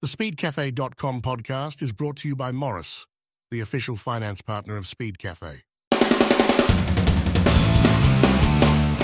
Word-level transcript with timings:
The 0.00 0.06
SpeedCafe.com 0.06 1.22
podcast 1.22 1.82
is 1.82 1.90
brought 1.90 2.18
to 2.18 2.28
you 2.28 2.36
by 2.36 2.52
Morris, 2.52 3.04
the 3.50 3.58
official 3.58 3.96
finance 3.96 4.40
partner 4.40 4.76
of 4.76 4.86
Speed 4.86 5.18
Cafe. 5.18 5.64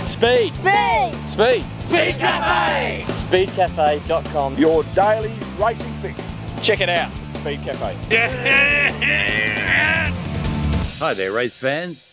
Speed. 0.07 0.55
Speed! 0.55 1.13
Speed. 1.27 1.65
Speed 1.79 2.15
Cafe! 2.21 3.05
SpeedCafe.com. 3.09 4.57
Your 4.57 4.85
daily 4.95 5.33
racing 5.59 5.93
fix. 5.95 6.17
Check 6.63 6.81
it 6.81 6.89
out. 6.89 7.11
It's 7.27 7.41
Speed 7.41 7.63
Cafe. 7.65 7.97
Hi 11.01 11.15
there, 11.15 11.33
race 11.33 11.57
fans. 11.57 12.09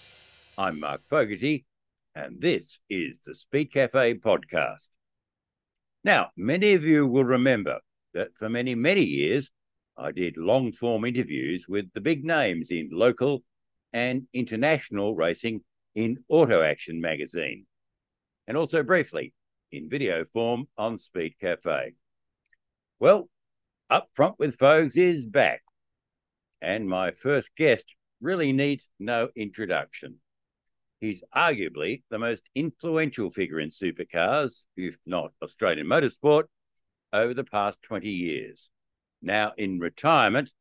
I'm 0.57 0.79
Mark 0.79 1.01
Fogarty, 1.05 1.67
and 2.15 2.41
this 2.41 2.79
is 2.89 3.19
the 3.19 3.35
Speed 3.35 3.71
Cafe 3.71 4.15
podcast. 4.15 4.87
Now, 6.03 6.31
many 6.35 6.73
of 6.73 6.83
you 6.83 7.05
will 7.05 7.25
remember 7.25 7.77
that 8.13 8.35
for 8.35 8.49
many, 8.49 8.75
many 8.75 9.03
years, 9.03 9.51
I 9.97 10.11
did 10.11 10.37
long 10.37 10.71
form 10.71 11.05
interviews 11.05 11.65
with 11.67 11.91
the 11.93 12.01
big 12.01 12.23
names 12.23 12.71
in 12.71 12.89
local 12.91 13.43
and 13.93 14.27
international 14.33 15.15
racing 15.15 15.61
in 15.95 16.23
Auto 16.29 16.61
Action 16.61 17.01
magazine, 17.01 17.65
and 18.47 18.57
also 18.57 18.83
briefly 18.83 19.33
in 19.71 19.89
video 19.89 20.23
form 20.23 20.67
on 20.77 20.97
Speed 20.97 21.35
Cafe. 21.39 21.93
Well, 22.99 23.29
Up 23.89 24.09
Front 24.13 24.35
with 24.39 24.57
Foges 24.57 24.97
is 24.97 25.25
back, 25.25 25.61
and 26.61 26.87
my 26.87 27.11
first 27.11 27.49
guest 27.57 27.85
really 28.21 28.53
needs 28.53 28.89
no 28.99 29.29
introduction. 29.35 30.19
He's 30.99 31.23
arguably 31.35 32.03
the 32.09 32.19
most 32.19 32.43
influential 32.53 33.31
figure 33.31 33.59
in 33.59 33.69
supercars, 33.69 34.63
if 34.77 34.97
not 35.05 35.31
Australian 35.41 35.87
motorsport, 35.87 36.43
over 37.13 37.33
the 37.33 37.43
past 37.43 37.81
20 37.83 38.09
years. 38.09 38.69
Now 39.21 39.53
in 39.57 39.79
retirement, 39.79 40.51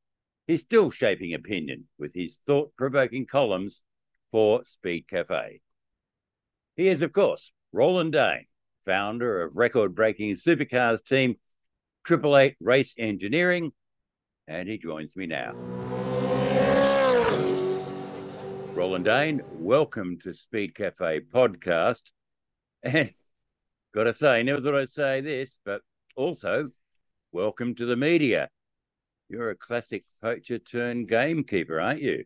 he's 0.46 0.62
still 0.62 0.90
shaping 0.90 1.34
opinion 1.34 1.88
with 1.98 2.12
his 2.14 2.38
thought 2.46 2.72
provoking 2.76 3.26
columns 3.26 3.82
for 4.30 4.64
Speed 4.64 5.08
Cafe. 5.08 5.60
He 6.76 6.88
is, 6.88 7.02
of 7.02 7.12
course, 7.12 7.52
Roland 7.72 8.12
Dane, 8.12 8.46
founder 8.84 9.42
of 9.42 9.56
record 9.56 9.94
breaking 9.94 10.34
supercars 10.34 11.04
team 11.04 11.36
Triple 12.04 12.36
Eight 12.36 12.56
Race 12.60 12.94
Engineering, 12.98 13.72
and 14.48 14.68
he 14.68 14.78
joins 14.78 15.14
me 15.16 15.26
now. 15.26 15.52
Roland 18.72 19.04
Dane, 19.04 19.42
welcome 19.52 20.18
to 20.20 20.32
Speed 20.32 20.74
Cafe 20.74 21.20
podcast. 21.32 22.02
And 22.82 23.12
got 23.94 24.04
to 24.04 24.14
say, 24.14 24.42
never 24.42 24.62
thought 24.62 24.74
I'd 24.74 24.88
say 24.88 25.20
this, 25.20 25.58
but 25.66 25.82
also 26.16 26.70
welcome 27.32 27.74
to 27.76 27.86
the 27.86 27.96
media. 27.96 28.48
You're 29.28 29.50
a 29.50 29.56
classic 29.56 30.04
poacher 30.22 30.58
turned 30.58 31.08
gamekeeper, 31.08 31.80
aren't 31.80 32.02
you? 32.02 32.24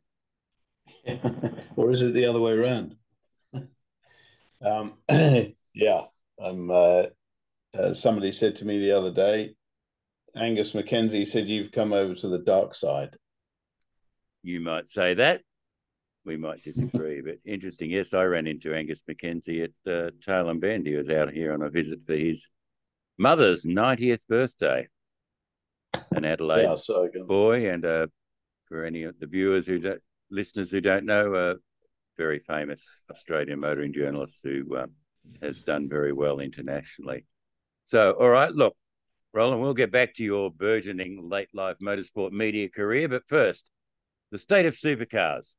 or 1.77 1.90
is 1.90 2.02
it 2.02 2.14
the 2.14 2.27
other 2.27 2.40
way 2.40 2.52
around? 2.52 2.96
um, 4.64 4.94
yeah, 5.74 6.02
I'm. 6.38 6.70
Uh, 6.70 7.06
uh, 7.78 7.92
somebody 7.92 8.30
said 8.30 8.55
to 8.55 8.64
me 8.64 8.78
the 8.78 8.92
other 8.92 9.10
day, 9.10 9.56
Angus 10.36 10.72
McKenzie 10.72 11.27
said 11.27 11.48
you've 11.48 11.72
come 11.72 11.92
over 11.92 12.14
to 12.14 12.28
the 12.28 12.38
dark 12.38 12.74
side. 12.74 13.16
You 14.42 14.60
might 14.60 14.88
say 14.88 15.14
that. 15.14 15.42
We 16.24 16.36
might 16.36 16.62
disagree, 16.62 17.20
but 17.20 17.38
interesting. 17.44 17.90
Yes, 17.90 18.14
I 18.14 18.22
ran 18.24 18.46
into 18.46 18.74
Angus 18.74 19.02
McKenzie 19.08 19.64
at 19.64 19.92
uh, 19.92 20.48
and 20.48 20.60
Bend. 20.60 20.86
He 20.86 20.94
was 20.94 21.10
out 21.10 21.32
here 21.32 21.52
on 21.52 21.62
a 21.62 21.68
visit 21.68 22.00
for 22.06 22.14
his 22.14 22.46
mother's 23.18 23.64
90th 23.64 24.26
birthday. 24.28 24.88
An 26.12 26.24
Adelaide 26.24 26.62
Yeah, 26.62 26.76
so 26.76 27.08
boy, 27.26 27.70
and 27.70 27.84
uh, 27.84 28.06
for 28.66 28.84
any 28.84 29.04
of 29.04 29.18
the 29.18 29.26
viewers 29.26 29.66
who 29.66 29.78
don't, 29.78 30.00
listeners 30.30 30.70
who 30.70 30.80
don't 30.80 31.06
know, 31.06 31.34
a 31.34 31.54
very 32.16 32.38
famous 32.38 32.82
Australian 33.10 33.60
motoring 33.60 33.92
journalist 33.92 34.39
who 34.42 34.77
um, 34.77 34.90
has 35.42 35.61
done 35.61 35.89
very 35.89 36.12
well 36.12 36.40
internationally. 36.40 37.27
So, 37.84 38.12
all 38.12 38.30
right, 38.30 38.52
look, 38.52 38.77
Roland, 39.33 39.60
we'll 39.60 39.74
get 39.74 39.90
back 39.90 40.14
to 40.14 40.24
your 40.24 40.50
burgeoning 40.50 41.28
late 41.28 41.48
life 41.52 41.77
motorsport 41.83 42.33
media 42.33 42.68
career, 42.68 43.08
but 43.08 43.27
first, 43.27 43.68
the 44.30 44.39
state 44.39 44.66
of 44.66 44.74
supercars. 44.74 45.55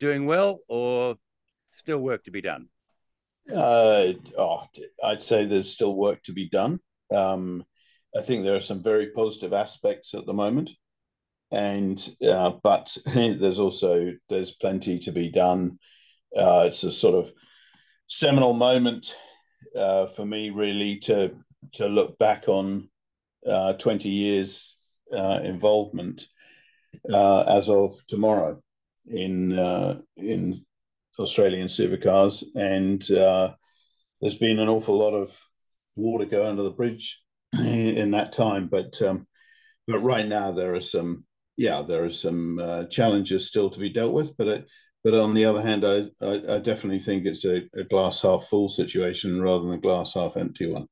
Doing 0.00 0.26
well 0.26 0.58
or 0.68 1.14
still 1.72 1.98
work 1.98 2.24
to 2.24 2.30
be 2.30 2.40
done? 2.40 2.68
Uh, 3.52 4.12
oh, 4.38 4.62
I'd 5.02 5.22
say 5.22 5.44
there's 5.44 5.70
still 5.70 5.94
work 5.94 6.22
to 6.24 6.32
be 6.32 6.48
done. 6.48 6.80
Um, 7.14 7.64
I 8.16 8.22
think 8.22 8.44
there 8.44 8.54
are 8.54 8.60
some 8.60 8.82
very 8.82 9.10
positive 9.10 9.52
aspects 9.52 10.14
at 10.14 10.24
the 10.24 10.32
moment, 10.32 10.70
and 11.50 11.98
uh, 12.26 12.52
but 12.62 12.96
there's 13.06 13.58
also 13.58 14.12
there's 14.28 14.52
plenty 14.52 14.98
to 15.00 15.12
be 15.12 15.30
done. 15.30 15.78
Uh, 16.36 16.64
it's 16.66 16.82
a 16.84 16.92
sort 16.92 17.14
of 17.14 17.32
seminal 18.06 18.54
moment 18.54 19.14
uh, 19.76 20.06
for 20.06 20.24
me, 20.24 20.50
really, 20.50 20.96
to 21.00 21.34
to 21.72 21.86
look 21.86 22.18
back 22.18 22.48
on 22.48 22.88
uh, 23.46 23.74
20 23.74 24.08
years 24.08 24.76
uh, 25.12 25.40
involvement 25.42 26.26
uh, 27.12 27.42
as 27.42 27.68
of 27.68 27.92
tomorrow 28.06 28.58
in 29.06 29.52
in 30.16 30.64
Australian 31.18 31.68
supercars, 31.68 32.42
and 32.54 33.08
uh, 33.10 33.54
there's 34.20 34.36
been 34.36 34.58
an 34.58 34.68
awful 34.68 34.96
lot 34.96 35.14
of 35.14 35.40
water 35.96 36.24
go 36.24 36.46
under 36.46 36.62
the 36.62 36.70
bridge 36.70 37.22
in 37.52 38.10
that 38.12 38.32
time. 38.32 38.68
But 38.68 39.00
um, 39.02 39.26
but 39.86 40.00
right 40.00 40.26
now 40.26 40.50
there 40.50 40.74
are 40.74 40.80
some 40.80 41.24
yeah 41.56 41.82
there 41.82 42.04
are 42.04 42.10
some 42.10 42.58
uh, 42.58 42.84
challenges 42.86 43.46
still 43.46 43.70
to 43.70 43.78
be 43.78 43.90
dealt 43.90 44.12
with. 44.12 44.36
But 44.36 44.48
it, 44.48 44.66
but 45.04 45.14
on 45.14 45.34
the 45.34 45.44
other 45.44 45.60
hand, 45.60 45.84
I, 45.84 46.06
I, 46.24 46.56
I 46.56 46.58
definitely 46.58 46.98
think 46.98 47.26
it's 47.26 47.44
a, 47.44 47.68
a 47.74 47.84
glass 47.84 48.22
half 48.22 48.44
full 48.44 48.70
situation 48.70 49.40
rather 49.40 49.64
than 49.64 49.74
a 49.74 49.80
glass 49.80 50.14
half 50.14 50.36
empty 50.38 50.66
one. 50.66 50.86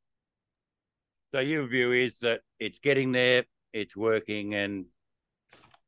So 1.35 1.41
your 1.41 1.67
view 1.67 1.93
is 1.93 2.19
that 2.19 2.41
it's 2.61 2.79
getting 2.79 3.13
there, 3.13 3.45
it's 3.73 3.97
working, 3.97 4.55
and 4.55 4.85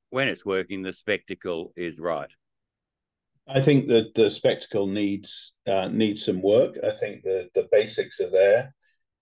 when 0.09 0.29
it's 0.29 0.45
working, 0.45 0.81
the 0.81 0.95
spectacle 0.95 1.75
is 1.77 1.99
right. 1.99 2.31
I 3.47 3.61
think 3.61 3.89
that 3.89 4.15
the 4.15 4.31
spectacle 4.31 4.87
needs 4.87 5.55
uh, 5.67 5.89
needs 5.89 6.25
some 6.25 6.41
work. 6.41 6.79
I 6.83 6.91
think 6.91 7.23
the 7.23 7.49
the 7.55 7.69
basics 7.71 8.21
are 8.21 8.31
there. 8.31 8.75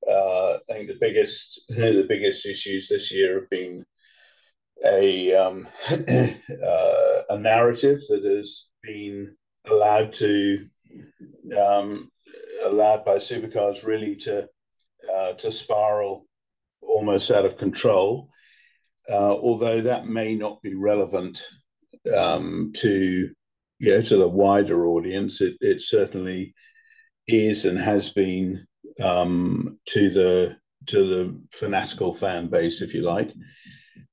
Uh, 0.08 0.58
I 0.68 0.72
think 0.72 0.88
the 0.88 0.98
biggest 1.00 1.60
the 1.68 2.06
biggest 2.08 2.46
issues 2.46 2.88
this 2.88 3.12
year 3.12 3.40
have 3.40 3.50
been 3.50 3.84
a 4.84 5.34
um, 5.34 5.68
uh, 5.90 7.22
a 7.30 7.38
narrative 7.38 8.00
that 8.08 8.24
has 8.24 8.68
been 8.82 9.34
allowed 9.66 10.12
to 10.12 10.66
um, 11.60 12.10
allowed 12.64 13.04
by 13.04 13.16
supercars 13.16 13.84
really 13.84 14.16
to 14.16 14.48
uh, 15.12 15.32
to 15.32 15.50
spiral 15.50 16.26
almost 16.80 17.30
out 17.30 17.44
of 17.44 17.56
control. 17.56 18.28
Uh, 19.10 19.34
although 19.34 19.80
that 19.80 20.06
may 20.06 20.36
not 20.36 20.62
be 20.62 20.74
relevant 20.76 21.44
um, 22.16 22.72
to 22.76 23.28
you 23.82 23.90
know, 23.90 24.00
to 24.00 24.16
the 24.16 24.28
wider 24.28 24.86
audience, 24.86 25.40
it, 25.40 25.56
it 25.60 25.80
certainly 25.80 26.54
is 27.26 27.64
and 27.64 27.76
has 27.76 28.10
been 28.10 28.64
um, 29.02 29.76
to 29.86 30.08
the 30.08 30.56
to 30.86 31.04
the 31.04 31.40
fanatical 31.50 32.14
fan 32.14 32.48
base, 32.48 32.80
if 32.80 32.94
you 32.94 33.02
like. 33.02 33.32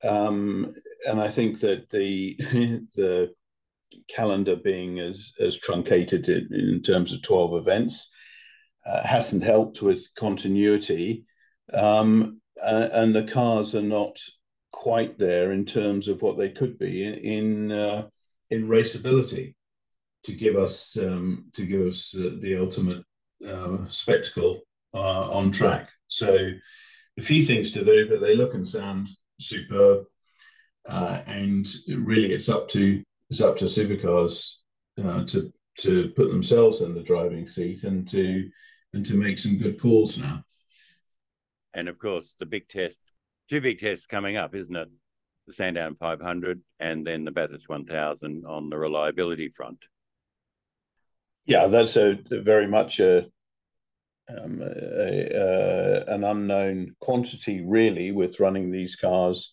Um, 0.03 0.73
and 1.07 1.21
I 1.21 1.27
think 1.27 1.59
that 1.59 1.87
the 1.91 2.35
the 2.95 3.31
calendar 4.07 4.55
being 4.55 4.97
as 4.97 5.33
as 5.39 5.55
truncated 5.55 6.27
in, 6.29 6.47
in 6.51 6.81
terms 6.81 7.13
of 7.13 7.21
twelve 7.21 7.53
events 7.53 8.09
uh, 8.87 9.05
hasn't 9.05 9.43
helped 9.43 9.83
with 9.83 10.03
continuity, 10.17 11.25
um, 11.75 12.41
uh, 12.59 12.89
and 12.91 13.15
the 13.15 13.23
cars 13.23 13.75
are 13.75 13.83
not 13.83 14.17
quite 14.71 15.19
there 15.19 15.51
in 15.51 15.63
terms 15.63 16.07
of 16.07 16.23
what 16.23 16.39
they 16.39 16.49
could 16.49 16.79
be 16.79 17.03
in 17.05 17.13
in, 17.13 17.71
uh, 17.71 18.07
in 18.49 18.67
raceability 18.67 19.53
to 20.23 20.33
give 20.33 20.55
us 20.55 20.97
um, 20.97 21.45
to 21.53 21.65
give 21.65 21.81
us 21.81 22.15
uh, 22.15 22.37
the 22.41 22.57
ultimate 22.57 23.03
uh, 23.47 23.85
spectacle 23.87 24.61
uh, 24.93 25.31
on 25.31 25.51
track. 25.51 25.89
So 26.07 26.51
a 27.17 27.21
few 27.21 27.43
things 27.43 27.71
to 27.71 27.85
do, 27.85 28.07
but 28.09 28.21
they 28.21 28.35
look 28.35 28.53
and 28.53 28.67
sound 28.67 29.09
superb. 29.39 30.05
Uh, 30.87 31.21
and 31.27 31.67
really, 31.87 32.31
it's 32.31 32.49
up 32.49 32.67
to 32.69 33.03
it's 33.29 33.41
up 33.41 33.57
to 33.57 33.65
supercars 33.65 34.55
uh, 35.03 35.23
to 35.25 35.51
to 35.79 36.09
put 36.09 36.31
themselves 36.31 36.81
in 36.81 36.93
the 36.93 37.03
driving 37.03 37.45
seat 37.45 37.83
and 37.83 38.07
to 38.07 38.49
and 38.93 39.05
to 39.05 39.15
make 39.15 39.37
some 39.37 39.57
good 39.57 39.79
calls 39.79 40.17
now. 40.17 40.41
And 41.73 41.87
of 41.87 41.99
course, 41.99 42.35
the 42.39 42.45
big 42.45 42.67
test, 42.67 42.97
two 43.49 43.61
big 43.61 43.79
tests 43.79 44.07
coming 44.07 44.35
up, 44.35 44.55
isn't 44.55 44.75
it? 44.75 44.89
The 45.47 45.53
Sandown 45.53 45.95
500 45.99 46.61
and 46.79 47.05
then 47.05 47.23
the 47.23 47.31
Bathurst 47.31 47.69
1000 47.69 48.45
on 48.45 48.69
the 48.69 48.77
reliability 48.77 49.49
front. 49.49 49.79
Yeah, 51.49 51.65
that's 51.65 51.97
a 51.97 52.19
very 52.29 52.67
much 52.67 52.99
a 52.99 53.25
um, 54.29 54.61
a, 54.61 56.05
uh, 56.07 56.13
an 56.13 56.23
unknown 56.23 56.95
quantity 57.01 57.65
really 57.65 58.11
with 58.11 58.39
running 58.39 58.69
these 58.69 58.95
cars 58.95 59.51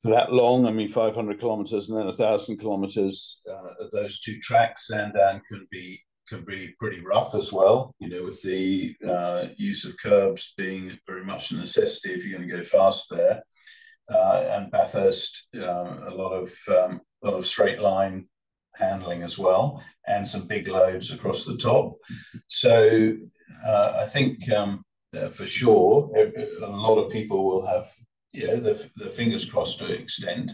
for 0.00 0.12
that 0.12 0.32
long. 0.32 0.66
I 0.66 0.70
mean, 0.70 0.86
500 0.86 1.40
kilometers 1.40 1.88
and 1.88 1.98
then 1.98 2.06
a 2.06 2.12
thousand 2.12 2.58
kilometers. 2.58 3.40
Uh, 3.50 3.86
those 3.90 4.20
two 4.20 4.38
tracks, 4.40 4.86
Sandown 4.86 5.42
can 5.50 5.66
be 5.72 6.00
can 6.28 6.44
be 6.44 6.72
pretty 6.78 7.00
rough 7.00 7.34
as 7.34 7.52
well. 7.52 7.92
You 7.98 8.08
know, 8.08 8.22
with 8.22 8.40
the 8.42 8.94
uh, 9.04 9.48
use 9.56 9.84
of 9.84 9.96
curbs 10.00 10.54
being 10.56 10.96
very 11.04 11.24
much 11.24 11.50
a 11.50 11.56
necessity 11.56 12.14
if 12.14 12.24
you're 12.24 12.38
going 12.38 12.48
to 12.48 12.56
go 12.56 12.62
fast 12.62 13.08
there, 13.10 13.42
uh, 14.08 14.56
and 14.56 14.70
Bathurst, 14.70 15.48
uh, 15.56 15.96
a 16.02 16.14
lot 16.14 16.30
of 16.30 16.48
um, 16.68 17.00
a 17.24 17.26
lot 17.26 17.36
of 17.36 17.44
straight 17.44 17.80
line 17.80 18.28
handling 18.78 19.22
as 19.22 19.38
well, 19.38 19.82
and 20.06 20.26
some 20.26 20.46
big 20.46 20.68
loads 20.68 21.10
across 21.10 21.44
the 21.44 21.56
top. 21.56 21.96
So 22.48 23.16
uh, 23.66 23.98
I 24.00 24.06
think 24.06 24.50
um, 24.52 24.84
uh, 25.16 25.28
for 25.28 25.46
sure 25.46 26.10
a 26.16 26.66
lot 26.66 26.98
of 26.98 27.10
people 27.10 27.44
will 27.44 27.66
have 27.66 27.90
yeah 28.32 28.54
the, 28.54 28.88
the 28.96 29.10
fingers 29.10 29.44
crossed 29.44 29.78
to 29.78 29.86
an 29.86 30.00
extent, 30.00 30.52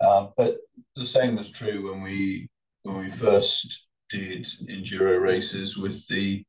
uh, 0.00 0.28
but 0.36 0.58
the 0.96 1.06
same 1.06 1.36
was 1.36 1.50
true 1.50 1.90
when 1.90 2.02
we 2.02 2.48
when 2.82 2.98
we 2.98 3.10
first 3.10 3.86
did 4.08 4.44
enduro 4.68 5.20
races 5.20 5.76
with 5.76 6.06
the 6.08 6.44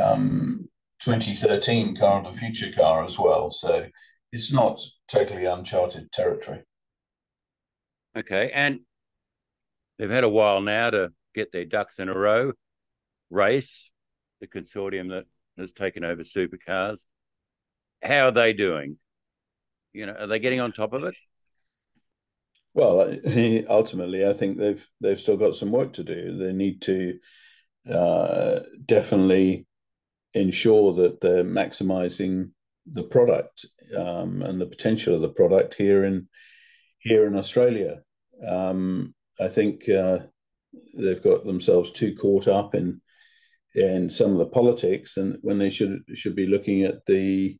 um, 0.00 0.68
2013 1.00 1.96
car 1.96 2.20
of 2.20 2.24
the 2.24 2.38
future 2.38 2.70
car 2.72 3.04
as 3.04 3.18
well. 3.18 3.50
So 3.50 3.86
it's 4.32 4.52
not 4.52 4.80
totally 5.08 5.44
uncharted 5.44 6.10
territory. 6.12 6.62
Okay, 8.16 8.50
and 8.52 8.80
they've 10.00 10.10
had 10.10 10.24
a 10.24 10.28
while 10.28 10.62
now 10.62 10.88
to 10.88 11.12
get 11.34 11.52
their 11.52 11.66
ducks 11.66 11.98
in 11.98 12.08
a 12.08 12.14
row. 12.14 12.52
Race, 13.28 13.90
the 14.40 14.46
consortium 14.46 15.10
that 15.10 15.26
has 15.58 15.72
taken 15.72 16.04
over 16.04 16.22
supercars. 16.22 17.04
How 18.02 18.28
are 18.28 18.32
they 18.32 18.54
doing? 18.54 18.96
You 19.92 20.06
know, 20.06 20.14
are 20.14 20.26
they 20.26 20.38
getting 20.38 20.60
on 20.60 20.72
top 20.72 20.94
of 20.94 21.04
it? 21.04 21.14
Well, 22.72 23.14
ultimately, 23.68 24.26
I 24.26 24.32
think 24.32 24.56
they've 24.56 24.84
they've 25.00 25.20
still 25.20 25.36
got 25.36 25.54
some 25.54 25.70
work 25.70 25.92
to 25.94 26.04
do. 26.04 26.38
They 26.38 26.52
need 26.52 26.80
to 26.82 27.18
uh, 27.92 28.60
definitely 28.86 29.66
ensure 30.32 30.94
that 30.94 31.20
they're 31.20 31.44
maximizing 31.44 32.52
the 32.90 33.02
product 33.02 33.66
um, 33.96 34.42
and 34.42 34.60
the 34.60 34.66
potential 34.66 35.14
of 35.14 35.20
the 35.20 35.28
product 35.28 35.74
here 35.74 36.04
in 36.04 36.28
here 37.00 37.26
in 37.26 37.36
Australia. 37.36 38.00
Um, 38.46 39.14
I 39.40 39.48
think 39.48 39.88
uh, 39.88 40.20
they've 40.94 41.22
got 41.22 41.44
themselves 41.44 41.92
too 41.92 42.14
caught 42.14 42.48
up 42.48 42.74
in 42.74 43.00
in 43.74 44.10
some 44.10 44.32
of 44.32 44.38
the 44.38 44.46
politics, 44.46 45.16
and 45.16 45.38
when 45.42 45.58
they 45.58 45.70
should 45.70 46.02
should 46.14 46.34
be 46.36 46.46
looking 46.46 46.82
at 46.82 47.04
the 47.06 47.56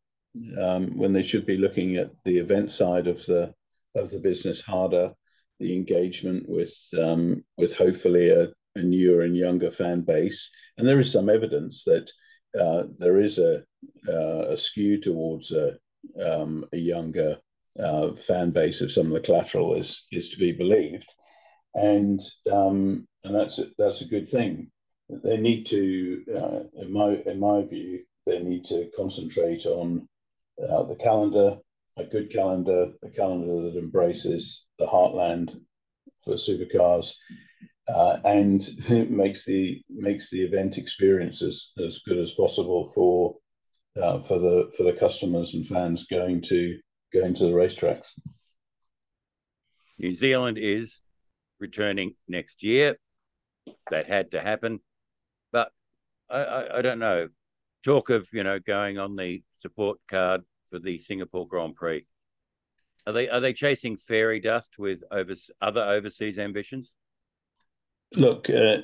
um, 0.60 0.96
when 0.96 1.12
they 1.12 1.22
should 1.22 1.46
be 1.46 1.56
looking 1.56 1.96
at 1.96 2.10
the 2.24 2.38
event 2.38 2.70
side 2.70 3.06
of 3.06 3.24
the 3.26 3.54
of 3.94 4.10
the 4.10 4.20
business 4.20 4.60
harder, 4.60 5.12
the 5.58 5.74
engagement 5.74 6.44
with 6.48 6.76
um, 6.98 7.44
with 7.56 7.76
hopefully 7.76 8.30
a, 8.30 8.48
a, 8.76 8.82
newer 8.82 9.22
and 9.22 9.36
younger 9.36 9.70
fan 9.70 10.02
base, 10.02 10.50
and 10.78 10.86
there 10.86 11.00
is 11.00 11.10
some 11.10 11.28
evidence 11.28 11.84
that 11.84 12.10
uh, 12.58 12.84
there 12.98 13.18
is 13.18 13.38
a 13.38 13.62
uh, 14.08 14.46
a 14.48 14.56
skew 14.56 15.00
towards 15.00 15.52
a 15.52 15.76
um, 16.24 16.64
a 16.72 16.78
younger 16.78 17.38
uh, 17.78 18.12
fan 18.12 18.50
base 18.50 18.80
of 18.80 18.92
some 18.92 19.06
of 19.06 19.12
the 19.12 19.20
collateral 19.20 19.74
is 19.74 20.06
is 20.12 20.30
to 20.30 20.38
be 20.38 20.52
believed, 20.52 21.12
and 21.74 22.20
um, 22.50 23.06
and 23.24 23.34
that's 23.34 23.58
a, 23.58 23.66
that's 23.78 24.02
a 24.02 24.08
good 24.08 24.28
thing. 24.28 24.70
They 25.08 25.36
need 25.36 25.66
to, 25.66 26.24
uh, 26.34 26.82
in 26.82 26.92
my 26.92 27.22
in 27.26 27.40
my 27.40 27.64
view, 27.64 28.04
they 28.26 28.40
need 28.40 28.64
to 28.64 28.90
concentrate 28.96 29.66
on 29.66 30.08
uh, 30.68 30.84
the 30.84 30.96
calendar, 30.96 31.58
a 31.96 32.04
good 32.04 32.30
calendar, 32.30 32.92
a 33.04 33.10
calendar 33.10 33.62
that 33.62 33.78
embraces 33.78 34.66
the 34.78 34.86
heartland 34.86 35.60
for 36.24 36.34
supercars, 36.34 37.12
uh, 37.88 38.18
and 38.24 38.68
makes 39.10 39.44
the 39.44 39.82
makes 39.88 40.30
the 40.30 40.42
event 40.42 40.78
experience 40.78 41.42
as, 41.42 41.72
as 41.78 41.98
good 41.98 42.18
as 42.18 42.32
possible 42.32 42.90
for 42.94 43.36
uh, 44.00 44.20
for 44.20 44.38
the 44.38 44.70
for 44.76 44.84
the 44.84 44.92
customers 44.92 45.54
and 45.54 45.66
fans 45.66 46.06
going 46.06 46.40
to 46.40 46.78
going 47.12 47.34
to 47.34 47.44
the 47.44 47.50
racetracks. 47.50 48.08
New 49.98 50.14
Zealand 50.14 50.56
is 50.58 51.00
returning 51.60 52.14
next 52.28 52.62
year. 52.62 52.96
That 53.90 54.06
had 54.06 54.30
to 54.32 54.40
happen, 54.40 54.80
but 55.52 55.70
I, 56.30 56.38
I, 56.38 56.78
I 56.78 56.82
don't 56.82 56.98
know. 56.98 57.28
Talk 57.84 58.10
of 58.10 58.28
you 58.32 58.42
know 58.42 58.58
going 58.58 58.98
on 58.98 59.16
the 59.16 59.42
support 59.58 59.98
card 60.10 60.42
for 60.70 60.78
the 60.78 60.98
Singapore 60.98 61.46
Grand 61.46 61.76
Prix. 61.76 62.06
Are 63.06 63.12
they 63.12 63.28
are 63.28 63.40
they 63.40 63.52
chasing 63.52 63.96
fairy 63.96 64.40
dust 64.40 64.78
with 64.78 65.02
over, 65.10 65.34
other 65.60 65.82
overseas 65.82 66.38
ambitions? 66.38 66.92
Look, 68.16 68.50
uh, 68.50 68.78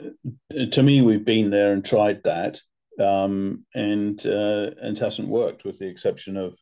to 0.70 0.82
me, 0.82 1.02
we've 1.02 1.24
been 1.24 1.50
there 1.50 1.72
and 1.72 1.84
tried 1.84 2.22
that, 2.24 2.60
um, 3.00 3.64
and 3.74 4.24
uh, 4.24 4.70
and 4.80 4.96
hasn't 4.98 5.28
worked, 5.28 5.64
with 5.64 5.78
the 5.78 5.88
exception 5.88 6.36
of 6.36 6.56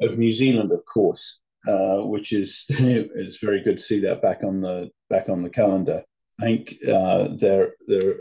of 0.00 0.18
New 0.18 0.32
Zealand, 0.32 0.72
of 0.72 0.84
course, 0.84 1.40
uh, 1.66 1.98
which 1.98 2.32
is 2.32 2.64
is 2.68 3.38
very 3.38 3.62
good 3.62 3.78
to 3.78 3.82
see 3.82 4.00
that 4.00 4.22
back 4.22 4.44
on 4.44 4.60
the 4.60 4.90
back 5.14 5.28
on 5.28 5.42
the 5.42 5.50
calendar. 5.50 6.02
I 6.40 6.44
think 6.44 6.74
uh, 6.88 7.28
they're 7.40 7.74
they're 7.86 8.16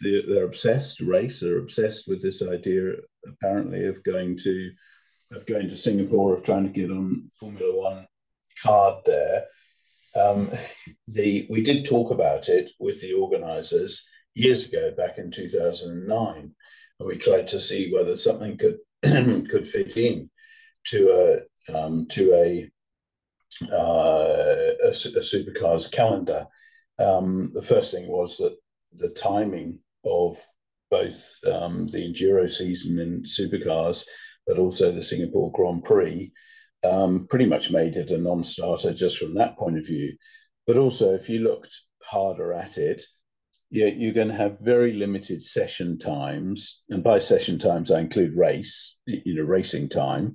they're 0.00 0.44
obsessed 0.44 1.00
race. 1.00 1.40
They're 1.40 1.58
obsessed 1.58 2.04
with 2.06 2.22
this 2.22 2.42
idea, 2.42 2.92
apparently, 3.26 3.86
of 3.86 4.02
going 4.04 4.36
to 4.44 4.70
of 5.32 5.46
going 5.46 5.68
to 5.68 5.76
Singapore, 5.76 6.34
of 6.34 6.42
trying 6.42 6.64
to 6.64 6.80
get 6.80 6.90
on 6.90 7.28
Formula 7.40 7.76
One 7.76 8.06
card 8.62 9.02
there. 9.04 9.44
Um, 10.14 10.50
the 11.08 11.46
we 11.50 11.62
did 11.62 11.84
talk 11.84 12.10
about 12.10 12.48
it 12.48 12.70
with 12.78 13.00
the 13.00 13.14
organisers 13.14 14.06
years 14.34 14.68
ago, 14.68 14.92
back 14.96 15.18
in 15.18 15.30
two 15.30 15.48
thousand 15.48 15.90
and 15.90 16.06
nine, 16.06 16.54
we 17.00 17.16
tried 17.16 17.46
to 17.48 17.60
see 17.60 17.92
whether 17.92 18.16
something 18.16 18.56
could 18.56 18.78
could 19.02 19.66
fit 19.66 19.96
in 19.96 20.30
to 20.86 20.98
a 21.22 21.76
um, 21.76 22.06
to 22.10 22.32
a, 22.34 22.70
uh, 23.72 24.74
a, 24.84 24.88
a 24.88 25.22
supercars 25.22 25.90
calendar. 25.90 26.46
Um, 26.98 27.50
the 27.52 27.62
first 27.62 27.92
thing 27.92 28.08
was 28.08 28.36
that 28.38 28.56
the 28.92 29.10
timing 29.10 29.80
of 30.04 30.36
both 30.90 31.38
um, 31.46 31.88
the 31.88 31.98
enduro 31.98 32.48
season 32.48 32.98
in 32.98 33.22
supercars 33.22 34.04
but 34.46 34.58
also 34.58 34.92
the 34.92 35.02
Singapore 35.02 35.50
Grand 35.52 35.84
Prix, 35.84 36.32
um, 36.84 37.26
pretty 37.28 37.46
much 37.46 37.70
made 37.70 37.96
it 37.96 38.10
a 38.10 38.18
non 38.18 38.44
starter 38.44 38.94
just 38.94 39.18
from 39.18 39.34
that 39.34 39.58
point 39.58 39.76
of 39.76 39.86
view. 39.86 40.16
But 40.66 40.76
also, 40.76 41.14
if 41.14 41.28
you 41.28 41.40
looked 41.40 41.76
harder 42.02 42.52
at 42.52 42.78
it, 42.78 43.02
yeah, 43.70 43.86
you're 43.86 44.14
going 44.14 44.28
to 44.28 44.34
have 44.34 44.60
very 44.60 44.92
limited 44.92 45.42
session 45.42 45.98
times. 45.98 46.82
And 46.88 47.02
by 47.02 47.18
session 47.18 47.58
times, 47.58 47.90
I 47.90 48.00
include 48.00 48.36
race, 48.36 48.96
you 49.06 49.34
know, 49.34 49.42
racing 49.42 49.88
time, 49.88 50.34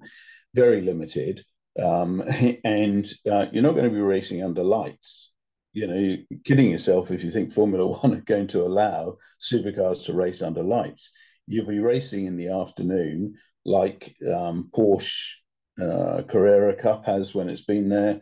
very 0.54 0.82
limited. 0.82 1.42
Um, 1.80 2.22
and 2.63 3.08
uh, 3.30 3.48
you're 3.51 3.63
not 3.63 3.74
going 3.74 3.90
to 3.90 3.96
be 3.96 4.01
racing 4.01 4.44
under 4.44 4.63
lights. 4.63 5.32
You 5.74 5.88
know, 5.88 5.96
you're 5.96 6.40
kidding 6.44 6.70
yourself 6.72 7.12
if 7.12 7.24
you 7.24 7.32
think 7.32 7.54
Formula 7.54 7.88
One 8.01 8.13
are 8.13 8.22
going 8.22 8.48
to 8.48 8.63
allow 8.63 9.18
supercars 9.40 10.06
to 10.06 10.13
race 10.13 10.42
under 10.42 10.63
lights. 10.63 11.12
You'll 11.48 11.68
be 11.68 11.80
racing 11.80 12.25
in 12.25 12.38
the 12.38 12.50
afternoon 12.50 13.36
like 13.66 14.16
um, 14.28 14.70
Porsche 14.75 15.36
uh, 15.82 16.24
Carrera 16.28 16.75
Cup 16.75 17.06
has 17.06 17.34
when 17.34 17.50
it's 17.50 17.63
been 17.63 17.90
there, 17.90 18.22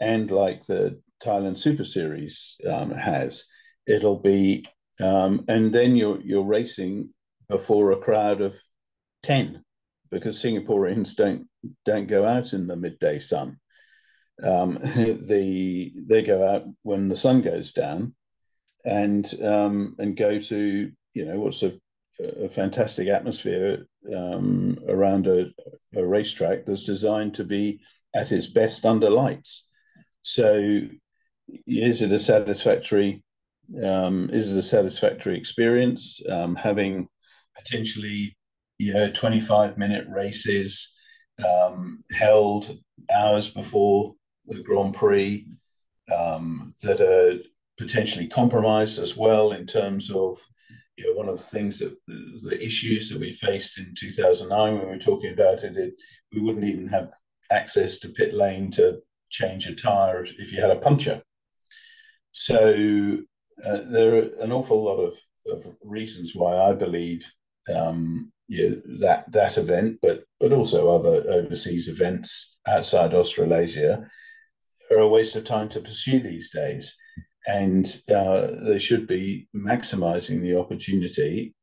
and 0.00 0.30
like 0.30 0.66
the 0.66 1.00
Thailand 1.22 1.58
Super 1.58 1.84
Series 1.84 2.56
um, 2.68 2.90
has. 2.90 3.44
It'll 3.86 4.18
be, 4.18 4.66
um, 5.00 5.44
and 5.48 5.72
then 5.72 5.96
you're 5.96 6.20
you're 6.20 6.44
racing 6.44 7.10
before 7.48 7.92
a 7.92 7.98
crowd 7.98 8.40
of 8.40 8.60
ten, 9.22 9.64
because 10.10 10.42
Singaporeans 10.42 11.14
don't 11.14 11.46
don't 11.84 12.06
go 12.06 12.26
out 12.26 12.52
in 12.52 12.66
the 12.66 12.76
midday 12.76 13.18
sun. 13.18 13.58
Um, 14.42 14.74
the 14.80 15.92
they 16.08 16.22
go 16.22 16.48
out 16.48 16.64
when 16.82 17.08
the 17.08 17.16
sun 17.16 17.42
goes 17.42 17.72
down, 17.72 18.14
and 18.84 19.26
um, 19.42 19.96
and 19.98 20.16
go 20.16 20.38
to 20.38 20.92
you 21.14 21.24
know 21.24 21.38
what's 21.38 21.62
a 21.62 21.72
a 22.42 22.48
fantastic 22.48 23.08
atmosphere 23.08 23.86
um, 24.14 24.78
around 24.88 25.26
a, 25.26 25.46
a, 25.94 26.04
racetrack 26.04 26.66
that's 26.66 26.84
designed 26.84 27.34
to 27.34 27.44
be 27.44 27.80
at 28.14 28.32
its 28.32 28.46
best 28.46 28.84
under 28.84 29.10
lights. 29.10 29.66
So, 30.22 30.82
is 31.66 32.02
it 32.02 32.12
a 32.12 32.18
satisfactory? 32.18 33.22
Um, 33.82 34.30
is 34.32 34.52
it 34.52 34.58
a 34.58 34.62
satisfactory 34.62 35.36
experience? 35.36 36.20
Um, 36.28 36.56
having 36.56 37.08
potentially, 37.56 38.36
you 38.80 38.94
know, 38.94 39.10
twenty-five 39.10 39.76
minute 39.76 40.06
races 40.08 40.90
um, 41.46 42.02
held 42.12 42.78
hours 43.14 43.48
before 43.48 44.14
the 44.46 44.62
Grand 44.62 44.94
Prix 44.94 45.46
um, 46.10 46.74
that 46.82 46.98
are 46.98 47.38
potentially 47.76 48.26
compromised 48.26 48.98
as 48.98 49.18
well 49.18 49.52
in 49.52 49.66
terms 49.66 50.10
of 50.10 50.38
you 50.96 51.06
know, 51.06 51.12
one 51.12 51.28
of 51.28 51.36
the 51.36 51.42
things 51.42 51.78
that 51.78 51.94
the 52.06 52.58
issues 52.64 53.10
that 53.10 53.20
we 53.20 53.32
faced 53.32 53.78
in 53.78 53.94
2009 53.98 54.74
when 54.74 54.82
we 54.82 54.88
were 54.88 54.98
talking 54.98 55.32
about 55.32 55.62
it, 55.62 55.76
it 55.76 55.92
we 56.32 56.40
wouldn't 56.40 56.64
even 56.64 56.88
have 56.88 57.10
access 57.52 57.98
to 57.98 58.08
pit 58.08 58.32
lane 58.32 58.70
to 58.70 58.98
change 59.28 59.66
a 59.66 59.74
tire 59.74 60.22
if 60.22 60.52
you 60.52 60.60
had 60.60 60.70
a 60.70 60.76
puncture. 60.76 61.22
So 62.32 63.18
uh, 63.62 63.80
there 63.90 64.14
are 64.14 64.28
an 64.40 64.52
awful 64.52 64.82
lot 64.82 65.00
of, 65.00 65.18
of 65.50 65.76
reasons 65.84 66.32
why 66.34 66.56
I 66.56 66.72
believe 66.72 67.30
um, 67.74 68.32
yeah, 68.50 68.70
that 68.98 69.30
that 69.30 69.56
event, 69.58 70.00
but 70.02 70.24
but 70.40 70.52
also 70.52 70.88
other 70.88 71.22
overseas 71.30 71.86
events 71.86 72.56
outside 72.66 73.14
Australasia 73.14 74.10
are 74.90 74.98
a 74.98 75.08
waste 75.08 75.36
of 75.36 75.44
time 75.44 75.68
to 75.68 75.80
pursue 75.80 76.18
these 76.18 76.50
days, 76.50 76.96
and 77.46 78.02
uh, 78.12 78.48
they 78.64 78.80
should 78.80 79.06
be 79.06 79.48
maximising 79.54 80.42
the 80.42 80.58
opportunity 80.58 81.54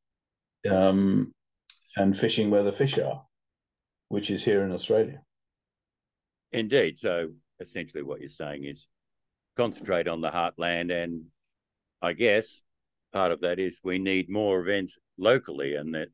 um, 0.70 1.30
and 1.98 2.16
fishing 2.16 2.48
where 2.48 2.62
the 2.62 2.72
fish 2.72 2.98
are, 2.98 3.22
which 4.08 4.30
is 4.30 4.42
here 4.42 4.62
in 4.62 4.72
Australia. 4.72 5.20
Indeed. 6.52 6.98
So 6.98 7.28
essentially, 7.60 8.02
what 8.02 8.20
you're 8.20 8.30
saying 8.30 8.64
is 8.64 8.88
concentrate 9.58 10.08
on 10.08 10.22
the 10.22 10.30
heartland, 10.30 10.90
and 10.90 11.24
I 12.00 12.14
guess 12.14 12.62
part 13.12 13.30
of 13.30 13.42
that 13.42 13.58
is 13.58 13.78
we 13.84 13.98
need 13.98 14.30
more 14.30 14.58
events 14.58 14.96
locally, 15.18 15.74
and 15.74 15.94
that 15.94 16.08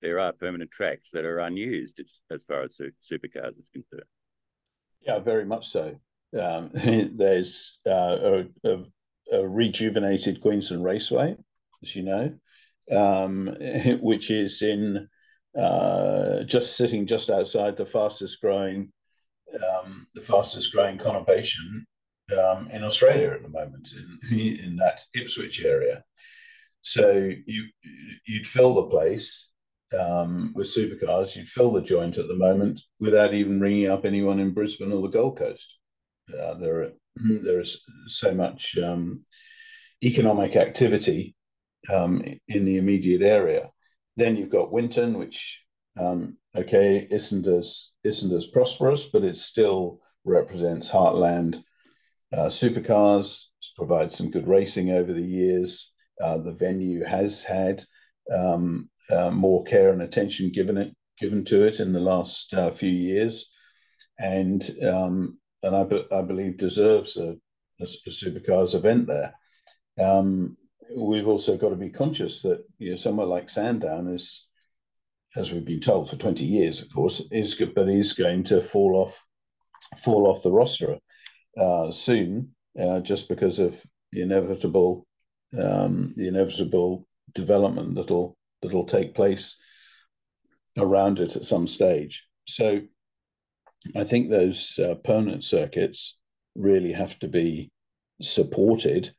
there 0.00 0.20
are 0.20 0.32
permanent 0.32 0.70
tracks 0.70 1.10
that 1.12 1.24
are 1.24 1.40
unused 1.40 2.00
as, 2.00 2.20
as 2.30 2.42
far 2.44 2.62
as 2.62 2.76
supercars 2.76 3.58
is 3.58 3.68
concerned. 3.72 4.08
Yeah, 5.00 5.18
very 5.18 5.44
much 5.44 5.68
so. 5.68 5.98
Um, 6.38 6.70
there's 6.74 7.78
uh, 7.86 8.42
a, 8.62 8.68
a, 8.68 8.84
a, 9.32 9.48
rejuvenated 9.48 10.40
Queensland 10.40 10.84
Raceway, 10.84 11.36
as 11.82 11.96
you 11.96 12.02
know, 12.02 12.34
um, 12.90 13.46
which 14.00 14.30
is 14.30 14.62
in 14.62 15.08
uh, 15.58 16.42
just 16.44 16.76
sitting 16.76 17.06
just 17.06 17.30
outside 17.30 17.76
the 17.76 17.86
fastest 17.86 18.40
growing 18.40 18.92
um, 19.54 20.06
the 20.14 20.20
fastest 20.20 20.72
growing 20.72 20.98
conurbation 20.98 21.84
um, 22.38 22.68
in 22.70 22.84
Australia 22.84 23.30
at 23.30 23.42
the 23.42 23.48
moment 23.48 23.88
in, 24.30 24.38
in 24.38 24.76
that 24.76 25.00
Ipswich 25.14 25.64
area. 25.64 26.04
So 26.82 27.30
you 27.46 27.68
you'd 28.26 28.46
fill 28.46 28.74
the 28.74 28.86
place 28.86 29.47
um, 29.98 30.52
with 30.54 30.66
supercars, 30.66 31.36
you'd 31.36 31.48
fill 31.48 31.72
the 31.72 31.82
joint 31.82 32.18
at 32.18 32.28
the 32.28 32.34
moment 32.34 32.80
without 33.00 33.34
even 33.34 33.60
ringing 33.60 33.88
up 33.88 34.04
anyone 34.04 34.38
in 34.38 34.52
Brisbane 34.52 34.92
or 34.92 35.02
the 35.02 35.08
Gold 35.08 35.38
Coast. 35.38 35.78
Uh, 36.28 36.54
there, 36.54 36.82
are, 36.82 36.92
there 37.42 37.60
is 37.60 37.82
so 38.06 38.34
much 38.34 38.76
um, 38.78 39.24
economic 40.04 40.56
activity 40.56 41.34
um, 41.92 42.22
in 42.48 42.64
the 42.64 42.76
immediate 42.76 43.22
area. 43.22 43.70
Then 44.16 44.36
you've 44.36 44.50
got 44.50 44.72
Winton, 44.72 45.18
which 45.18 45.64
um, 45.98 46.36
okay 46.56 47.06
isn't 47.10 47.46
as 47.46 47.90
isn't 48.04 48.32
as 48.32 48.46
prosperous, 48.46 49.04
but 49.04 49.24
it 49.24 49.36
still 49.36 50.00
represents 50.24 50.88
heartland 50.90 51.62
uh, 52.32 52.46
supercars. 52.46 53.44
Provides 53.76 54.16
some 54.16 54.30
good 54.30 54.48
racing 54.48 54.90
over 54.90 55.12
the 55.12 55.22
years. 55.22 55.92
Uh, 56.20 56.38
the 56.38 56.54
venue 56.54 57.04
has 57.04 57.44
had 57.44 57.84
um, 58.34 58.90
uh, 59.10 59.30
more 59.30 59.64
care 59.64 59.90
and 59.92 60.02
attention 60.02 60.50
given 60.50 60.76
it 60.76 60.94
given 61.20 61.44
to 61.44 61.66
it 61.66 61.80
in 61.80 61.92
the 61.92 62.00
last 62.00 62.54
uh, 62.54 62.70
few 62.70 62.90
years, 62.90 63.50
and 64.18 64.70
um, 64.84 65.38
and 65.62 65.74
I, 65.74 65.84
be, 65.84 66.06
I 66.12 66.22
believe 66.22 66.56
deserves 66.56 67.16
a, 67.16 67.36
a, 67.80 67.84
a 67.84 68.10
supercars 68.10 68.74
event 68.74 69.08
there. 69.08 69.34
Um, 69.98 70.56
we've 70.96 71.26
also 71.26 71.56
got 71.56 71.70
to 71.70 71.76
be 71.76 71.90
conscious 71.90 72.42
that 72.42 72.64
you 72.78 72.90
know 72.90 72.96
somewhere 72.96 73.26
like 73.26 73.48
Sandown 73.48 74.08
is, 74.08 74.46
as 75.36 75.52
we've 75.52 75.64
been 75.64 75.80
told 75.80 76.10
for 76.10 76.16
twenty 76.16 76.44
years, 76.44 76.82
of 76.82 76.92
course, 76.92 77.22
is 77.30 77.54
but 77.74 77.88
is 77.88 78.12
going 78.12 78.44
to 78.44 78.60
fall 78.60 78.96
off 78.96 79.24
fall 79.96 80.26
off 80.28 80.42
the 80.42 80.52
roster 80.52 80.98
uh, 81.58 81.90
soon, 81.90 82.54
uh, 82.80 83.00
just 83.00 83.28
because 83.28 83.58
of 83.58 83.82
the 84.12 84.22
inevitable 84.22 85.06
um, 85.58 86.14
the 86.16 86.28
inevitable 86.28 87.07
development 87.32 87.94
that'll 87.94 88.36
that'll 88.62 88.84
take 88.84 89.14
place 89.14 89.56
around 90.76 91.18
it 91.18 91.36
at 91.36 91.44
some 91.44 91.66
stage. 91.66 92.26
So 92.46 92.82
I 93.94 94.04
think 94.04 94.28
those 94.28 94.78
uh, 94.78 94.94
permanent 94.96 95.44
circuits 95.44 96.16
really 96.54 96.92
have 96.92 97.18
to 97.20 97.28
be 97.28 97.70
supported 98.20 99.10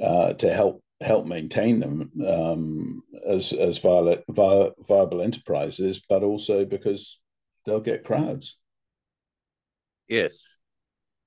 uh, 0.00 0.34
to 0.34 0.52
help 0.52 0.82
help 1.00 1.26
maintain 1.26 1.80
them 1.80 2.10
um, 2.26 3.02
as 3.26 3.52
as 3.52 3.78
viable, 3.78 4.74
viable 4.86 5.22
enterprises, 5.22 6.00
but 6.08 6.22
also 6.22 6.64
because 6.64 7.20
they'll 7.64 7.80
get 7.80 8.04
crowds. 8.04 8.58
Yes, 10.08 10.42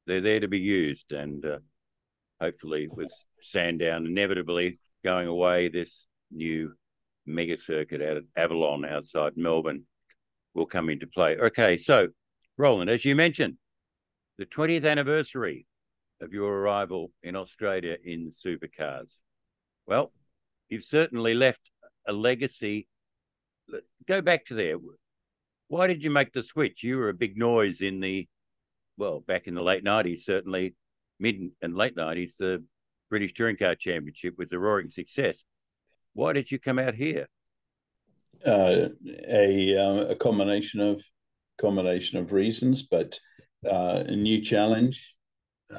they're 0.06 0.22
there 0.22 0.40
to 0.40 0.48
be 0.48 0.60
used, 0.60 1.12
and 1.12 1.46
uh, 1.46 1.60
hopefully, 2.40 2.88
with 2.92 3.12
Sandown 3.42 4.06
inevitably 4.06 4.80
going 5.04 5.28
away, 5.28 5.70
this 5.70 6.08
new 6.32 6.74
mega 7.26 7.58
circuit 7.58 8.02
out 8.02 8.18
at 8.18 8.24
Avalon 8.36 8.86
outside 8.86 9.34
Melbourne 9.36 9.84
will 10.54 10.66
come 10.66 10.90
into 10.90 11.08
play. 11.08 11.38
Okay, 11.38 11.78
so 11.78 12.10
Roland, 12.58 12.90
as 12.90 13.06
you 13.06 13.16
mentioned, 13.16 13.58
the 14.38 14.46
20th 14.46 14.86
anniversary 14.86 15.66
of 16.22 16.34
your 16.34 16.54
arrival 16.54 17.12
in 17.22 17.36
Australia 17.36 17.98
in 18.04 18.30
supercars. 18.30 19.18
Well, 19.86 20.12
you've 20.70 20.86
certainly 20.86 21.34
left 21.34 21.70
a 22.08 22.14
legacy. 22.14 22.88
Go 24.08 24.22
back 24.22 24.46
to 24.46 24.54
there. 24.54 24.78
Why 25.68 25.88
did 25.88 26.04
you 26.04 26.12
make 26.12 26.34
the 26.34 26.44
switch? 26.44 26.84
You 26.84 26.98
were 26.98 27.10
a 27.10 27.14
big 27.14 27.38
noise 27.38 27.82
in 27.82 28.00
the, 28.00 28.28
well, 28.98 29.22
back 29.22 29.48
in 29.48 29.56
the 29.56 29.64
late 29.64 29.84
90s, 29.84 30.20
certainly 30.20 30.76
mid 31.20 31.52
and 31.62 31.76
late 31.76 31.96
90s, 31.96 32.38
the 32.38 32.64
British 33.14 33.34
Touring 33.36 33.58
Car 33.58 33.76
Championship 33.76 34.40
with 34.40 34.52
a 34.54 34.58
roaring 34.58 34.90
success. 34.90 35.46
Why 36.14 36.34
did 36.34 36.52
you 36.52 36.58
come 36.58 36.80
out 36.80 36.96
here? 36.96 37.28
Uh, 38.44 38.90
a 39.30 39.78
uh, 39.78 40.06
a 40.06 40.16
combination 40.16 40.80
of 40.80 41.00
combination 41.62 42.18
of 42.18 42.34
reasons, 42.34 42.82
but 42.82 43.20
uh, 43.64 44.04
a 44.08 44.16
new 44.16 44.42
challenge 44.42 45.14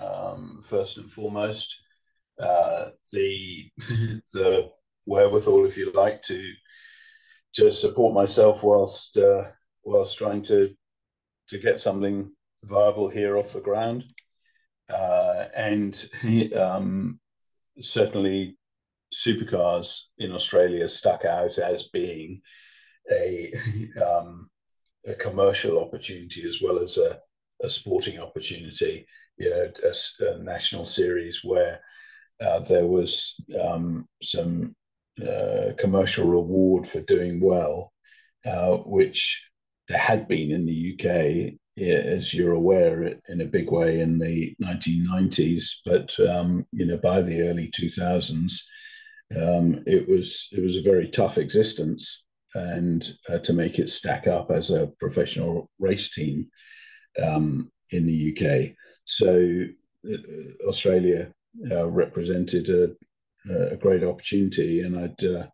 um, 0.01 0.61
first 0.63 0.97
and 0.99 1.11
foremost. 1.11 1.77
Uh, 2.39 2.91
the 3.13 3.69
the 4.33 4.71
wherewithal, 5.09 5.67
if 5.67 5.77
you 5.77 5.91
like, 5.91 6.23
to 6.23 6.53
to 7.55 7.73
support 7.73 8.15
myself 8.15 8.63
whilst 8.63 9.17
uh, 9.17 9.43
whilst 9.83 10.17
trying 10.17 10.43
to 10.43 10.73
to 11.49 11.59
get 11.59 11.81
something 11.81 12.31
viable 12.63 13.09
here 13.09 13.37
off 13.37 13.55
the 13.55 13.61
ground, 13.61 14.05
uh, 14.89 15.47
and 15.57 16.09
um, 16.57 17.19
certainly 17.81 18.57
supercars 19.13 20.01
in 20.19 20.33
Australia 20.33 20.89
stuck 20.89 21.25
out 21.25 21.59
as 21.59 21.85
being 21.93 22.41
a 23.13 23.53
um, 24.05 24.49
a 25.07 25.15
commercial 25.15 25.79
opportunity 25.79 26.43
as 26.47 26.61
well 26.63 26.79
as 26.79 26.97
a, 26.99 27.19
a 27.63 27.71
sporting 27.71 28.19
opportunity. 28.19 29.07
You 29.37 29.51
know, 29.51 29.71
a, 29.83 30.25
a 30.25 30.39
national 30.39 30.87
series 30.87 31.41
where 31.45 31.81
uh, 32.41 32.61
there 32.61 32.87
was 32.87 33.35
um, 33.61 34.07
some 34.23 34.75
uh, 35.23 35.73
commercial 35.79 36.27
reward 36.27 36.87
for 36.87 37.01
doing 37.01 37.41
well, 37.41 37.93
uh, 38.47 38.77
which 38.79 39.51
there 39.89 39.99
had 39.99 40.27
been 40.29 40.51
in 40.51 40.67
the 40.67 40.95
UK, 40.95 41.59
as 41.79 42.33
you're 42.33 42.55
aware, 42.55 43.19
in 43.29 43.41
a 43.41 43.47
big 43.47 43.71
way 43.71 44.01
in 44.01 44.19
the 44.19 44.55
1990s. 44.63 45.77
But 45.85 46.15
um, 46.29 46.67
you 46.73 46.87
know, 46.87 46.99
by 46.99 47.21
the 47.21 47.43
early 47.49 47.71
2000s, 47.71 48.63
um, 49.37 49.83
it 49.87 50.09
was 50.09 50.49
it 50.53 50.63
was 50.63 50.77
a 50.77 50.83
very 50.83 51.09
tough 51.09 51.39
existence, 51.39 52.25
and 52.55 53.13
uh, 53.29 53.39
to 53.39 53.53
make 53.53 53.79
it 53.79 53.91
stack 53.91 54.27
up 54.27 54.51
as 54.51 54.71
a 54.71 54.93
professional 55.01 55.71
race 55.79 56.11
team 56.11 56.49
um, 57.23 57.71
in 57.91 58.07
the 58.07 58.37
UK. 58.37 58.77
So 59.05 59.65
uh, 60.09 60.17
Australia 60.69 61.33
uh, 61.71 61.89
represented 61.89 62.69
a, 62.69 63.73
a, 63.73 63.77
great 63.77 64.05
opportunity, 64.05 64.83
and 64.83 64.97
I'd 64.97 65.25
uh, 65.25 65.47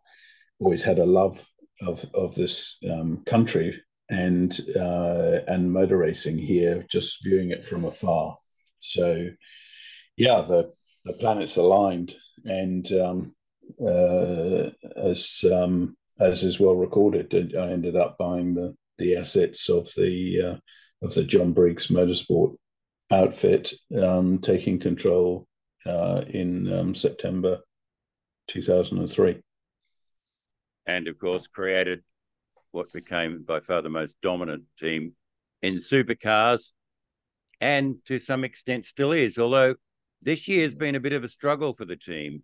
always 0.59 0.83
had 0.83 0.99
a 0.99 1.05
love 1.05 1.47
of 1.81 2.05
of 2.13 2.35
this 2.35 2.77
um, 2.89 3.23
country 3.25 3.81
and 4.11 4.59
uh, 4.75 5.39
and 5.47 5.71
motor 5.71 5.97
racing 5.97 6.37
here, 6.37 6.85
just 6.89 7.23
viewing 7.23 7.49
it 7.49 7.65
from 7.65 7.85
afar. 7.85 8.37
So, 8.79 9.29
yeah, 10.17 10.41
the 10.41 10.71
the 11.05 11.13
planets 11.13 11.55
aligned, 11.55 12.15
and 12.45 12.85
um, 12.91 13.35
uh, 13.83 14.69
as 14.97 15.43
um, 15.51 15.95
as 16.19 16.43
is 16.43 16.59
well 16.59 16.75
recorded, 16.75 17.55
I 17.55 17.71
ended 17.71 17.95
up 17.95 18.17
buying 18.17 18.53
the 18.53 18.75
the 18.97 19.15
assets 19.15 19.69
of 19.69 19.89
the 19.95 20.41
uh, 20.41 21.05
of 21.05 21.13
the 21.15 21.23
John 21.23 21.53
Briggs 21.53 21.87
Motorsport 21.87 22.55
outfit, 23.11 23.73
um, 23.97 24.39
taking 24.39 24.77
control 24.77 25.47
uh, 25.85 26.23
in 26.27 26.71
um, 26.71 26.95
September 26.95 27.59
2003. 28.47 29.41
and 30.85 31.07
of 31.07 31.17
course 31.19 31.47
created 31.47 32.01
what 32.71 32.91
became 32.93 33.43
by 33.43 33.59
far 33.59 33.81
the 33.81 33.89
most 33.89 34.15
dominant 34.21 34.63
team 34.79 35.13
in 35.61 35.75
supercars, 35.75 36.71
and 37.59 37.97
to 38.05 38.19
some 38.19 38.43
extent 38.43 38.85
still 38.85 39.11
is. 39.11 39.37
Although 39.37 39.75
this 40.21 40.47
year 40.47 40.63
has 40.63 40.75
been 40.75 40.95
a 40.95 40.99
bit 40.99 41.13
of 41.13 41.23
a 41.23 41.29
struggle 41.29 41.73
for 41.73 41.85
the 41.85 41.95
team. 41.95 42.43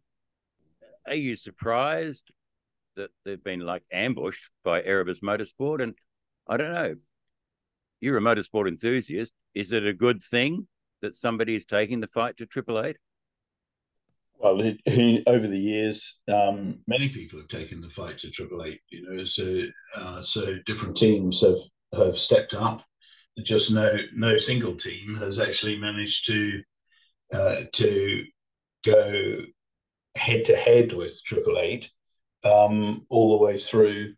Are 1.08 1.16
you 1.16 1.36
surprised 1.36 2.32
that 2.96 3.12
they've 3.24 3.44
been 3.44 3.62
like 3.62 3.84
ambushed 3.92 4.50
by 4.64 4.84
Erebus 4.84 5.22
Motorsport? 5.22 5.82
And 5.82 5.94
I 6.48 6.58
don't 6.58 6.74
know. 6.74 6.96
You're 8.02 8.18
a 8.18 8.22
motorsport 8.22 8.68
enthusiast. 8.68 9.34
Is 9.54 9.72
it 9.72 9.86
a 9.86 9.94
good 9.94 10.24
thing 10.24 10.68
that 11.02 11.16
somebody 11.16 11.56
is 11.56 11.66
taking 11.66 12.00
the 12.00 12.08
fight 12.08 12.38
to 12.38 12.46
Triple 12.46 12.84
Eight? 12.84 12.98
Well, 14.40 14.62
over 15.28 15.48
the 15.48 15.58
years, 15.58 16.20
um, 16.28 16.80
many 16.88 17.10
people 17.10 17.40
have 17.40 17.48
taken 17.48 17.82
the 17.82 17.88
fight 17.88 18.20
to 18.20 18.30
Triple 18.30 18.64
Eight. 18.64 18.82
You 18.90 19.10
know, 19.10 19.24
so 19.24 19.64
uh, 19.96 20.22
so 20.22 20.58
different 20.66 20.96
teams 20.96 21.42
have 21.42 21.58
have 21.94 22.18
stepped 22.18 22.54
up. 22.54 22.84
Just 23.44 23.72
no 23.72 23.90
no 24.16 24.38
single 24.38 24.76
team 24.76 25.16
has 25.16 25.40
actually 25.40 25.78
managed 25.80 26.26
to 26.28 26.62
uh, 27.34 27.62
to 27.74 28.26
go 28.86 29.42
head 30.16 30.46
to 30.46 30.56
head 30.56 30.94
with 30.94 31.20
Triple 31.24 31.58
Eight 31.58 31.90
um, 32.44 33.06
all 33.10 33.38
the 33.38 33.44
way 33.44 33.58
through, 33.58 34.14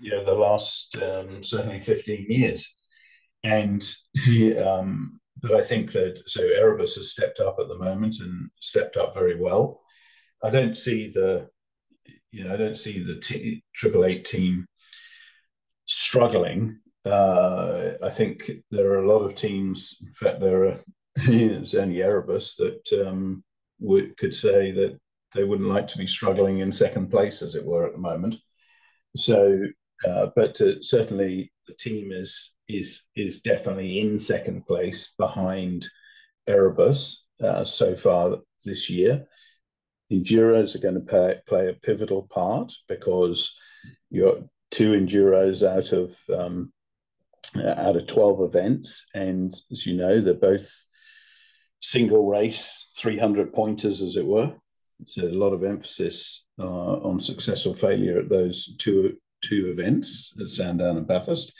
you 0.00 0.10
know, 0.10 0.24
the 0.24 0.34
last 0.34 0.96
um, 0.96 1.42
certainly 1.42 1.80
fifteen 1.80 2.26
years, 2.28 2.74
and 3.44 3.82
but 5.42 5.52
I 5.54 5.62
think 5.62 5.92
that 5.92 6.22
so 6.26 6.42
Erebus 6.42 6.96
has 6.96 7.10
stepped 7.10 7.40
up 7.40 7.56
at 7.58 7.68
the 7.68 7.78
moment 7.78 8.16
and 8.20 8.50
stepped 8.56 8.96
up 8.96 9.14
very 9.14 9.40
well. 9.40 9.80
I 10.42 10.50
don't 10.50 10.76
see 10.76 11.08
the, 11.08 11.48
you 12.30 12.44
know, 12.44 12.52
I 12.52 12.56
don't 12.56 12.76
see 12.76 13.02
the 13.02 13.60
Triple 13.74 14.04
Eight 14.04 14.24
team 14.24 14.66
struggling. 15.86 16.78
Uh, 17.04 17.92
I 18.02 18.10
think 18.10 18.50
there 18.70 18.92
are 18.92 19.02
a 19.02 19.08
lot 19.08 19.20
of 19.20 19.34
teams. 19.34 19.96
In 20.02 20.12
fact, 20.12 20.40
there 20.40 20.64
are 20.64 20.80
it's 21.16 21.74
only 21.74 22.02
Erebus 22.02 22.56
that 22.56 23.06
um, 23.06 23.42
would, 23.78 24.16
could 24.16 24.34
say 24.34 24.70
that 24.72 24.98
they 25.34 25.44
wouldn't 25.44 25.68
like 25.68 25.86
to 25.88 25.98
be 25.98 26.06
struggling 26.06 26.58
in 26.58 26.72
second 26.72 27.10
place, 27.10 27.42
as 27.42 27.54
it 27.54 27.64
were, 27.64 27.86
at 27.86 27.94
the 27.94 28.00
moment. 28.00 28.36
So, 29.16 29.60
uh, 30.06 30.28
but 30.36 30.60
uh, 30.60 30.82
certainly 30.82 31.52
the 31.70 31.76
team 31.76 32.10
is 32.12 32.54
is 32.68 33.02
is 33.16 33.40
definitely 33.40 34.00
in 34.00 34.18
second 34.18 34.66
place 34.66 35.12
behind 35.18 35.86
Erebus 36.48 37.24
uh, 37.42 37.64
so 37.64 37.94
far 37.94 38.38
this 38.64 38.90
year. 38.90 39.26
Enduros 40.12 40.74
are 40.74 40.80
going 40.80 40.94
to 40.94 41.00
play, 41.00 41.40
play 41.46 41.68
a 41.68 41.74
pivotal 41.74 42.26
part 42.28 42.72
because 42.88 43.56
you're 44.10 44.42
two 44.72 44.92
enduros 44.92 45.66
out 45.66 45.92
of 45.92 46.16
um, 46.36 46.72
out 47.56 47.96
of 47.96 48.06
12 48.06 48.42
events 48.42 49.06
and 49.14 49.54
as 49.72 49.84
you 49.84 49.96
know 49.96 50.20
they're 50.20 50.34
both 50.34 50.70
single 51.80 52.28
race 52.28 52.88
300 52.96 53.52
pointers 53.52 54.02
as 54.02 54.16
it 54.16 54.24
were 54.24 54.52
so 55.04 55.22
a 55.22 55.30
lot 55.30 55.52
of 55.52 55.64
emphasis 55.64 56.44
uh, 56.60 56.98
on 57.00 57.18
success 57.18 57.66
or 57.66 57.74
failure 57.74 58.20
at 58.20 58.28
those 58.28 58.76
two 58.76 59.16
two 59.42 59.70
events 59.70 60.32
at 60.40 60.48
sandown 60.48 60.96
and 60.96 61.06
bathurst 61.06 61.52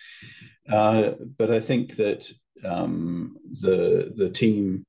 uh, 0.70 1.14
but 1.36 1.50
I 1.50 1.60
think 1.60 1.96
that 1.96 2.30
um, 2.64 3.36
the 3.50 4.12
the 4.14 4.30
team 4.30 4.84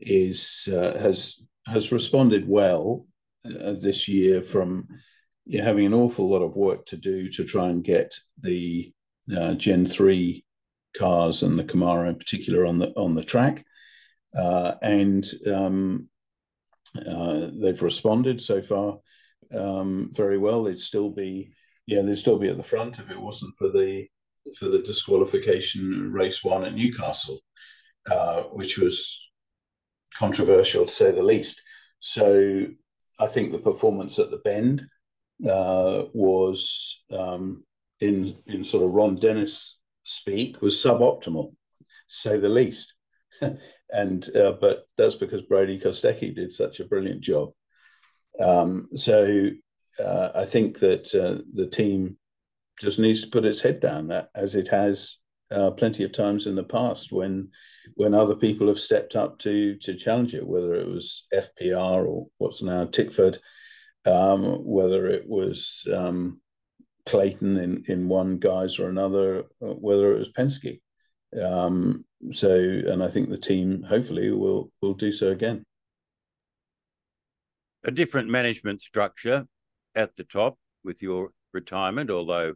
is 0.00 0.68
uh, 0.72 0.98
has 0.98 1.36
has 1.66 1.92
responded 1.92 2.48
well 2.48 3.06
uh, 3.44 3.72
this 3.72 4.08
year 4.08 4.42
from 4.42 4.88
you 5.44 5.58
know, 5.58 5.64
having 5.64 5.86
an 5.86 5.94
awful 5.94 6.28
lot 6.28 6.42
of 6.42 6.56
work 6.56 6.86
to 6.86 6.96
do 6.96 7.28
to 7.30 7.44
try 7.44 7.68
and 7.68 7.84
get 7.84 8.14
the 8.40 8.92
uh, 9.36 9.54
Gen 9.54 9.86
three 9.86 10.44
cars 10.96 11.42
and 11.42 11.58
the 11.58 11.64
Camaro 11.64 12.08
in 12.08 12.16
particular 12.16 12.64
on 12.64 12.78
the 12.78 12.88
on 12.96 13.14
the 13.14 13.24
track, 13.24 13.64
uh, 14.36 14.74
and 14.80 15.26
um, 15.46 16.08
they've 16.94 17.82
responded 17.82 18.40
so 18.40 18.62
far 18.62 18.98
um, 19.54 20.08
very 20.12 20.38
well. 20.38 20.64
They'd 20.64 20.80
still 20.80 21.10
be 21.10 21.52
yeah 21.90 22.02
they'd 22.02 22.16
still 22.16 22.38
be 22.38 22.48
at 22.48 22.56
the 22.56 22.62
front 22.62 22.98
if 22.98 23.10
it 23.10 23.20
wasn't 23.20 23.54
for 23.56 23.68
the 23.68 24.06
for 24.56 24.66
the 24.66 24.78
disqualification 24.78 26.12
race 26.12 26.42
one 26.42 26.64
at 26.64 26.74
Newcastle, 26.74 27.40
uh, 28.10 28.42
which 28.44 28.78
was 28.78 29.30
controversial 30.16 30.86
to 30.86 30.90
say 30.90 31.10
the 31.10 31.22
least. 31.22 31.62
So 31.98 32.66
I 33.18 33.26
think 33.26 33.52
the 33.52 33.58
performance 33.58 34.18
at 34.18 34.30
the 34.30 34.38
Bend 34.38 34.86
uh, 35.48 36.04
was, 36.14 37.02
um, 37.10 37.64
in 38.00 38.36
in 38.46 38.64
sort 38.64 38.84
of 38.84 38.92
Ron 38.92 39.16
Dennis 39.16 39.78
speak, 40.04 40.62
was 40.62 40.76
suboptimal, 40.76 41.54
say 42.08 42.38
the 42.38 42.48
least. 42.48 42.94
and 43.90 44.36
uh, 44.36 44.52
but 44.52 44.84
that's 44.96 45.16
because 45.16 45.42
Brodie 45.42 45.80
Kostecki 45.80 46.34
did 46.34 46.52
such 46.52 46.80
a 46.80 46.86
brilliant 46.86 47.20
job. 47.20 47.50
Um, 48.38 48.88
so 48.94 49.50
uh, 49.98 50.30
I 50.34 50.44
think 50.44 50.78
that 50.80 51.14
uh, 51.14 51.42
the 51.52 51.66
team 51.66 52.16
just 52.80 52.98
needs 52.98 53.22
to 53.22 53.30
put 53.30 53.44
its 53.44 53.60
head 53.60 53.80
down, 53.80 54.10
as 54.34 54.54
it 54.54 54.68
has 54.68 55.18
uh, 55.50 55.70
plenty 55.72 56.04
of 56.04 56.12
times 56.12 56.46
in 56.46 56.54
the 56.54 56.64
past 56.64 57.12
when 57.12 57.50
when 57.94 58.14
other 58.14 58.36
people 58.36 58.68
have 58.68 58.78
stepped 58.78 59.16
up 59.16 59.38
to 59.40 59.76
to 59.76 59.94
challenge 59.94 60.34
it, 60.34 60.46
whether 60.46 60.74
it 60.74 60.86
was 60.86 61.26
FPR 61.34 62.06
or 62.06 62.28
what's 62.38 62.62
now 62.62 62.84
Tickford, 62.86 63.38
um, 64.06 64.64
whether 64.64 65.06
it 65.06 65.28
was 65.28 65.86
um, 65.92 66.40
Clayton 67.06 67.56
in, 67.56 67.84
in 67.88 68.08
one 68.08 68.38
guise 68.38 68.78
or 68.78 68.88
another, 68.88 69.44
uh, 69.62 69.74
whether 69.74 70.12
it 70.14 70.18
was 70.18 70.32
Penske. 70.32 70.80
Um, 71.40 72.04
so, 72.32 72.50
and 72.50 73.02
I 73.02 73.08
think 73.08 73.28
the 73.28 73.38
team 73.38 73.82
hopefully 73.82 74.30
will 74.30 74.70
will 74.80 74.94
do 74.94 75.12
so 75.12 75.28
again. 75.28 75.64
A 77.84 77.90
different 77.90 78.28
management 78.28 78.82
structure 78.82 79.46
at 79.94 80.16
the 80.16 80.24
top 80.24 80.58
with 80.84 81.02
your 81.02 81.30
retirement, 81.52 82.10
although 82.10 82.54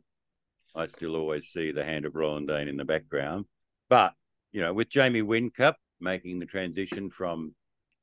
I 0.75 0.87
still 0.89 1.17
always 1.17 1.49
see 1.49 1.71
the 1.71 1.85
hand 1.85 2.05
of 2.05 2.15
Roland 2.15 2.49
Dane 2.49 2.69
in 2.69 2.77
the 2.77 2.85
background. 2.85 3.47
But, 3.89 4.13
you 4.53 4.61
know, 4.61 4.73
with 4.73 4.89
Jamie 4.89 5.23
Whincup 5.23 5.75
making 6.01 6.39
the 6.39 6.47
transition 6.47 7.11
from 7.11 7.55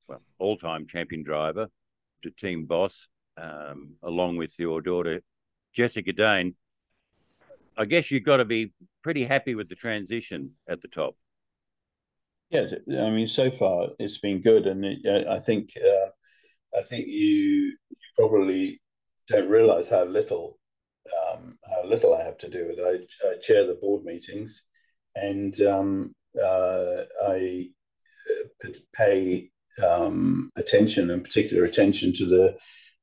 well, 0.07 0.21
all 0.39 0.57
time 0.57 0.87
champion 0.87 1.23
driver 1.23 1.67
to 2.23 2.31
team 2.31 2.65
boss, 2.65 3.07
um, 3.37 3.95
along 4.03 4.37
with 4.37 4.57
your 4.57 4.81
daughter, 4.81 5.21
Jessica 5.73 6.13
Dane, 6.13 6.55
I 7.77 7.85
guess 7.85 8.11
you've 8.11 8.23
got 8.23 8.37
to 8.37 8.45
be 8.45 8.73
pretty 9.01 9.23
happy 9.23 9.55
with 9.55 9.69
the 9.69 9.75
transition 9.75 10.51
at 10.67 10.81
the 10.81 10.87
top. 10.87 11.15
Yeah, 12.49 12.67
I 12.99 13.09
mean, 13.09 13.27
so 13.27 13.49
far 13.49 13.89
it's 13.97 14.17
been 14.17 14.41
good, 14.41 14.67
and 14.67 14.83
it, 14.83 15.25
I 15.25 15.39
think 15.39 15.71
uh, 15.77 16.09
I 16.77 16.81
think 16.81 17.07
you 17.07 17.77
probably 18.17 18.81
don't 19.31 19.49
realize 19.49 19.89
how 19.89 20.03
little 20.03 20.59
um, 21.33 21.57
how 21.69 21.87
little 21.87 22.13
I 22.13 22.23
have 22.23 22.37
to 22.39 22.49
do 22.49 22.59
it. 22.69 22.79
I, 22.79 23.27
I 23.27 23.37
chair 23.37 23.65
the 23.65 23.75
board 23.75 24.03
meetings, 24.03 24.63
and 25.15 25.59
um, 25.61 26.15
uh, 26.41 27.03
I 27.27 27.69
uh, 28.63 28.69
pay 28.93 29.49
um, 29.83 30.51
attention 30.57 31.09
and 31.09 31.23
particular 31.23 31.65
attention 31.65 32.13
to 32.13 32.25
the 32.25 32.57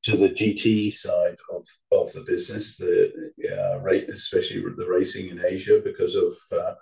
to 0.05 0.17
the 0.17 0.29
GT 0.29 0.93
side 0.93 1.37
of, 1.53 1.67
of 1.91 2.13
the 2.13 2.23
business, 2.27 2.77
the 2.77 3.13
uh, 3.53 3.81
rate, 3.81 4.09
especially 4.09 4.61
the 4.61 4.89
racing 4.89 5.29
in 5.29 5.45
Asia 5.45 5.81
because 5.85 6.15
of 6.15 6.33
uh, 6.53 6.75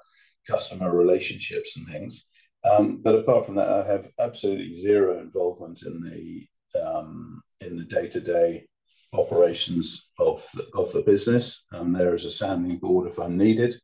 customer 0.49 0.95
relationships 0.95 1.77
and 1.77 1.87
things. 1.87 2.27
Um, 2.65 3.01
but 3.03 3.15
apart 3.15 3.47
from 3.47 3.55
that, 3.57 3.69
I 3.69 3.87
have 3.91 4.09
absolutely 4.19 4.75
zero 4.75 5.19
involvement 5.19 5.83
in 5.83 6.03
the 6.03 6.47
um, 6.85 7.41
in 7.61 7.77
the 7.77 7.85
day 7.85 8.07
to 8.09 8.21
day 8.21 8.67
operations 9.13 10.11
of 10.19 10.45
the, 10.55 10.67
of 10.75 10.93
the 10.93 11.03
business. 11.03 11.67
Um, 11.73 11.93
there 11.93 12.15
is 12.15 12.25
a 12.25 12.31
sounding 12.31 12.79
board 12.79 13.07
if 13.09 13.19
I'm 13.19 13.37
needed, 13.37 13.75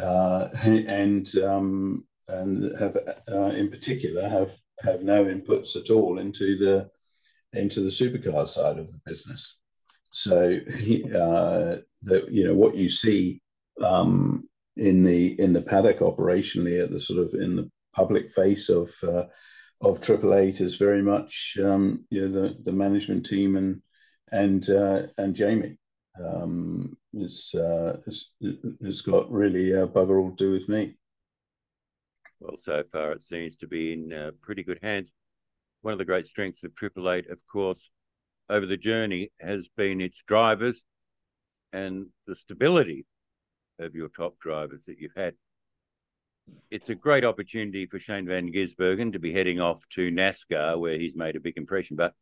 uh, 0.00 0.48
and 0.64 1.28
um, 1.38 2.04
and 2.28 2.76
have 2.78 2.96
uh, 3.30 3.52
in 3.54 3.70
particular 3.70 4.28
have 4.28 4.52
have 4.82 5.02
no 5.02 5.24
inputs 5.24 5.76
at 5.76 5.90
all 5.90 6.18
into 6.18 6.56
the 6.56 6.90
into 7.52 7.80
the 7.80 7.88
supercar 7.88 8.46
side 8.46 8.78
of 8.78 8.86
the 8.88 9.00
business. 9.04 9.60
So 10.10 10.58
uh, 11.14 11.76
you 12.30 12.44
know 12.44 12.54
what 12.54 12.74
you 12.74 12.90
see 12.90 13.40
um, 13.82 14.48
in 14.76 15.04
the 15.04 15.38
in 15.40 15.52
the 15.52 15.62
paddock 15.62 15.98
operationally 15.98 16.82
at 16.82 16.90
the 16.90 17.00
sort 17.00 17.20
of 17.20 17.34
in 17.34 17.56
the 17.56 17.70
public 17.94 18.30
face 18.30 18.68
of 18.68 18.90
of 19.80 20.00
Triple 20.00 20.34
Eight 20.34 20.60
is 20.60 20.76
very 20.76 21.02
much 21.02 21.58
um, 21.62 22.06
you 22.10 22.28
know 22.28 22.40
the 22.40 22.56
the 22.62 22.72
management 22.72 23.26
team 23.26 23.56
and 23.56 23.82
and 24.32 24.68
uh, 24.70 25.02
and 25.18 25.34
Jamie 25.34 25.78
um, 26.24 26.96
is, 27.12 27.54
uh, 27.54 27.98
is 28.06 28.30
has 28.82 29.02
got 29.02 29.30
really 29.30 29.74
uh, 29.74 29.86
bugger 29.86 30.20
all 30.20 30.30
to 30.30 30.36
do 30.36 30.50
with 30.50 30.68
me. 30.68 30.96
Well, 32.40 32.56
so 32.56 32.82
far 32.84 33.12
it 33.12 33.22
seems 33.22 33.56
to 33.58 33.66
be 33.66 33.92
in 33.92 34.12
uh, 34.12 34.30
pretty 34.42 34.62
good 34.62 34.80
hands. 34.82 35.12
One 35.82 35.92
of 35.92 35.98
the 35.98 36.04
great 36.04 36.26
strengths 36.26 36.64
of 36.64 36.74
Triple 36.74 37.10
Eight, 37.10 37.30
of 37.30 37.40
course, 37.46 37.90
over 38.48 38.66
the 38.66 38.76
journey 38.76 39.30
has 39.40 39.68
been 39.76 40.00
its 40.00 40.22
drivers. 40.26 40.84
and 41.72 42.06
the 42.26 42.34
stability 42.34 43.04
of 43.78 43.94
your 43.94 44.08
top 44.08 44.38
drivers 44.38 44.84
that 44.86 44.98
you've 44.98 45.16
had. 45.16 45.34
It's 46.70 46.90
a 46.90 46.94
great 46.94 47.24
opportunity 47.24 47.86
for 47.86 47.98
Shane 47.98 48.26
Van 48.26 48.52
Gisbergen 48.52 49.12
to 49.12 49.18
be 49.18 49.32
heading 49.32 49.60
off 49.60 49.86
to 49.90 50.10
NASCAR, 50.10 50.78
where 50.78 50.98
he's 50.98 51.16
made 51.16 51.36
a 51.36 51.40
big 51.40 51.56
impression. 51.56 51.96
But 51.96 52.14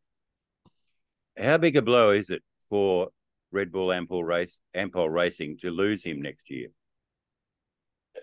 how 1.36 1.58
big 1.58 1.76
a 1.76 1.82
blow 1.82 2.10
is 2.10 2.30
it 2.30 2.42
for 2.68 3.08
Red 3.52 3.72
Bull 3.72 3.88
Ampol 3.88 4.24
race 4.24 4.58
Ampol 4.76 5.12
Racing 5.12 5.58
to 5.60 5.70
lose 5.70 6.04
him 6.04 6.22
next 6.22 6.50
year? 6.50 6.68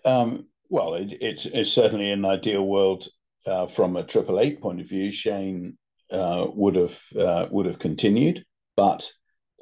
Um, 0.05 0.47
well, 0.69 0.95
it, 0.95 1.17
it's 1.21 1.45
it's 1.45 1.71
certainly 1.71 2.11
an 2.11 2.25
ideal 2.25 2.65
world 2.65 3.07
uh, 3.45 3.67
from 3.67 3.95
a 3.95 4.03
Triple 4.03 4.39
Eight 4.39 4.61
point 4.61 4.81
of 4.81 4.89
view. 4.89 5.11
Shane 5.11 5.77
uh, 6.09 6.47
would 6.53 6.75
have 6.75 6.99
uh, 7.17 7.47
would 7.51 7.65
have 7.65 7.79
continued, 7.79 8.45
but 8.75 9.11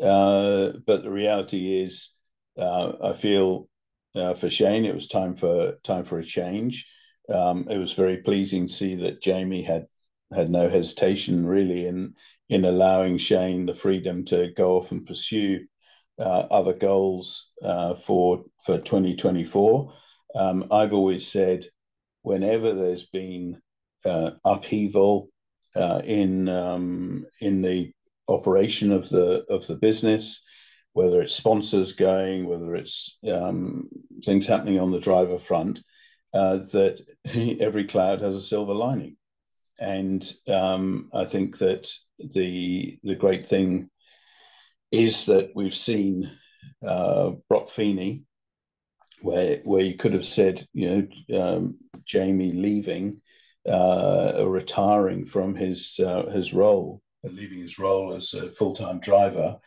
uh, 0.02 0.72
but 0.86 1.04
the 1.04 1.12
reality 1.12 1.82
is, 1.82 2.14
uh, 2.58 2.94
I 3.04 3.14
feel 3.14 3.68
uh, 4.16 4.34
for 4.34 4.50
Shane, 4.50 4.86
it 4.86 4.96
was 4.96 5.08
time 5.08 5.36
for 5.36 5.74
time 5.84 6.06
for 6.06 6.20
a 6.20 6.24
change. 6.24 6.92
Um, 7.30 7.68
it 7.70 7.78
was 7.78 7.94
very 7.94 8.18
pleasing 8.18 8.68
to 8.68 8.74
see 8.74 8.96
that 8.96 9.22
Jamie 9.22 9.64
had 9.64 9.86
had 10.34 10.50
no 10.50 10.70
hesitation 10.70 11.46
really 11.46 11.88
in 11.88 12.14
in 12.50 12.66
allowing 12.66 13.18
Shane 13.18 13.68
the 13.68 13.76
freedom 13.76 14.26
to 14.26 14.52
go 14.56 14.78
off 14.78 14.92
and 14.92 15.06
pursue 15.06 15.66
uh, 16.20 16.48
other 16.52 16.74
goals 16.74 17.52
uh, 17.64 17.96
for 17.96 18.44
for 18.66 18.78
2024. 18.78 19.94
Um, 20.36 20.66
I've 20.72 20.94
always 20.94 21.28
said, 21.28 21.66
whenever 22.24 22.74
there's 22.74 23.06
been 23.06 23.62
uh, 24.06 24.32
upheaval 24.44 25.30
uh, 25.76 26.02
in 26.04 26.50
um, 26.50 27.26
in 27.40 27.62
the 27.62 27.94
operation 28.28 28.92
of 28.92 29.10
the 29.10 29.46
of 29.50 29.66
the 29.68 29.76
business, 29.76 30.44
whether 30.94 31.22
it's 31.22 31.36
sponsors 31.36 31.94
going, 31.94 32.48
whether 32.48 32.76
it's 32.76 33.18
um, 33.32 33.88
things 34.24 34.46
happening 34.46 34.80
on 34.80 34.92
the 34.92 35.00
driver 35.00 35.38
front, 35.38 35.82
uh, 36.34 36.58
that 36.58 37.00
every 37.60 37.86
cloud 37.86 38.22
has 38.22 38.36
a 38.36 38.42
silver 38.42 38.74
lining. 38.74 39.16
And 39.80 40.30
um, 40.48 41.10
I 41.14 41.26
think 41.26 41.58
that 41.60 41.90
the 42.20 43.00
the 43.04 43.16
great 43.16 43.48
thing 43.48 43.90
is 44.92 45.26
that 45.26 45.52
we've 45.56 45.76
seen 45.76 46.32
uh, 46.86 47.32
Broc 47.48 47.70
Feeney, 47.70 48.24
where 49.22 49.60
where 49.64 49.84
you 49.84 49.96
could 49.96 50.14
have 50.14 50.26
said, 50.26 50.68
you 50.74 51.08
know, 51.30 51.42
um, 51.42 51.78
Jamie 52.06 52.52
leaving 52.52 53.22
uh, 53.68 54.34
or 54.38 54.50
retiring 54.50 55.26
from 55.26 55.56
his 55.56 56.00
uh, 56.04 56.30
his 56.30 56.54
role, 56.54 57.02
leaving 57.24 57.60
his 57.60 57.80
role 57.80 58.14
as 58.14 58.34
a 58.34 58.50
full 58.50 58.74
time 58.74 59.00
driver, 59.00 59.58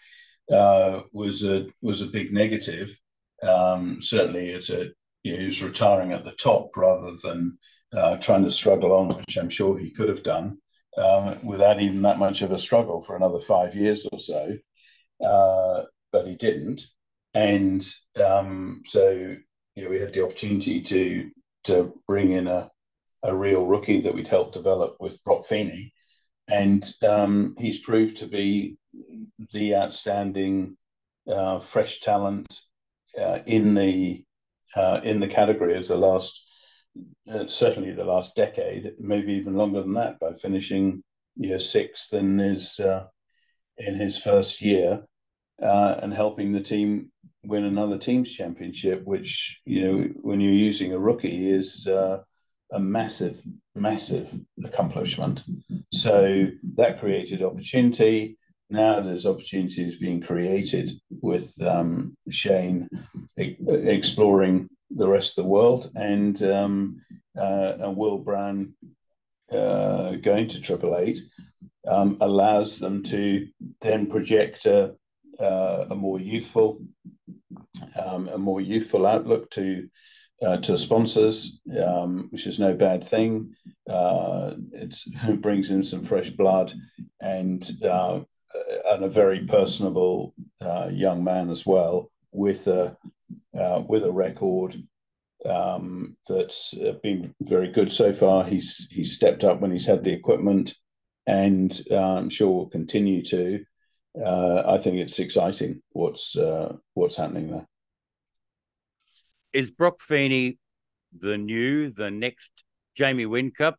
uh, 0.51 1.03
was 1.13 1.43
a 1.43 1.67
was 1.81 2.03
a 2.03 2.07
big 2.07 2.33
negative. 2.33 2.99
Um, 3.43 4.01
certainly, 4.01 4.51
it's 4.51 4.71
a 4.71 4.91
you 5.23 5.33
know, 5.33 5.39
he 5.39 5.47
was 5.47 5.63
retiring 5.63 6.13
at 6.13 6.25
the 6.25 6.33
top 6.33 6.77
rather 6.77 7.13
than 7.23 7.59
uh, 7.97 8.17
trying 8.19 8.45
to 8.45 8.51
struggle 8.51 8.93
on, 8.93 9.09
which 9.09 9.37
I'm 9.37 9.49
sure 9.49 9.79
he 9.79 9.91
could 9.91 10.09
have 10.09 10.23
done 10.23 10.59
um, 10.97 11.45
without 11.45 11.81
even 11.81 12.03
that 12.03 12.19
much 12.19 12.43
of 12.43 12.53
a 12.53 12.59
struggle 12.59 13.03
for 13.03 13.17
another 13.17 13.39
five 13.39 13.75
years 13.75 14.07
or 14.13 14.19
so. 14.19 14.57
Uh, 15.25 15.83
but 16.11 16.27
he 16.27 16.35
didn't, 16.35 16.87
and 17.33 17.87
um, 18.23 18.83
so 18.85 19.37
you 19.75 19.85
know, 19.85 19.91
we 19.91 20.01
had 20.01 20.13
the 20.13 20.25
opportunity 20.25 20.81
to 20.81 21.31
to 21.65 21.95
bring 22.07 22.31
in 22.31 22.47
a 22.47 22.71
a 23.23 23.35
real 23.35 23.67
rookie 23.67 24.01
that 24.01 24.15
we'd 24.15 24.29
helped 24.29 24.53
develop 24.53 24.97
with 24.99 25.23
Broc 25.25 25.47
Feeney, 25.47 25.93
and 26.49 26.85
um, 27.07 27.55
he's 27.59 27.79
proved 27.79 28.17
to 28.19 28.27
be 28.27 28.77
the 29.53 29.77
outstanding 29.77 30.77
uh, 31.29 31.59
fresh 31.59 32.01
talent 32.01 32.61
uh, 33.19 33.41
in 33.47 33.75
the 33.75 34.25
uh, 34.75 35.01
in 35.05 35.21
the 35.21 35.29
category 35.29 35.77
of 35.77 35.87
the 35.87 35.97
last 35.97 36.45
uh, 37.31 37.47
certainly 37.47 37.93
the 37.93 38.05
last 38.05 38.37
decade, 38.37 38.95
maybe 38.99 39.33
even 39.35 39.55
longer 39.55 39.81
than 39.81 39.95
that, 39.95 40.19
by 40.19 40.33
finishing 40.33 41.03
year 41.37 41.59
sixth 41.59 42.13
in 42.13 42.39
his 42.39 42.79
uh, 42.81 43.07
in 43.79 43.95
his 43.95 44.19
first 44.19 44.61
year 44.61 45.05
uh, 45.63 45.97
and 46.03 46.13
helping 46.13 46.53
the 46.53 46.61
team 46.61 47.11
win 47.45 47.65
another 47.65 47.99
team's 47.99 48.33
championship, 48.33 49.03
which 49.05 49.61
you 49.65 49.81
know 49.81 50.05
when 50.21 50.41
you're 50.41 50.53
using 50.53 50.93
a 50.93 50.99
rookie 50.99 51.51
is 51.51 51.87
uh, 51.87 52.19
a 52.73 52.81
massive, 52.81 53.43
massive 53.75 54.33
accomplishment. 54.65 55.43
So 55.93 56.49
that 56.77 56.99
created 56.99 57.43
opportunity. 57.43 58.39
Now 58.71 59.01
there's 59.01 59.27
opportunities 59.27 59.97
being 59.97 60.23
created 60.23 60.93
with 61.11 61.55
um, 61.61 62.17
Shane 62.31 62.89
exploring 63.37 64.71
the 64.95 65.09
rest 65.09 65.39
of 65.39 65.45
the 65.45 65.51
world 65.51 65.91
and 65.95 66.43
um, 66.43 67.01
uh, 67.39 67.75
and 67.81 67.97
Will 67.97 68.25
uh, 69.51 70.13
going 70.17 70.49
to 70.49 70.61
Triple 70.61 70.97
Eight 70.99 71.21
um, 71.87 72.17
allows 72.21 72.79
them 72.79 73.03
to 73.05 73.49
then 73.81 74.07
project 74.07 74.67
a, 74.67 74.95
uh, 75.39 75.87
a 75.91 75.95
more 75.95 76.21
youthful 76.21 76.81
um, 78.03 78.29
a 78.29 78.39
more 78.39 78.61
youthful 78.61 79.07
outlook 79.07 79.51
to 79.51 79.89
uh, 80.43 80.57
to 80.59 80.77
sponsors, 80.77 81.61
um, 81.85 82.27
which 82.31 82.47
is 82.47 82.59
no 82.59 82.75
bad 82.75 83.05
thing. 83.05 83.55
Uh, 83.89 84.55
it 84.73 84.97
brings 85.41 85.71
in 85.71 85.85
some 85.85 86.03
fresh 86.03 86.31
blood 86.31 86.73
and 87.21 87.71
uh, 87.85 88.21
and 88.91 89.05
a 89.05 89.09
very 89.09 89.47
personable 89.47 90.35
uh, 90.61 90.89
young 90.93 91.25
man 91.25 91.49
as 91.49 91.65
well 91.65 92.11
with 92.33 92.67
a 92.67 92.97
uh, 93.59 93.83
with 93.87 94.05
a 94.05 94.13
record 94.13 94.77
um, 95.45 96.17
that's 96.29 96.75
uh, 96.75 96.93
been 97.03 97.35
very 97.41 97.69
good 97.69 97.91
so 97.91 98.13
far. 98.13 98.45
He's 98.45 98.89
he's 98.91 99.15
stepped 99.15 99.45
up 99.45 99.61
when 99.61 99.73
he's 99.73 99.87
had 99.87 100.05
the 100.05 100.13
equipment, 100.13 100.75
and 101.27 101.81
uh, 101.91 102.17
I'm 102.17 102.29
sure 102.29 102.51
will 102.51 102.69
continue 102.69 103.23
to. 103.25 103.65
Uh, 104.21 104.63
I 104.67 104.79
think 104.79 104.99
it's 104.99 105.19
exciting 105.19 105.83
what's 105.91 106.37
uh, 106.37 106.77
what's 106.95 107.17
happening 107.17 107.51
there. 107.51 107.67
Is 109.53 109.71
Broc 109.71 110.01
Feeney 110.01 110.59
the 111.19 111.37
new, 111.37 111.91
the 111.91 112.11
next 112.11 112.51
Jamie 112.97 113.27
Whincup? 113.27 113.75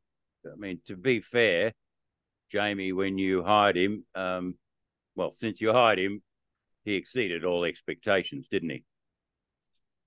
I 0.46 0.56
mean, 0.58 0.82
to 0.88 0.96
be 0.96 1.22
fair, 1.22 1.74
Jamie, 2.52 2.94
when 2.94 3.18
you 3.18 3.44
hired 3.44 3.78
him, 3.78 4.06
um, 4.14 4.56
well, 5.16 5.32
since 5.32 5.62
you 5.62 5.72
hired 5.72 6.00
him, 6.00 6.22
he 6.84 6.96
exceeded 6.96 7.46
all 7.46 7.64
expectations, 7.64 8.48
didn't 8.48 8.70
he? 8.70 8.84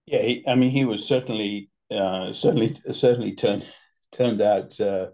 Yeah, 0.06 0.22
he, 0.22 0.44
I 0.46 0.54
mean, 0.54 0.70
he 0.70 0.84
was 0.84 1.06
certainly 1.06 1.70
uh, 1.90 2.32
certainly 2.32 2.74
certainly 2.92 3.32
turned 3.34 3.66
turned 4.12 4.40
out 4.40 4.80
uh, 4.80 5.10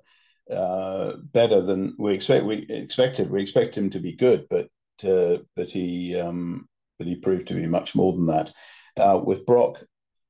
uh, 0.50 1.16
better 1.16 1.61
than 1.62 1.94
we 1.98 2.14
expect. 2.14 2.44
We 2.44 2.66
expected. 2.68 3.31
We 3.31 3.40
expect 3.40 3.76
him 3.76 3.90
to 3.90 4.00
be 4.00 4.14
good, 4.14 4.46
but 4.50 4.68
uh, 5.05 5.38
but 5.57 5.70
he 5.70 6.18
um, 6.18 6.68
but 6.98 7.07
he 7.07 7.16
proved 7.16 7.48
to 7.48 7.55
be 7.55 7.66
much 7.66 7.94
more 7.94 8.12
than 8.12 8.26
that. 8.26 8.52
Uh, 8.96 9.20
with 9.24 9.46
Broc, 9.46 9.83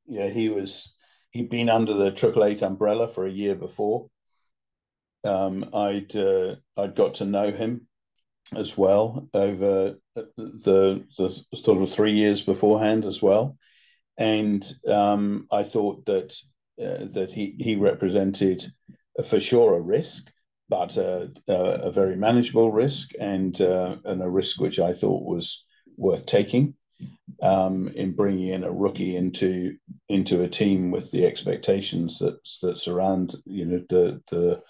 yeah, 0.06 0.28
he 0.28 0.48
was 0.48 0.94
he'd 1.30 1.50
been 1.50 1.68
under 1.68 1.94
the 1.94 2.12
Triple 2.12 2.44
Eight 2.44 2.62
umbrella 2.62 3.08
for 3.08 3.26
a 3.26 3.32
year 3.32 3.56
before. 3.56 4.08
Um, 5.24 5.70
I'd 5.74 6.14
uh, 6.14 6.56
I'd 6.76 6.94
got 6.94 7.14
to 7.14 7.24
know 7.24 7.50
him 7.50 7.88
as 8.54 8.78
well 8.78 9.28
over 9.34 9.96
the 10.14 11.04
the 11.16 11.44
sort 11.54 11.82
of 11.82 11.90
three 11.90 12.12
years 12.12 12.42
beforehand 12.42 13.04
as 13.04 13.20
well 13.20 13.56
and 14.18 14.64
um, 14.86 15.46
I 15.50 15.62
thought 15.62 16.06
that 16.06 16.36
uh, 16.80 17.06
that 17.12 17.32
he 17.32 17.56
he 17.58 17.76
represented 17.76 18.64
uh, 19.18 19.22
for 19.22 19.40
sure 19.40 19.76
a 19.76 19.80
risk, 19.80 20.30
but 20.68 20.96
a, 20.96 21.30
a, 21.48 21.54
a 21.54 21.92
very 21.92 22.16
manageable 22.16 22.72
risk 22.72 23.10
and 23.20 23.60
uh, 23.60 23.96
and 24.04 24.22
a 24.22 24.28
risk 24.28 24.60
which 24.60 24.78
I 24.78 24.92
thought 24.92 25.24
was 25.24 25.64
worth 25.96 26.26
taking 26.26 26.74
um, 27.42 27.88
in 27.88 28.12
bringing 28.12 28.48
in 28.48 28.64
a 28.64 28.72
rookie 28.72 29.16
into 29.16 29.76
into 30.08 30.42
a 30.42 30.48
team 30.48 30.90
with 30.90 31.10
the 31.10 31.26
expectations 31.26 32.18
that 32.18 32.36
that 32.62 32.78
surround 32.78 33.36
you 33.44 33.64
know 33.64 33.82
the 33.88 34.20
the 34.30 34.62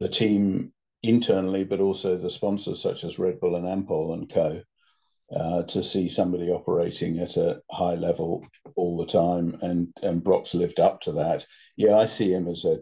the 0.00 0.08
team 0.08 0.72
internally, 1.02 1.64
but 1.64 1.80
also 1.80 2.16
the 2.16 2.30
sponsors 2.30 2.82
such 2.82 3.04
as 3.04 3.18
Red 3.18 3.40
Bull 3.40 3.56
and 3.56 3.66
Ampol 3.66 4.12
and 4.12 4.28
Co 4.32 4.62
uh, 5.34 5.62
to 5.64 5.82
see 5.82 6.08
somebody 6.08 6.50
operating 6.50 7.18
at 7.18 7.36
a 7.36 7.60
high 7.70 7.94
level 7.94 8.46
all 8.76 8.96
the 8.96 9.06
time, 9.06 9.58
and 9.62 9.88
and 10.02 10.24
Broc's 10.24 10.54
lived 10.54 10.80
up 10.80 11.00
to 11.02 11.12
that. 11.12 11.46
Yeah, 11.76 11.96
I 11.96 12.06
see 12.06 12.32
him 12.32 12.48
as 12.48 12.64
a 12.64 12.78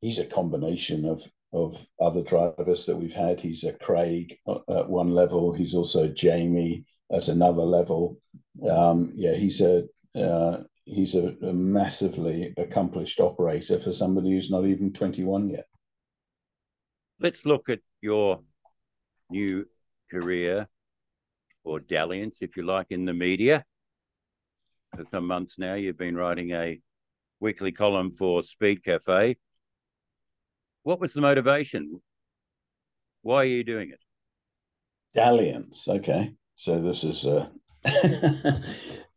he's 0.00 0.18
a 0.18 0.26
combination 0.26 1.04
of 1.04 1.22
of 1.52 1.86
other 2.00 2.22
drivers 2.22 2.86
that 2.86 2.96
we've 2.96 3.12
had. 3.12 3.40
He's 3.40 3.64
a 3.64 3.72
Craig 3.72 4.38
at 4.46 4.88
one 4.88 5.10
level. 5.10 5.52
He's 5.52 5.74
also 5.74 6.08
Jamie 6.08 6.86
at 7.12 7.28
another 7.28 7.62
level. 7.62 8.18
Um, 8.68 9.12
yeah, 9.14 9.34
he's 9.34 9.60
a 9.60 9.84
uh, 10.14 10.62
he's 10.84 11.14
a, 11.14 11.34
a 11.42 11.52
massively 11.52 12.54
accomplished 12.56 13.20
operator 13.20 13.78
for 13.78 13.92
somebody 13.92 14.32
who's 14.32 14.50
not 14.50 14.66
even 14.66 14.92
twenty 14.92 15.24
one 15.24 15.48
yet. 15.48 15.66
Let's 17.18 17.44
look 17.46 17.68
at 17.68 17.80
your 18.00 18.40
new 19.30 19.66
career 20.10 20.68
or 21.64 21.80
dalliance, 21.80 22.38
if 22.40 22.56
you 22.56 22.64
like, 22.64 22.86
in 22.90 23.04
the 23.04 23.14
media. 23.14 23.64
for 24.94 25.04
some 25.04 25.26
months 25.26 25.58
now. 25.58 25.74
You've 25.74 25.98
been 25.98 26.16
writing 26.16 26.50
a 26.52 26.80
weekly 27.40 27.72
column 27.72 28.10
for 28.10 28.42
Speed 28.42 28.84
Cafe. 28.84 29.36
What 30.82 31.00
was 31.00 31.12
the 31.14 31.20
motivation? 31.20 32.00
Why 33.22 33.36
are 33.36 33.44
you 33.46 33.64
doing 33.64 33.90
it? 33.90 34.00
Dalliance. 35.14 35.88
Okay, 35.88 36.34
so 36.56 36.80
this 36.80 37.04
is 37.04 37.24
a 37.24 37.50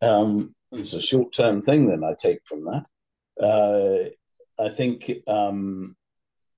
um, 0.01 0.53
it's 0.71 0.93
a 0.93 1.01
short 1.01 1.33
term 1.33 1.61
thing. 1.61 1.87
Then 1.87 2.03
I 2.03 2.13
take 2.17 2.39
from 2.45 2.65
that. 2.65 2.85
Uh, 3.39 4.09
I 4.63 4.69
think 4.69 5.11
um, 5.27 5.95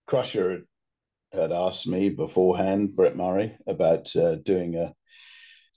Crusher 0.06 0.64
had 1.32 1.52
asked 1.52 1.88
me 1.88 2.10
beforehand, 2.10 2.96
Brett 2.96 3.16
Murray, 3.16 3.58
about 3.68 4.16
uh, 4.16 4.36
doing 4.36 4.76
a 4.76 4.94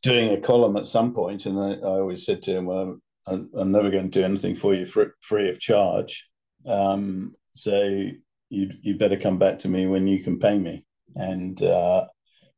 doing 0.03 0.31
a 0.31 0.41
column 0.41 0.77
at 0.77 0.87
some 0.87 1.13
point, 1.13 1.47
and 1.47 1.59
I, 1.59 1.73
I 1.75 1.99
always 2.01 2.25
said 2.25 2.43
to 2.45 2.57
him, 2.57 2.67
"Well, 2.67 2.99
I'm, 3.27 3.51
I'm, 3.55 3.73
never 3.73 3.91
going 3.91 4.11
to 4.11 4.19
do 4.21 4.25
anything 4.25 4.55
for 4.55 4.75
you 4.75 4.87
for, 4.87 5.15
free 5.21 5.51
of 5.51 5.61
charge. 5.61 6.29
Um, 6.67 7.35
so 7.53 8.11
you 8.49 8.71
you 8.81 8.97
better 8.97 9.17
come 9.17 9.39
back 9.39 9.61
to 9.61 9.69
me 9.69 9.87
when 9.87 10.07
you 10.07 10.23
can 10.23 10.39
pay 10.39 10.59
me." 10.59 10.85
And 11.15 11.61
uh, 11.63 12.07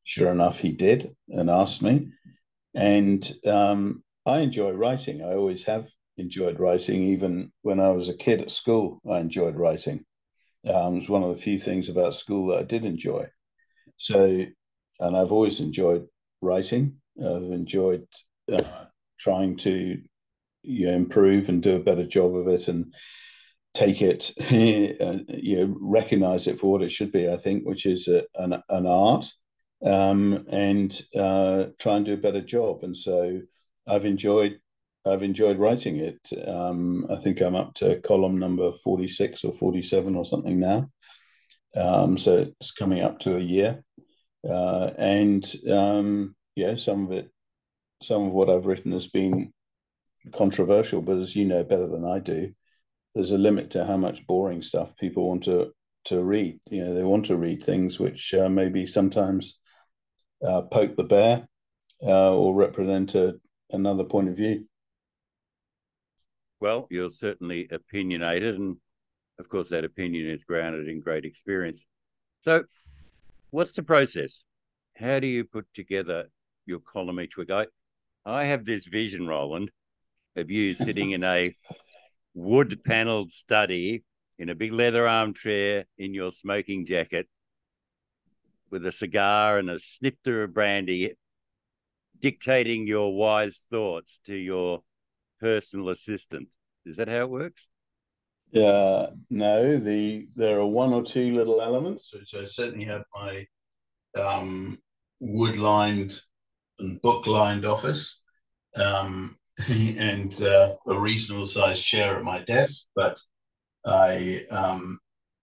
sure 0.05 0.31
enough, 0.31 0.59
he 0.59 0.73
did 0.73 1.15
and 1.29 1.51
asked 1.51 1.83
me, 1.83 2.09
and 2.75 3.31
um, 3.47 4.03
I 4.27 4.41
enjoy 4.41 4.73
writing. 4.73 5.23
I 5.23 5.35
always 5.35 5.65
have 5.65 5.87
enjoyed 6.17 6.61
writing, 6.61 7.03
even 7.03 7.53
when 7.63 7.81
I 7.81 7.91
was 7.91 8.09
a 8.09 8.15
kid 8.15 8.41
at 8.41 8.51
school. 8.51 9.01
I 9.11 9.19
enjoyed 9.19 9.57
writing. 9.57 10.05
Um, 10.65 10.97
it 10.97 11.01
was 11.01 11.09
one 11.09 11.23
of 11.25 11.35
the 11.35 11.43
few 11.43 11.59
things 11.59 11.89
about 11.89 12.15
school 12.15 12.49
that 12.49 12.61
I 12.61 12.63
did 12.63 12.85
enjoy. 12.85 13.27
So, 13.97 14.47
and 15.01 15.17
I've 15.17 15.33
always 15.33 15.61
enjoyed 15.61 16.07
writing. 16.41 17.02
I've 17.19 17.51
enjoyed 17.51 18.07
uh, 18.51 18.85
trying 19.19 19.57
to 19.59 19.99
you 20.63 20.87
know, 20.87 20.93
improve 20.93 21.49
and 21.49 21.63
do 21.63 21.77
a 21.77 21.81
better 21.81 22.07
job 22.07 22.37
of 22.37 22.49
it 22.49 22.69
and 22.69 22.95
take 23.75 24.03
it, 24.03 24.33
you 24.51 25.57
know, 25.57 25.77
recognize 25.81 26.47
it 26.47 26.61
for 26.61 26.71
what 26.71 26.83
it 26.83 26.93
should 26.93 27.13
be. 27.13 27.29
I 27.29 27.37
think, 27.37 27.65
which 27.65 27.87
is 27.87 28.09
a, 28.09 28.25
an 28.37 28.63
an 28.69 28.87
art, 28.87 29.27
um, 29.85 30.45
and 30.51 31.01
uh, 31.17 31.67
try 31.79 31.97
and 31.97 32.07
do 32.07 32.15
a 32.15 32.19
better 32.19 32.43
job. 32.43 32.85
And 32.85 32.97
so, 32.97 33.41
I've 33.87 34.05
enjoyed 34.05 34.59
I've 35.05 35.23
enjoyed 35.23 35.59
writing 35.59 35.97
it. 35.97 36.21
Um, 36.47 37.07
I 37.11 37.17
think 37.17 37.41
I'm 37.41 37.57
up 37.57 37.75
to 37.75 38.01
column 38.01 38.39
number 38.39 38.71
46 38.73 39.45
or 39.45 39.53
47 39.53 40.15
or 40.15 40.25
something 40.25 40.61
now. 40.61 40.91
Um, 41.75 42.17
so 42.17 42.53
it's 42.61 42.71
coming 42.71 43.03
up 43.03 43.19
to 43.21 43.37
a 43.37 43.41
year. 43.41 43.83
Uh, 44.49 44.91
and 44.99 45.45
um, 45.71 46.37
yeah, 46.55 46.77
some 46.77 47.07
of 47.07 47.13
it, 47.13 47.31
some 48.03 48.27
of 48.27 48.33
what 48.33 48.51
I've 48.51 48.67
written 48.67 48.93
has 48.93 49.07
been 49.07 49.53
controversial, 50.33 51.03
but 51.03 51.17
as 51.17 51.35
you 51.35 51.45
know 51.45 51.65
better 51.65 51.87
than 51.87 52.05
I 52.05 52.19
do, 52.19 52.53
there's 53.15 53.33
a 53.33 53.39
limit 53.39 53.71
to 53.73 53.85
how 53.85 53.97
much 53.97 54.27
boring 54.27 54.63
stuff 54.63 54.97
people 54.97 55.29
want 55.29 55.45
to 55.45 55.73
to 56.05 56.23
read. 56.23 56.59
You 56.71 56.85
know, 56.85 56.95
they 56.95 57.05
want 57.05 57.27
to 57.27 57.37
read 57.37 57.63
things 57.63 57.99
which 57.99 58.35
uh, 58.35 58.49
maybe 58.49 58.87
sometimes 58.87 59.59
uh, 60.45 60.63
poke 60.63 60.97
the 60.97 61.05
bear 61.05 61.47
uh, 62.03 62.35
or 62.37 62.55
represent 62.55 63.15
a, 63.15 63.37
another 63.71 64.05
point 64.05 64.29
of 64.29 64.37
view. 64.37 64.67
Well, 66.61 66.87
you're 66.91 67.11
certainly 67.11 67.69
opinionated, 67.71 68.57
and 68.57 68.77
of 69.39 69.49
course, 69.49 69.69
that 69.71 69.85
opinion 69.85 70.29
is 70.29 70.45
grounded 70.45 70.89
in 70.89 71.01
great 71.01 71.25
experience. 71.25 71.85
So, 72.41 72.65
what's 73.51 73.73
the 73.73 73.83
process? 73.83 74.45
How 74.97 75.19
do 75.19 75.27
you 75.27 75.45
put 75.45 75.67
together 75.75 76.29
your 76.67 76.81
column 76.81 77.21
each 77.21 77.37
week? 77.37 77.51
I, 77.51 77.67
I 78.25 78.45
have 78.45 78.65
this 78.65 78.87
vision, 78.87 79.27
Roland, 79.27 79.71
of 80.37 80.51
you 80.51 80.75
sitting 80.75 81.13
in 81.13 81.25
a 81.25 81.55
wood 82.35 82.83
paneled 82.85 83.33
study 83.33 84.05
in 84.39 84.49
a 84.49 84.55
big 84.55 84.73
leather 84.73 85.07
armchair 85.07 85.85
in 85.99 86.15
your 86.15 86.33
smoking 86.33 86.87
jacket 86.87 87.29
with 88.71 88.87
a 88.87 88.93
cigar 88.93 89.59
and 89.59 89.71
a 89.71 89.79
snifter 89.79 90.45
of 90.45 90.55
brandy, 90.55 91.13
dictating 92.21 92.87
your 92.87 93.15
wise 93.15 93.65
thoughts 93.71 94.19
to 94.25 94.35
your 94.35 94.83
personal 95.41 95.91
assistant. 95.91 96.49
Is 96.87 96.97
that 96.97 97.09
how 97.09 97.23
it 97.23 97.31
works? 97.31 97.69
Yeah, 98.51 99.09
no. 99.31 99.79
The 99.79 100.27
there 100.35 100.59
are 100.59 100.67
one 100.67 100.93
or 100.93 101.03
two 101.03 101.33
little 101.33 101.61
elements 101.61 102.13
which 102.13 102.35
I 102.35 102.45
certainly 102.45 102.85
have 102.85 103.05
my 103.15 103.47
um, 104.21 104.79
wood 105.21 105.57
lined 105.57 106.21
book 107.03 107.27
lined 107.27 107.65
office, 107.65 108.23
um, 108.77 109.39
and 109.69 110.41
uh, 110.43 110.75
a 110.87 110.99
reasonable 110.99 111.47
sized 111.47 111.85
chair 111.85 112.17
at 112.17 112.25
my 112.25 112.41
desk. 112.41 112.89
But 112.95 113.19
I 113.85 114.45
um, 114.51 114.99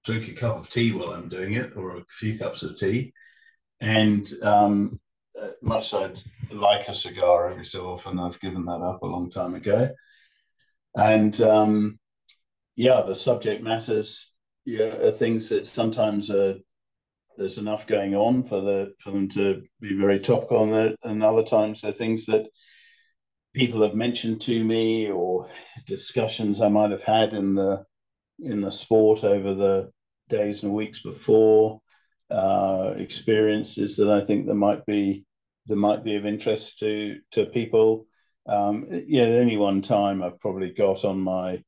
drink 0.05 0.27
a 0.27 0.33
cup 0.33 0.57
of 0.57 0.69
tea 0.69 0.91
while 0.91 1.11
I'm 1.11 1.29
doing 1.29 1.53
it, 1.53 1.75
or 1.75 1.97
a 1.97 2.05
few 2.07 2.37
cups 2.37 2.63
of 2.63 2.77
tea, 2.77 3.13
and 3.81 4.27
um, 4.43 4.99
uh, 5.41 5.49
much 5.61 5.93
I'd 5.93 6.19
like 6.51 6.87
a 6.87 6.95
cigar 6.95 7.49
every 7.49 7.65
so 7.65 7.87
often. 7.87 8.19
I've 8.19 8.39
given 8.39 8.63
that 8.65 8.81
up 8.81 9.01
a 9.03 9.07
long 9.07 9.29
time 9.29 9.55
ago. 9.55 9.89
And 10.95 11.39
um, 11.41 11.99
yeah, 12.75 13.01
the 13.01 13.15
subject 13.15 13.63
matters 13.63 14.31
yeah, 14.65 14.95
are 14.97 15.11
things 15.11 15.49
that 15.49 15.65
sometimes 15.65 16.29
uh, 16.29 16.55
there's 17.39 17.57
enough 17.57 17.87
going 17.87 18.13
on 18.13 18.43
for 18.43 18.61
the 18.61 18.93
for 18.99 19.11
them 19.11 19.29
to 19.29 19.63
be 19.79 19.97
very 19.97 20.19
topical, 20.19 20.57
on 20.57 20.73
it, 20.73 20.99
and 21.03 21.23
other 21.23 21.43
times 21.43 21.81
they're 21.81 21.91
things 21.91 22.25
that 22.25 22.47
people 23.55 23.81
have 23.81 23.95
mentioned 23.95 24.41
to 24.41 24.63
me 24.63 25.09
or 25.09 25.49
discussions 25.87 26.61
I 26.61 26.67
might 26.67 26.91
have 26.91 27.03
had 27.03 27.33
in 27.33 27.55
the 27.55 27.85
in 28.39 28.61
the 28.61 28.71
sport 28.71 29.23
over 29.23 29.53
the 29.53 29.91
days 30.27 30.63
and 30.63 30.73
weeks 30.73 31.01
before 31.01 31.81
uh, 32.29 32.93
experiences 32.97 33.95
that 33.95 34.09
I 34.09 34.21
think 34.21 34.45
that 34.45 34.55
might 34.55 34.85
be 34.85 35.25
that 35.67 35.75
might 35.77 36.03
be 36.03 36.15
of 36.15 36.25
interest 36.25 36.79
to 36.79 37.19
to 37.31 37.45
people. 37.45 38.05
Um, 38.47 38.85
yeah, 38.89 39.23
at 39.23 39.41
any 39.41 39.57
one 39.57 39.81
time, 39.81 40.21
I've 40.21 40.39
probably 40.39 40.71
got 40.71 41.05
on 41.05 41.21
my 41.21 41.63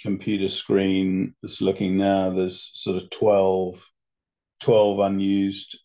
computer 0.00 0.48
screen 0.48 1.34
that's 1.42 1.60
looking 1.60 1.96
now. 1.96 2.30
There's 2.30 2.70
sort 2.74 3.02
of 3.02 3.10
12, 3.10 3.86
12 4.60 4.98
unused 5.00 5.78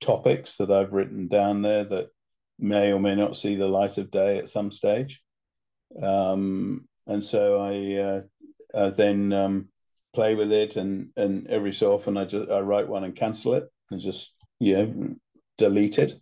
topics 0.00 0.56
that 0.56 0.70
I've 0.70 0.92
written 0.92 1.28
down 1.28 1.62
there 1.62 1.84
that 1.84 2.08
may 2.58 2.92
or 2.92 3.00
may 3.00 3.14
not 3.14 3.36
see 3.36 3.54
the 3.54 3.68
light 3.68 3.98
of 3.98 4.10
day 4.10 4.38
at 4.38 4.48
some 4.48 4.70
stage. 4.70 5.22
Um, 6.00 6.88
and 7.06 7.24
so 7.24 7.60
I, 7.60 7.94
uh, 8.02 8.22
I 8.74 8.90
then 8.90 9.32
um, 9.32 9.68
play 10.16 10.34
with 10.34 10.50
it, 10.50 10.76
and 10.76 11.10
and 11.16 11.46
every 11.48 11.72
so 11.72 11.94
often 11.94 12.16
I 12.16 12.24
just 12.24 12.50
I 12.50 12.60
write 12.60 12.88
one 12.88 13.04
and 13.04 13.14
cancel 13.14 13.54
it, 13.54 13.64
and 13.90 14.00
just 14.00 14.34
you 14.58 14.76
know 14.76 15.14
delete 15.58 15.98
it 15.98 16.14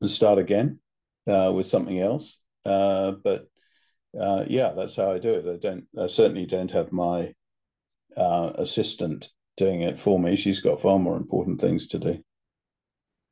and 0.00 0.10
start 0.10 0.38
again 0.38 0.80
uh, 1.26 1.52
with 1.54 1.66
something 1.66 1.98
else. 1.98 2.40
Uh, 2.64 3.12
but 3.12 3.46
uh, 4.18 4.44
yeah, 4.48 4.72
that's 4.76 4.96
how 4.96 5.12
I 5.12 5.18
do 5.18 5.34
it. 5.34 5.46
I 5.46 5.56
don't. 5.56 5.84
I 5.98 6.08
certainly 6.08 6.44
don't 6.44 6.72
have 6.72 6.92
my 6.92 7.32
uh, 8.16 8.52
assistant 8.56 9.30
doing 9.56 9.82
it 9.82 9.98
for 9.98 10.18
me. 10.18 10.36
She's 10.36 10.60
got 10.60 10.80
far 10.80 10.98
more 10.98 11.16
important 11.16 11.60
things 11.60 11.86
to 11.88 11.98
do. 11.98 12.22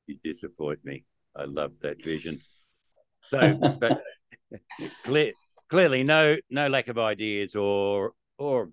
You 0.06 0.16
disappoint 0.22 0.84
me. 0.84 1.04
I 1.36 1.44
love 1.44 1.72
that 1.82 2.02
vision. 2.02 2.40
So, 3.22 3.54
but 3.80 4.02
clear, 5.04 5.32
clearly, 5.68 6.02
no, 6.04 6.36
no 6.50 6.68
lack 6.68 6.88
of 6.88 6.98
ideas 6.98 7.54
or 7.54 8.12
or 8.38 8.70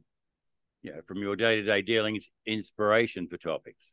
you 0.82 0.92
know, 0.92 1.02
from 1.08 1.20
your 1.20 1.36
day 1.36 1.58
to 1.58 1.64
day 1.64 1.82
dealings, 1.82 2.30
inspiration 2.46 3.28
for 3.28 3.38
topics. 3.38 3.92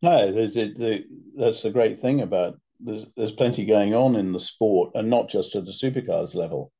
No, 0.00 0.32
the, 0.32 0.46
the, 0.48 0.74
the, 0.74 1.04
that's 1.36 1.62
the 1.62 1.70
great 1.70 1.98
thing 1.98 2.20
about 2.20 2.58
there's 2.80 3.06
there's 3.16 3.32
plenty 3.32 3.64
going 3.64 3.94
on 3.94 4.16
in 4.16 4.32
the 4.32 4.40
sport, 4.40 4.92
and 4.94 5.08
not 5.08 5.28
just 5.28 5.54
at 5.54 5.64
the 5.64 5.72
supercars 5.72 6.34
level. 6.34 6.72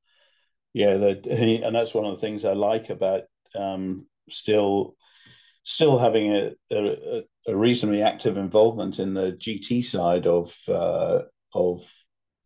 Yeah, 0.73 0.97
that 0.97 1.27
and 1.27 1.75
that's 1.75 1.95
one 1.95 2.05
of 2.05 2.15
the 2.15 2.21
things 2.21 2.45
I 2.45 2.53
like 2.53 2.91
about 2.91 3.23
um, 3.55 4.07
still 4.29 4.97
still 5.64 5.98
having 5.98 6.33
a, 6.35 6.53
a, 6.70 7.22
a, 7.46 7.57
reasonably 7.57 8.03
active 8.03 8.37
involvement 8.37 8.98
in 8.98 9.14
the 9.14 9.33
GT 9.33 9.85
side 9.85 10.27
of 10.27 10.57
uh, 10.68 11.20
of 11.55 11.88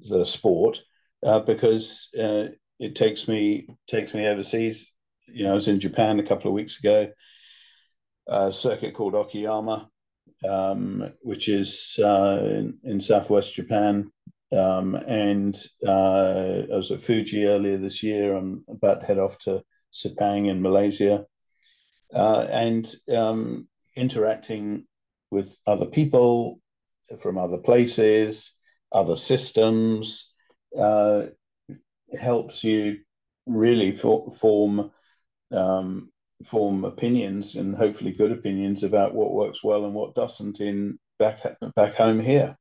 the 0.01 0.25
sport 0.25 0.83
uh, 1.25 1.41
because 1.41 2.09
uh, 2.19 2.49
it 2.79 2.95
takes 2.95 3.29
me 3.29 3.69
takes 3.89 4.13
me 4.15 4.27
overseas. 4.27 4.93
You 5.27 5.45
know, 5.45 5.53
I 5.53 5.55
was 5.55 5.69
in 5.69 5.81
Japan 5.81 6.21
a 6.21 6.25
couple 6.25 6.49
of 6.49 6.55
weeks 6.55 6.79
ago, 6.79 7.09
a 8.29 8.53
circuit 8.53 8.95
called 8.95 9.15
Okayama, 9.15 9.89
um, 10.49 11.13
which 11.23 11.49
is 11.49 11.99
uh, 12.03 12.41
in, 12.43 12.79
in, 12.85 13.01
southwest 13.01 13.55
Japan. 13.55 14.11
Um, 14.53 14.95
and 14.95 15.57
uh, 15.85 16.63
I 16.73 16.77
was 16.77 16.93
at 16.93 17.03
Fuji 17.03 17.47
earlier 17.47 17.77
this 17.77 18.03
year. 18.03 18.37
I'm 18.37 18.65
about 18.69 19.01
to 19.01 19.07
head 19.07 19.19
off 19.19 19.39
to 19.41 19.65
Sepang 19.93 20.49
in 20.49 20.63
Malaysia. 20.63 21.27
Uh, 22.15 22.47
and 22.51 22.95
um, 23.15 23.69
interacting 23.97 24.87
with 25.31 25.59
other 25.67 25.87
people 25.87 26.61
from 27.21 27.39
other 27.39 27.59
places, 27.59 28.55
other 28.93 29.17
systems, 29.17 30.35
uh, 30.79 31.27
helps 32.19 32.65
you 32.65 32.99
really 33.47 33.93
for, 33.93 34.31
form 34.31 34.91
um, 35.53 36.11
form 36.45 36.85
opinions 36.85 37.55
and 37.55 37.75
hopefully 37.75 38.13
good 38.13 38.33
opinions 38.33 38.83
about 38.83 39.15
what 39.15 39.33
works 39.33 39.65
well 39.65 39.85
and 39.85 39.95
what 39.95 40.15
doesn't 40.15 40.61
in 40.61 40.99
back 41.19 41.41
back 41.75 41.95
home 41.95 42.21
here, 42.21 42.57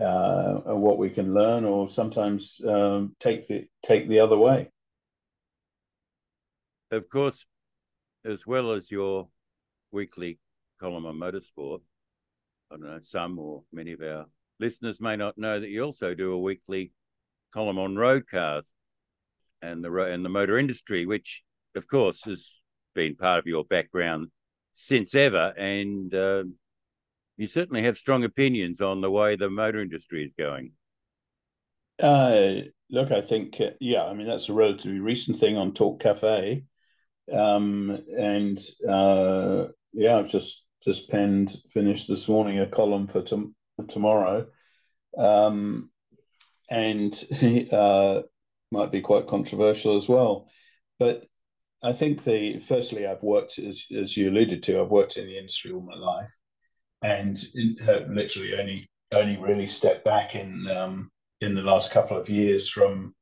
uh, 0.00 0.60
and 0.66 0.82
what 0.82 0.98
we 0.98 1.08
can 1.08 1.32
learn 1.32 1.64
or 1.64 1.88
sometimes 1.88 2.60
um, 2.66 3.14
take 3.18 3.46
the 3.48 3.66
take 3.82 4.08
the 4.08 4.20
other 4.20 4.36
way. 4.36 4.70
Of 6.90 7.08
course, 7.08 7.46
as 8.26 8.46
well 8.46 8.72
as 8.72 8.90
your 8.90 9.28
weekly 9.92 10.38
column 10.80 11.06
on 11.06 11.16
motorsport, 11.16 11.80
I 12.70 12.76
don't 12.76 12.82
know 12.82 12.98
some 13.00 13.38
or 13.38 13.62
many 13.72 13.92
of 13.92 14.02
our 14.02 14.26
listeners 14.58 15.00
may 15.00 15.16
not 15.16 15.38
know 15.38 15.60
that 15.60 15.68
you 15.68 15.82
also 15.82 16.14
do 16.14 16.32
a 16.32 16.38
weekly 16.38 16.92
column 17.52 17.78
on 17.78 17.96
road 17.96 18.24
cars 18.28 18.72
and 19.62 19.82
the 19.82 19.92
and 19.92 20.24
the 20.24 20.28
motor 20.28 20.58
industry, 20.58 21.06
which 21.06 21.42
of 21.74 21.86
course 21.88 22.24
has 22.24 22.50
been 22.94 23.14
part 23.16 23.38
of 23.38 23.46
your 23.46 23.64
background 23.64 24.28
since 24.72 25.14
ever, 25.14 25.54
and 25.56 26.14
uh, 26.14 26.44
you 27.36 27.46
certainly 27.46 27.82
have 27.82 27.96
strong 27.96 28.24
opinions 28.24 28.80
on 28.80 29.00
the 29.00 29.10
way 29.10 29.36
the 29.36 29.48
motor 29.48 29.80
industry 29.80 30.24
is 30.24 30.32
going. 30.38 30.72
Uh, 31.98 32.62
look, 32.90 33.10
I 33.10 33.20
think 33.20 33.60
uh, 33.60 33.70
yeah, 33.80 34.04
I 34.04 34.14
mean 34.14 34.26
that's 34.26 34.48
a 34.48 34.54
relatively 34.54 35.00
recent 35.00 35.38
thing 35.38 35.56
on 35.56 35.72
Talk 35.72 36.00
Cafe, 36.00 36.64
um, 37.32 38.02
and 38.16 38.58
uh, 38.88 39.66
yeah, 39.92 40.18
I've 40.18 40.28
just 40.28 40.64
just 40.84 41.10
penned 41.10 41.56
finished 41.68 42.08
this 42.08 42.28
morning 42.28 42.60
a 42.60 42.66
column 42.66 43.06
for 43.06 43.22
tom- 43.22 43.54
tomorrow, 43.88 44.46
um, 45.18 45.90
and 46.70 47.24
uh, 47.72 48.22
might 48.70 48.92
be 48.92 49.00
quite 49.00 49.26
controversial 49.26 49.96
as 49.96 50.08
well, 50.08 50.48
but 50.98 51.26
I 51.82 51.92
think 51.92 52.24
the 52.24 52.58
firstly, 52.58 53.06
I've 53.06 53.22
worked 53.22 53.58
as 53.58 53.84
as 53.96 54.16
you 54.16 54.30
alluded 54.30 54.62
to, 54.64 54.80
I've 54.80 54.90
worked 54.90 55.16
in 55.16 55.26
the 55.26 55.38
industry 55.38 55.72
all 55.72 55.80
my 55.80 55.94
life, 55.94 56.32
and 57.02 57.38
have 57.84 58.08
literally 58.08 58.58
only 58.58 58.90
only 59.12 59.36
really 59.36 59.66
stepped 59.66 60.04
back 60.04 60.34
in 60.34 60.66
um, 60.68 61.10
in 61.40 61.54
the 61.54 61.62
last 61.62 61.92
couple 61.92 62.16
of 62.16 62.28
years 62.28 62.68
from 62.68 63.14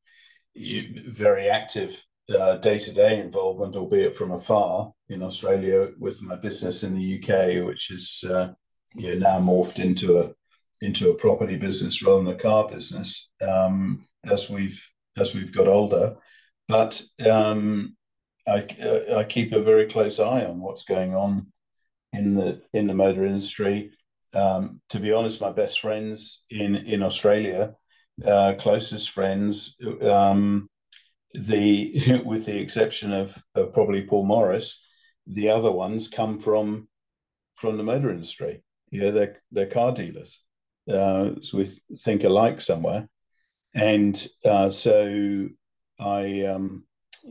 very 0.56 1.48
active 1.48 2.02
day 2.28 2.78
to 2.78 2.92
day 2.92 3.20
involvement, 3.20 3.76
albeit 3.76 4.16
from 4.16 4.32
afar 4.32 4.92
in 5.08 5.22
Australia 5.22 5.88
with 5.98 6.22
my 6.22 6.36
business 6.36 6.82
in 6.82 6.94
the 6.94 7.18
UK, 7.18 7.66
which 7.66 7.90
is 7.90 8.24
uh, 8.28 8.52
you 8.94 9.14
know, 9.14 9.28
now 9.28 9.44
morphed 9.44 9.78
into 9.78 10.18
a 10.20 10.32
into 10.80 11.10
a 11.10 11.14
property 11.14 11.56
business 11.56 12.02
rather 12.02 12.22
than 12.22 12.34
a 12.34 12.38
car 12.38 12.68
business 12.68 13.30
um, 13.46 14.04
as 14.24 14.50
we've 14.50 14.86
as 15.16 15.34
we've 15.34 15.52
got 15.52 15.68
older. 15.68 16.16
But 16.68 17.02
um, 17.28 17.96
I, 18.46 18.66
uh, 18.82 19.18
I 19.18 19.24
keep 19.24 19.52
a 19.52 19.62
very 19.62 19.86
close 19.86 20.18
eye 20.18 20.44
on 20.44 20.60
what's 20.60 20.84
going 20.84 21.14
on 21.14 21.52
in 22.12 22.34
the 22.34 22.62
in 22.72 22.86
the 22.86 22.94
motor 22.94 23.24
industry. 23.24 23.92
Um, 24.32 24.80
to 24.90 24.98
be 24.98 25.12
honest, 25.12 25.40
my 25.40 25.52
best 25.52 25.80
friends 25.80 26.44
in 26.50 26.74
in 26.74 27.02
Australia, 27.02 27.74
uh, 28.24 28.54
closest 28.58 29.10
friends, 29.10 29.76
um, 30.02 30.68
the 31.34 32.22
with 32.24 32.46
the 32.46 32.58
exception 32.58 33.12
of, 33.12 33.42
probably 33.72 34.02
Paul 34.02 34.24
Morris, 34.24 34.84
the 35.26 35.50
other 35.50 35.70
ones 35.70 36.08
come 36.08 36.38
from 36.38 36.88
from 37.54 37.76
the 37.76 37.82
motor 37.82 38.10
industry. 38.10 38.62
Yeah, 38.90 39.10
they're 39.10 39.42
they're 39.52 39.66
car 39.66 39.92
dealers. 39.92 40.40
Uh, 40.88 41.32
so 41.40 41.58
we 41.58 41.70
think 41.96 42.24
alike 42.24 42.60
somewhere, 42.60 43.08
and 43.74 44.26
uh, 44.44 44.70
so 44.70 45.48
I 45.98 46.42
um, 46.42 46.84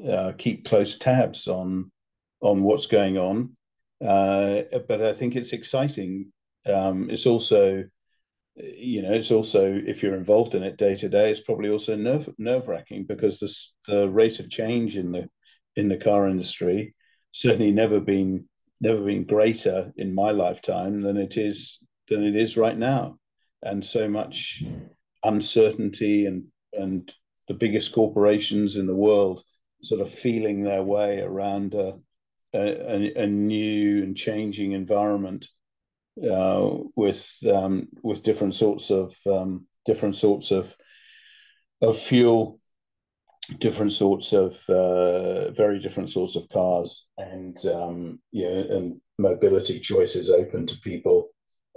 uh, 0.08 0.34
keep 0.38 0.66
close 0.66 0.98
tabs 0.98 1.48
on 1.48 1.92
on 2.42 2.63
what's 2.63 2.88
going 2.88 3.18
on. 3.18 3.56
Uh, 4.04 4.63
but 4.88 5.02
I 5.02 5.13
think 5.13 5.36
it's 5.36 5.54
exciting. 5.54 6.32
Um, 6.66 7.10
it's 7.10 7.26
also, 7.26 7.86
you 8.56 9.02
know, 9.02 9.13
it's 9.13 9.32
also 9.32 9.74
if 9.74 10.04
you're 10.04 10.16
involved 10.16 10.54
in 10.54 10.63
it 10.63 10.78
day 10.78 10.96
to 10.98 11.10
day, 11.10 11.32
it's 11.32 11.39
probably 11.39 11.70
also 11.70 11.96
nerve 11.96 12.30
nerve 12.38 12.68
wracking 12.68 13.06
because 13.06 13.39
this, 13.39 13.74
the 13.88 14.10
rate 14.10 14.39
of 14.39 14.50
change 14.50 14.96
in 14.98 15.12
the 15.12 15.30
in 15.76 15.89
the 15.89 15.98
car 15.98 16.28
industry 16.28 16.94
certainly 17.32 17.72
never 17.72 18.00
been 18.00 18.48
never 18.80 19.02
been 19.02 19.26
greater 19.26 19.92
in 19.98 20.13
my 20.13 20.32
lifetime 20.32 21.02
than 21.02 21.18
it 21.18 21.38
is 21.38 21.80
than 22.10 22.24
it 22.24 22.36
is 22.36 22.58
right 22.58 22.78
now, 22.78 23.18
and 23.63 23.84
so 23.84 24.08
much 24.08 24.63
uncertainty 25.24 26.28
and 26.28 26.46
and 26.74 27.12
the 27.48 27.54
biggest 27.54 27.94
corporations 27.94 28.78
in 28.78 28.86
the 28.86 28.96
world 28.96 29.44
sort 29.82 30.00
of 30.02 30.10
feeling 30.10 30.62
their 30.63 30.82
way 30.82 31.20
around 31.20 31.74
a, 31.74 31.94
a, 32.54 33.24
a 33.24 33.28
new 33.28 34.02
and 34.02 34.16
changing 34.16 34.72
environment 34.72 35.48
uh, 36.30 36.78
with 36.95 37.38
um, 37.52 37.88
with 38.02 38.23
different 38.23 38.54
sorts 38.54 38.91
of 38.91 39.15
um, 39.26 39.67
different 39.86 40.15
sorts 40.15 40.52
of 40.52 40.76
of 41.82 41.97
fuel, 41.97 42.60
different 43.60 43.91
sorts 43.91 44.34
of 44.34 44.58
uh, 44.69 45.52
very 45.52 45.80
different 45.80 46.10
sorts 46.10 46.36
of 46.36 46.49
cars, 46.49 47.08
and 47.17 47.58
um, 47.65 48.19
yeah, 48.32 48.47
and 48.76 49.02
mobility 49.17 49.80
choices 49.80 50.30
open 50.30 50.65
to 50.67 50.78
people 50.80 51.30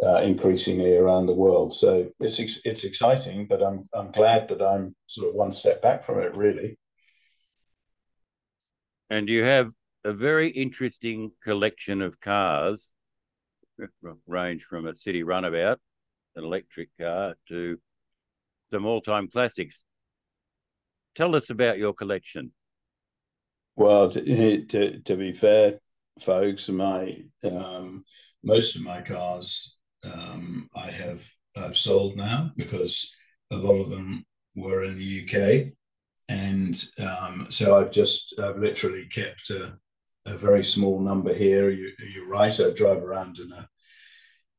uh, 0.02 0.20
increasingly 0.22 0.96
around 0.96 1.26
the 1.26 1.34
world. 1.34 1.74
So 1.74 2.10
it's 2.20 2.38
it's 2.64 2.84
exciting, 2.84 3.46
but 3.46 3.62
I'm 3.62 3.88
I'm 3.92 4.10
glad 4.10 4.48
that 4.48 4.62
I'm 4.62 4.94
sort 5.06 5.30
of 5.30 5.34
one 5.34 5.52
step 5.52 5.82
back 5.82 6.04
from 6.04 6.20
it, 6.20 6.34
really 6.36 6.78
and 9.10 9.28
you 9.28 9.44
have 9.44 9.72
a 10.04 10.12
very 10.12 10.48
interesting 10.48 11.32
collection 11.42 12.02
of 12.02 12.20
cars, 12.20 12.92
range 14.26 14.62
from 14.64 14.86
a 14.86 14.94
city 14.94 15.22
runabout, 15.22 15.78
an 16.34 16.44
electric 16.44 16.88
car, 17.00 17.36
to 17.48 17.78
some 18.70 18.86
all-time 18.86 19.28
classics. 19.28 19.84
Tell 21.14 21.34
us 21.34 21.50
about 21.50 21.78
your 21.78 21.92
collection. 21.92 22.52
Well, 23.74 24.10
to, 24.10 24.64
to, 24.64 25.00
to 25.00 25.16
be 25.16 25.32
fair, 25.32 25.80
folks, 26.20 26.68
my 26.68 27.22
um, 27.44 28.04
most 28.42 28.76
of 28.76 28.82
my 28.82 29.02
cars 29.02 29.76
um, 30.04 30.68
I 30.74 30.90
have 30.90 31.26
I've 31.56 31.76
sold 31.76 32.16
now 32.16 32.52
because 32.56 33.12
a 33.50 33.56
lot 33.56 33.80
of 33.80 33.88
them 33.88 34.24
were 34.54 34.84
in 34.84 34.96
the 34.96 35.22
UK 35.24 35.72
and 36.28 36.84
um, 36.98 37.46
so 37.50 37.76
I've 37.76 37.90
just 37.90 38.34
I've 38.38 38.58
literally 38.58 39.06
kept 39.06 39.50
a, 39.50 39.78
a 40.26 40.36
very 40.36 40.64
small 40.64 41.00
number 41.00 41.32
here. 41.32 41.70
You, 41.70 41.92
are 42.22 42.28
right. 42.28 42.60
I 42.60 42.70
drive 42.70 43.02
around 43.02 43.38
in 43.38 43.52
a 43.52 43.68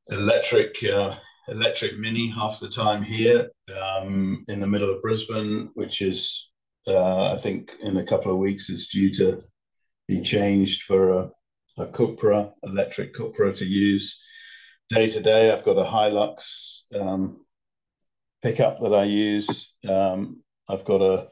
electric 0.10 0.78
uh, 0.84 1.16
electric 1.50 1.98
mini 1.98 2.30
half 2.30 2.60
the 2.60 2.70
time 2.70 3.04
here 3.04 3.50
um, 3.82 4.44
in 4.48 4.60
the 4.60 4.68
middle 4.68 4.94
of 4.94 5.02
Brisbane, 5.02 5.70
which 5.74 6.02
is 6.02 6.50
uh, 6.88 7.34
I 7.34 7.38
think 7.38 7.76
in 7.82 7.98
a 7.98 8.04
couple 8.04 8.32
of 8.32 8.38
weeks 8.38 8.70
is 8.70 8.88
due 8.88 9.14
to 9.16 9.42
be 10.08 10.22
changed 10.22 10.84
for 10.84 11.10
a, 11.12 11.32
a 11.78 11.88
Cupra 11.88 12.54
electric 12.64 13.14
Cupra 13.14 13.56
to 13.58 13.66
use 13.66 14.20
day 14.90 15.10
to 15.10 15.20
day. 15.20 15.52
I've 15.52 15.66
got 15.66 15.78
a 15.78 15.84
Hilux 15.84 16.82
um, 16.96 17.46
pickup 18.42 18.80
that 18.80 18.94
I 18.94 19.04
use. 19.04 19.76
Um, 19.88 20.44
I've 20.70 20.86
got 20.86 21.02
a 21.02 21.28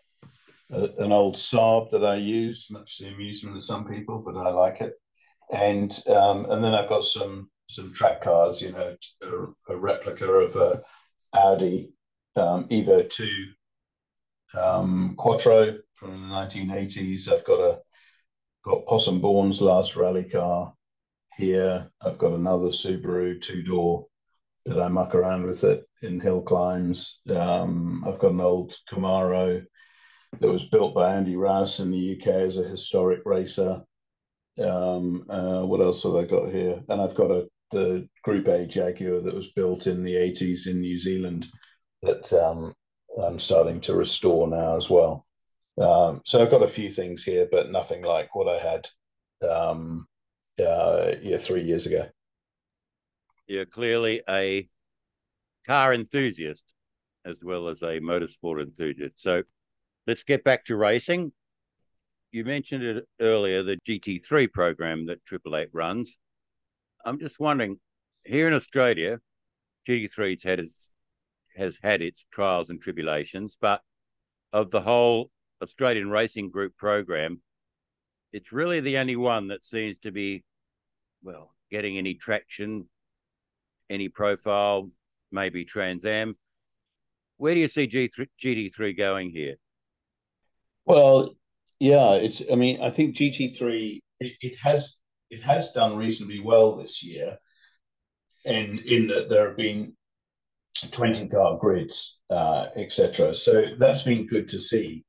an 0.70 1.12
old 1.12 1.36
Saab 1.36 1.90
that 1.92 2.04
I 2.04 2.16
use, 2.16 2.68
much 2.72 2.98
to 2.98 3.06
the 3.06 3.14
amusement 3.14 3.56
of 3.56 3.64
some 3.64 3.86
people, 3.86 4.24
but 4.26 4.38
I 4.38 4.50
like 4.50 4.82
it. 4.82 4.94
And 5.52 5.92
um, 6.10 6.46
and 6.50 6.64
then 6.64 6.74
I've 6.74 6.90
got 6.90 7.04
some 7.04 7.50
some 7.68 7.94
track 7.94 8.22
cars, 8.22 8.62
you 8.62 8.72
know, 8.72 8.96
a, 9.22 9.74
a 9.74 9.78
replica 9.78 10.28
of 10.28 10.56
a 10.56 10.82
Audi 11.34 11.92
um, 12.36 12.68
Evo 12.70 13.08
two 13.08 13.48
um, 14.60 15.16
Quattro 15.18 15.78
from 15.94 16.30
the 16.30 16.36
1980s. 16.36 17.32
I've 17.32 17.46
got 17.46 17.60
a 17.60 17.80
got 18.64 18.86
Possum 18.86 19.22
Bourne's 19.22 19.62
last 19.62 19.96
rally 19.96 20.28
car 20.28 20.74
here. 21.38 21.92
I've 22.02 22.18
got 22.18 22.34
another 22.34 22.68
Subaru 22.68 23.40
two 23.40 23.64
door 23.64 24.08
that 24.66 24.82
I 24.82 24.88
muck 24.88 25.14
around 25.14 25.46
with 25.46 25.64
it 25.64 25.86
in 26.02 26.20
hill 26.20 26.42
climbs. 26.42 27.22
Um, 27.30 28.04
I've 28.08 28.20
got 28.20 28.32
an 28.32 28.42
old 28.42 28.76
Camaro 28.90 29.64
that 30.40 30.52
was 30.52 30.66
built 30.66 30.94
by 30.94 31.14
Andy 31.14 31.36
Rouse 31.36 31.80
in 31.80 31.92
the 31.92 32.18
UK 32.18 32.28
as 32.28 32.58
a 32.58 32.64
historic 32.68 33.22
racer. 33.26 33.82
Um, 34.62 35.26
uh, 35.30 35.64
what 35.64 35.82
else 35.82 36.04
have 36.04 36.16
I 36.16 36.24
got 36.24 36.52
here? 36.52 36.82
And 36.90 37.02
I've 37.02 37.16
got 37.16 37.32
a 37.32 37.48
the 37.72 38.08
Group 38.24 38.48
A 38.48 38.66
Jaguar 38.66 39.22
that 39.22 39.34
was 39.34 39.52
built 39.52 39.88
in 39.88 40.04
the 40.04 40.16
80s 40.16 40.68
in 40.68 40.82
New 40.82 40.98
Zealand 40.98 41.48
that 42.04 42.32
um, 42.34 42.74
I'm 43.22 43.40
starting 43.40 43.80
to 43.82 43.96
restore 43.96 44.48
now 44.48 44.78
as 44.78 44.90
well. 44.90 45.26
Um, 45.78 46.22
so 46.26 46.42
I've 46.42 46.52
got 46.52 46.64
a 46.64 46.68
few 46.68 46.90
things 46.90 47.24
here, 47.24 47.48
but 47.52 47.72
nothing 47.72 48.04
like 48.04 48.34
what 48.36 48.48
I 48.48 48.60
had 48.60 48.88
um, 49.48 50.08
uh, 50.60 51.16
yeah, 51.22 51.38
three 51.38 51.64
years 51.64 51.86
ago. 51.86 52.08
You're 53.48 53.66
clearly 53.66 54.22
a 54.30 54.70
car 55.68 55.94
enthusiast 55.94 56.64
as 57.26 57.44
well 57.44 57.68
as 57.68 57.82
a 57.82 58.00
motorsport 58.00 58.62
enthusiast. 58.62 59.22
So 59.22 59.44
let's 60.08 60.24
get 60.24 60.44
back 60.44 60.66
to 60.66 60.76
racing. 60.76 61.32
you 62.32 62.44
mentioned 62.44 62.84
it 62.84 63.08
earlier, 63.20 63.64
the 63.64 63.78
GT3 63.88 64.52
program 64.52 65.06
that 65.08 65.26
Triple 65.26 65.56
Eight 65.56 65.70
runs. 65.72 66.18
I'm 67.06 67.20
just 67.20 67.40
wondering, 67.40 67.80
here 68.26 68.48
in 68.48 68.54
Australia, 68.54 69.20
GT3's 69.88 70.44
had 70.44 70.60
its 70.60 70.92
has 71.56 71.80
had 71.82 72.02
its 72.02 72.26
trials 72.32 72.70
and 72.70 72.82
tribulations, 72.82 73.56
but 73.60 73.82
of 74.52 74.72
the 74.72 74.82
whole 74.82 75.32
Australian 75.62 76.10
Racing 76.10 76.50
Group 76.50 76.76
program, 76.76 77.42
it's 78.34 78.52
really 78.52 78.82
the 78.82 78.98
only 78.98 79.16
one 79.16 79.48
that 79.48 79.64
seems 79.64 79.98
to 80.04 80.12
be, 80.12 80.44
well, 81.24 81.54
getting 81.72 81.98
any 81.98 82.16
traction, 82.16 82.90
any 83.90 84.10
profile, 84.10 84.92
maybe 85.32 85.64
Trans 85.64 86.04
Am. 86.04 86.36
Where 87.38 87.54
do 87.54 87.62
you 87.62 87.68
see 87.68 87.88
G3, 87.88 88.28
GT3 88.42 88.98
going 88.98 89.30
here? 89.30 89.56
Well, 90.86 91.36
yeah, 91.80 92.14
it's. 92.16 92.42
I 92.52 92.56
mean, 92.56 92.82
I 92.82 92.90
think 92.90 93.16
GT3 93.16 94.04
it, 94.20 94.34
it 94.42 94.58
has 94.64 94.98
it 95.30 95.42
has 95.44 95.72
done 95.72 95.98
reasonably 95.98 96.40
well 96.40 96.76
this 96.78 97.04
year, 97.04 97.38
and 98.46 98.80
in 98.80 99.08
that 99.08 99.30
there 99.30 99.48
have 99.48 99.58
been 99.58 99.94
twenty 100.92 101.28
car 101.28 101.58
grids, 101.58 102.22
uh, 102.30 102.68
etc. 102.76 103.36
So 103.36 103.66
that's 103.78 104.04
been 104.04 104.28
good 104.28 104.48
to 104.50 104.60
see. 104.60 105.06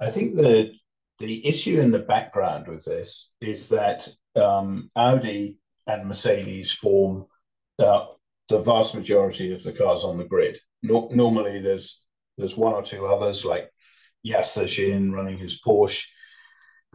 I 0.00 0.10
think 0.10 0.36
the 0.36 0.72
the 1.18 1.46
issue 1.46 1.80
in 1.80 1.90
the 1.92 2.00
background 2.00 2.68
with 2.68 2.84
this 2.84 3.32
is 3.40 3.68
that 3.70 4.08
um, 4.36 4.88
Audi 4.96 5.58
and 5.86 6.08
Mercedes 6.08 6.72
form 6.72 7.26
uh, 7.78 8.06
the 8.48 8.58
vast 8.58 8.94
majority 8.94 9.52
of 9.54 9.62
the 9.62 9.72
cars 9.72 10.04
on 10.04 10.18
the 10.18 10.24
grid. 10.24 10.58
No, 10.82 11.08
normally, 11.12 11.60
there's 11.60 12.02
there's 12.38 12.56
one 12.56 12.74
or 12.74 12.82
two 12.82 13.06
others 13.06 13.44
like 13.44 13.70
Yasser 14.26 14.68
Shahin 14.68 15.12
running 15.12 15.38
his 15.38 15.60
Porsche. 15.60 16.06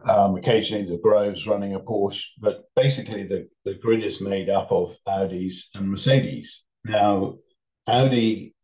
Um, 0.04 0.36
occasionally, 0.36 0.84
the 0.84 0.98
Groves 0.98 1.46
running 1.46 1.74
a 1.74 1.80
Porsche, 1.80 2.24
but 2.38 2.64
basically, 2.76 3.24
the, 3.24 3.48
the 3.64 3.74
grid 3.74 4.04
is 4.04 4.20
made 4.20 4.50
up 4.50 4.70
of 4.70 4.94
Audis 5.08 5.64
and 5.74 5.90
Mercedes. 5.90 6.64
Now, 6.84 7.36
Audi 7.86 8.54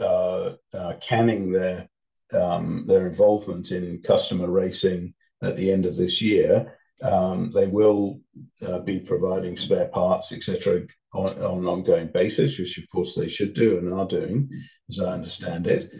uh, 0.00 0.52
uh, 0.72 0.94
canning 1.00 1.52
their 1.52 1.88
um, 2.32 2.84
their 2.86 3.06
involvement 3.06 3.70
in 3.70 4.02
customer 4.02 4.50
racing 4.50 5.14
at 5.42 5.56
the 5.56 5.70
end 5.70 5.86
of 5.86 5.96
this 5.96 6.20
year. 6.20 6.78
Um, 7.02 7.50
they 7.52 7.66
will 7.66 8.20
uh, 8.66 8.80
be 8.80 9.00
providing 9.00 9.56
spare 9.56 9.88
parts, 9.88 10.32
etc., 10.32 10.82
on, 11.14 11.42
on, 11.42 11.58
an 11.58 11.66
ongoing 11.66 12.08
basis, 12.08 12.58
which 12.58 12.78
of 12.78 12.88
course 12.90 13.14
they 13.14 13.28
should 13.28 13.54
do 13.54 13.78
and 13.78 13.92
are 13.92 14.06
doing, 14.06 14.50
as 14.88 15.00
I 15.00 15.12
understand 15.12 15.66
it. 15.66 15.90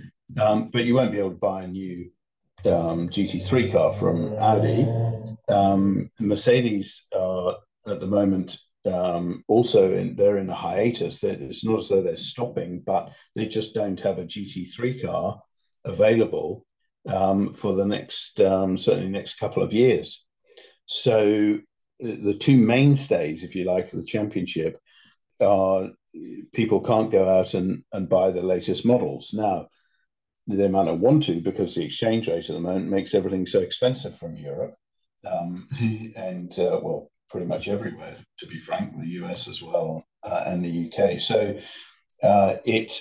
Um, 0.41 0.69
but 0.71 0.85
you 0.85 0.95
won't 0.95 1.13
be 1.13 1.19
able 1.19 1.31
to 1.31 1.37
buy 1.37 1.65
a 1.65 1.69
new 1.69 2.11
um, 2.65 3.09
GT3 3.09 3.73
car 3.73 3.93
from 3.93 4.35
Audi. 4.39 4.87
Um, 5.49 6.11
Mercedes 6.21 7.07
are 7.17 7.57
at 7.87 8.01
the 8.01 8.07
moment 8.07 8.59
um, 8.85 9.45
also 9.49 9.95
in, 9.95 10.17
they're 10.17 10.39
in 10.39 10.51
a 10.51 10.55
hiatus. 10.55 11.23
It's 11.25 11.65
not 11.65 11.81
as 11.81 11.89
though 11.89 12.03
they're 12.03 12.17
stopping, 12.17 12.81
but 12.81 13.13
they 13.35 13.47
just 13.47 13.75
don't 13.75 14.01
have 14.01 14.19
a 14.19 14.25
GT3 14.25 15.03
car 15.05 15.43
available 15.85 16.67
um, 17.07 17.53
for 17.53 17.75
the 17.75 17.87
next 17.87 18.41
um, 18.41 18.77
certainly 18.77 19.09
next 19.09 19.35
couple 19.35 19.63
of 19.63 19.73
years. 19.73 20.25
So 20.87 21.59
the 22.01 22.35
two 22.35 22.57
mainstays, 22.57 23.43
if 23.43 23.55
you 23.55 23.65
like, 23.65 23.87
of 23.87 23.99
the 23.99 24.05
championship 24.05 24.81
are 25.41 25.91
people 26.53 26.81
can't 26.81 27.11
go 27.11 27.29
out 27.29 27.55
and, 27.55 27.85
and 27.93 28.09
buy 28.09 28.31
the 28.31 28.43
latest 28.43 28.85
models 28.85 29.31
now 29.33 29.69
they 30.47 30.69
might 30.69 30.87
not 30.87 30.99
want 30.99 31.23
to 31.23 31.41
because 31.41 31.75
the 31.75 31.85
exchange 31.85 32.27
rate 32.27 32.49
at 32.49 32.55
the 32.55 32.61
moment 32.61 32.89
makes 32.89 33.15
everything 33.15 33.45
so 33.45 33.61
expensive 33.61 34.17
from 34.17 34.35
Europe 34.35 34.75
um, 35.25 35.67
and 36.17 36.57
uh, 36.59 36.81
well, 36.83 37.11
pretty 37.31 37.47
much 37.47 37.69
everywhere, 37.69 38.17
to 38.39 38.47
be 38.47 38.59
frank, 38.59 38.99
the 38.99 39.23
US 39.23 39.49
as 39.49 39.63
well 39.63 40.07
uh, 40.23 40.45
and 40.47 40.65
the 40.65 40.91
UK. 40.91 41.19
So 41.19 41.59
uh, 42.23 42.57
it 42.65 43.01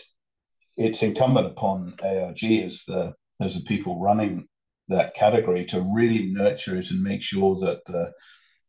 it's 0.75 1.01
incumbent 1.01 1.47
upon 1.47 1.95
ARG 2.03 2.43
as 2.43 2.83
the 2.87 3.13
as 3.41 3.55
the 3.55 3.61
people 3.61 3.99
running 3.99 4.47
that 4.89 5.15
category 5.15 5.65
to 5.65 5.81
really 5.93 6.27
nurture 6.27 6.77
it 6.77 6.91
and 6.91 7.01
make 7.01 7.21
sure 7.21 7.57
that 7.59 7.83
the 7.85 8.11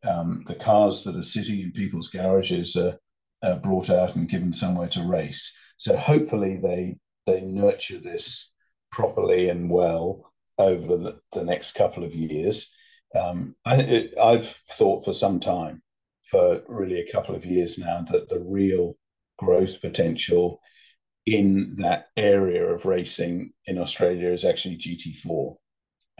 um, 0.08 0.44
the 0.46 0.54
cars 0.54 1.04
that 1.04 1.16
are 1.16 1.22
sitting 1.24 1.60
in 1.60 1.72
people's 1.72 2.08
garages 2.08 2.76
are, 2.76 2.98
are 3.42 3.56
brought 3.56 3.90
out 3.90 4.16
and 4.16 4.28
given 4.28 4.52
somewhere 4.52 4.88
to 4.88 5.02
race. 5.02 5.52
So 5.76 5.96
hopefully 5.96 6.56
they 6.56 6.98
they 7.26 7.40
nurture 7.42 7.98
this 7.98 8.50
properly 8.90 9.48
and 9.48 9.70
well 9.70 10.32
over 10.56 10.96
the, 10.96 11.20
the 11.32 11.44
next 11.44 11.72
couple 11.72 12.02
of 12.02 12.14
years. 12.14 12.70
Um, 13.14 13.54
I, 13.64 14.08
have 14.18 14.46
thought 14.46 15.04
for 15.04 15.12
some 15.12 15.38
time, 15.40 15.82
for 16.24 16.62
really 16.68 17.00
a 17.00 17.12
couple 17.12 17.34
of 17.34 17.44
years 17.44 17.78
now, 17.78 18.02
that 18.10 18.28
the 18.28 18.40
real 18.40 18.96
growth 19.38 19.80
potential 19.80 20.60
in 21.26 21.74
that 21.76 22.06
area 22.16 22.64
of 22.66 22.86
racing 22.86 23.52
in 23.66 23.78
Australia 23.78 24.30
is 24.30 24.44
actually 24.44 24.76
GT4 24.76 25.56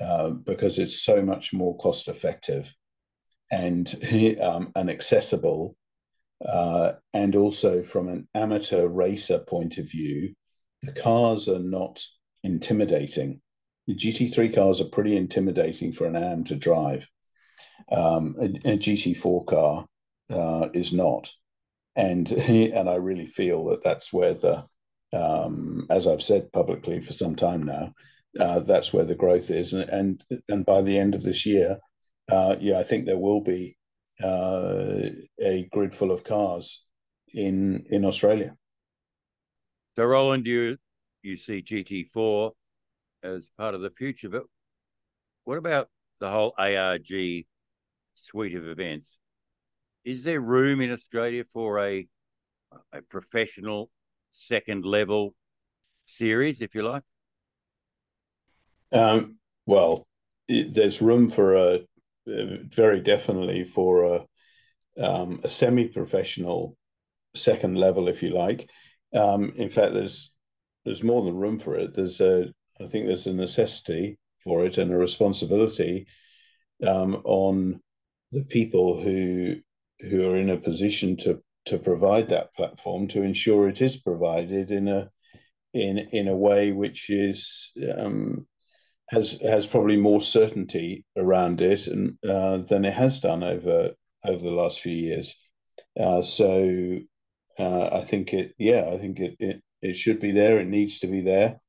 uh, 0.01 0.29
because 0.31 0.79
it's 0.79 1.03
so 1.03 1.23
much 1.23 1.53
more 1.53 1.77
cost 1.79 2.09
effective 2.09 2.75
and 3.51 3.89
um, 4.41 4.73
and 4.77 4.91
accessible, 4.91 5.77
uh, 6.47 6.93
and 7.13 7.35
also 7.35 7.83
from 7.83 8.09
an 8.09 8.29
amateur 8.35 8.87
racer 8.87 9.39
point 9.39 9.79
of 9.79 9.91
view, 9.91 10.35
the 10.83 10.93
cars 10.93 11.49
are 11.49 11.59
not 11.59 12.03
intimidating. 12.45 13.41
The 13.87 13.95
GT3 13.95 14.55
cars 14.55 14.81
are 14.81 14.87
pretty 14.87 15.17
intimidating 15.17 15.93
for 15.93 16.07
an 16.07 16.17
AM 16.17 16.45
to 16.45 16.57
drive. 16.57 17.09
Um, 17.91 18.37
a, 18.39 18.45
a, 18.45 18.79
GT4 18.79 19.47
car 19.47 19.87
uh, 20.31 20.69
is 20.75 20.93
not, 20.93 21.31
and 21.97 22.31
and 22.33 22.89
I 22.89 22.97
really 22.97 23.27
feel 23.27 23.65
that 23.67 23.83
that's 23.83 24.13
where 24.13 24.35
the, 24.35 24.65
um, 25.13 25.87
as 25.89 26.07
I've 26.07 26.23
said 26.23 26.53
publicly 26.53 27.01
for 27.01 27.15
some 27.15 27.35
time 27.35 27.63
now, 27.63 27.95
uh, 28.39 28.61
that's 28.61 28.93
where 28.93 29.07
the 29.07 29.15
growth 29.15 29.51
is, 29.51 29.73
and 29.73 29.89
and, 29.89 30.25
and 30.49 30.67
by 30.67 30.83
the 30.83 30.99
end 30.99 31.15
of 31.15 31.23
this 31.23 31.47
year, 31.47 31.79
uh, 32.31 32.57
yeah, 32.61 32.79
I 32.79 32.83
think 32.83 33.07
there 33.07 33.19
will 33.19 33.41
be 33.41 33.78
uh, 34.23 35.11
a 35.41 35.69
grid 35.71 35.95
full 35.95 36.11
of 36.11 36.25
cars 36.25 36.85
in 37.33 37.85
in 37.91 38.05
Australia. 38.05 38.57
So, 39.97 40.05
Roland, 40.05 40.47
you 40.47 40.77
you 41.23 41.37
see 41.37 41.63
GT4 41.63 42.53
as 43.23 43.51
part 43.59 43.75
of 43.75 43.81
the 43.81 43.91
future. 43.91 44.29
But 44.29 44.45
what 45.45 45.59
about 45.59 45.89
the 46.21 46.31
whole 46.31 46.55
ARG 46.59 47.47
suite 48.15 48.55
of 48.55 48.67
events? 48.67 49.19
Is 50.05 50.25
there 50.25 50.41
room 50.41 50.81
in 50.81 50.93
Australia 50.93 51.45
for 51.45 51.81
a 51.81 52.07
a 52.93 53.03
professional 53.03 53.91
second 54.31 54.85
level 54.85 55.35
series, 56.07 56.61
if 56.61 56.75
you 56.75 56.83
like? 56.83 57.03
Um, 58.93 59.37
well, 59.67 60.07
there's 60.49 61.03
room 61.03 61.29
for 61.29 61.57
a 61.57 61.81
very 62.29 63.01
definitely 63.01 63.65
for 63.65 64.05
a 64.05 64.27
um, 65.03 65.41
a 65.45 65.49
semi-professional 65.49 66.77
second 67.35 67.77
level, 67.77 68.09
if 68.09 68.23
you 68.23 68.31
like. 68.31 68.69
Um, 69.15 69.53
in 69.57 69.71
fact, 69.71 69.95
there's 69.95 70.33
there's 70.85 71.03
more 71.03 71.23
than 71.23 71.37
room 71.37 71.59
for 71.59 71.77
it. 71.77 71.95
There's 71.95 72.21
a, 72.21 72.53
I 72.81 72.87
think 72.87 73.07
there's 73.07 73.27
a 73.27 73.35
necessity 73.35 74.19
for 74.43 74.65
it 74.65 74.79
and 74.79 74.93
a 74.93 74.97
responsibility 74.97 76.07
um, 76.87 77.21
on 77.25 77.81
the 78.33 78.45
people 78.45 79.01
who 79.01 79.57
who 80.01 80.31
are 80.31 80.37
in 80.37 80.51
a 80.51 80.57
position 80.57 81.17
to 81.19 81.43
to 81.67 81.79
provide 81.79 82.29
that 82.29 82.55
platform 82.55 83.09
to 83.09 83.23
ensure 83.23 83.69
it 83.69 83.83
is 83.83 83.97
provided 83.97 84.71
in 84.71 84.89
a 84.89 85.11
in 85.75 85.99
in 85.99 86.29
a 86.29 86.37
way 86.37 86.73
which 86.73 87.11
is 87.11 87.73
um, 87.97 88.47
has 89.11 89.41
has 89.41 89.67
probably 89.67 89.97
more 89.97 90.21
certainty 90.21 91.05
around 91.17 91.61
it 91.61 91.87
and 91.87 92.19
uh, 92.29 92.59
than 92.59 92.85
it 92.85 92.95
has 92.95 93.21
done 93.21 93.43
over 93.43 93.93
over 94.25 94.43
the 94.43 94.51
last 94.51 94.81
few 94.81 94.95
years. 94.95 95.37
Uh, 95.99 96.23
so 96.23 96.99
uh, 97.59 97.89
I 97.93 98.05
think 98.05 98.33
it, 98.33 98.55
yeah, 98.59 98.91
I 98.93 98.99
think 98.99 99.19
it, 99.19 99.37
it 99.39 99.63
it 99.83 99.95
should 99.95 100.21
be 100.21 100.33
there. 100.33 100.59
It 100.59 100.69
needs 100.69 101.01
to 101.01 101.07
be 101.07 101.21
there. 101.21 101.61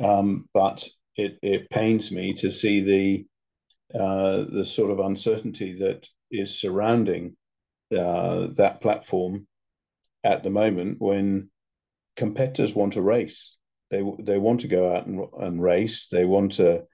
Um, 0.00 0.48
but 0.54 0.86
it, 1.16 1.38
it 1.42 1.70
pains 1.70 2.10
me 2.10 2.32
to 2.34 2.50
see 2.50 2.80
the 2.80 3.98
uh, 3.98 4.44
the 4.48 4.64
sort 4.64 4.90
of 4.90 5.00
uncertainty 5.00 5.78
that 5.80 6.06
is 6.30 6.60
surrounding 6.60 7.36
uh, 7.96 8.48
that 8.56 8.80
platform 8.80 9.46
at 10.22 10.42
the 10.42 10.50
moment 10.50 10.96
when 11.00 11.50
competitors 12.16 12.74
want 12.74 12.92
to 12.94 13.02
race. 13.02 13.56
They 13.90 14.02
they 14.20 14.38
want 14.38 14.60
to 14.60 14.68
go 14.68 14.94
out 14.94 15.06
and, 15.06 15.24
and 15.38 15.62
race. 15.62 16.08
They 16.08 16.24
want 16.24 16.52
to 16.52 16.84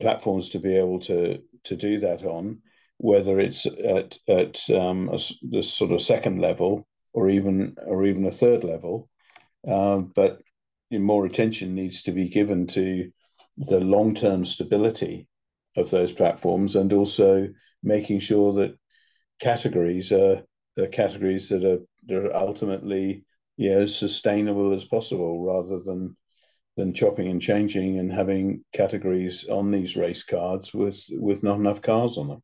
platforms 0.00 0.50
to 0.50 0.58
be 0.58 0.76
able 0.76 1.00
to 1.00 1.42
to 1.64 1.76
do 1.76 1.98
that 2.00 2.24
on, 2.24 2.62
whether 2.98 3.38
it's 3.38 3.66
at 3.66 4.18
at 4.28 4.70
um, 4.70 5.08
a, 5.08 5.18
the 5.50 5.62
sort 5.62 5.92
of 5.92 6.02
second 6.02 6.40
level 6.40 6.86
or 7.12 7.28
even 7.28 7.76
or 7.86 8.04
even 8.04 8.24
a 8.26 8.30
third 8.30 8.64
level. 8.64 9.08
Um, 9.66 10.12
but 10.14 10.40
more 10.90 11.26
attention 11.26 11.74
needs 11.74 12.02
to 12.02 12.12
be 12.12 12.28
given 12.28 12.66
to 12.68 13.10
the 13.56 13.80
long 13.80 14.14
term 14.14 14.44
stability 14.44 15.28
of 15.76 15.90
those 15.90 16.12
platforms, 16.12 16.76
and 16.76 16.92
also 16.92 17.48
making 17.82 18.18
sure 18.18 18.52
that 18.54 18.76
categories 19.40 20.12
are 20.12 20.42
the 20.76 20.88
categories 20.88 21.48
that 21.50 21.64
are 21.64 21.80
that 22.06 22.24
are 22.24 22.36
ultimately 22.36 23.24
you 23.60 23.68
know, 23.68 23.80
as 23.80 23.94
sustainable 23.94 24.72
as 24.72 24.86
possible, 24.86 25.44
rather 25.44 25.80
than 25.80 26.16
than 26.78 26.94
chopping 26.94 27.28
and 27.28 27.42
changing 27.42 27.98
and 27.98 28.10
having 28.10 28.64
categories 28.72 29.44
on 29.50 29.70
these 29.70 29.96
race 29.96 30.22
cards 30.22 30.72
with 30.72 31.04
with 31.10 31.42
not 31.42 31.58
enough 31.58 31.82
cars 31.82 32.16
on 32.16 32.28
them. 32.28 32.42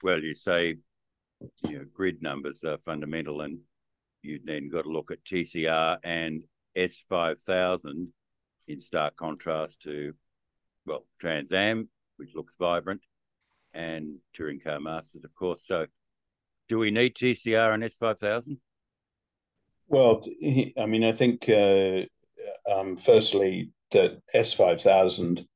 Well, 0.00 0.22
you 0.22 0.34
say 0.34 0.76
you 1.68 1.78
know, 1.78 1.84
grid 1.92 2.22
numbers 2.22 2.62
are 2.62 2.78
fundamental, 2.78 3.40
and 3.40 3.58
you've 4.22 4.46
then 4.46 4.68
got 4.68 4.82
to 4.82 4.90
look 4.90 5.10
at 5.10 5.24
TCR 5.24 5.98
and 6.04 6.44
S5000 6.76 8.06
in 8.68 8.80
stark 8.80 9.16
contrast 9.16 9.82
to, 9.82 10.14
well, 10.86 11.04
Trans 11.20 11.52
Am, 11.52 11.88
which 12.16 12.30
looks 12.32 12.54
vibrant, 12.60 13.00
and 13.74 14.18
Touring 14.34 14.60
Car 14.60 14.78
Masters, 14.78 15.24
of 15.24 15.34
course. 15.34 15.64
So, 15.66 15.86
do 16.68 16.78
we 16.78 16.92
need 16.92 17.16
TCR 17.16 17.74
and 17.74 17.82
S5000? 17.82 18.58
Well, 19.88 20.22
I 20.78 20.86
mean, 20.86 21.04
I 21.04 21.12
think 21.12 21.48
uh, 21.48 22.02
um, 22.70 22.96
firstly 22.96 23.70
that 23.92 24.20
S5000, 24.34 25.46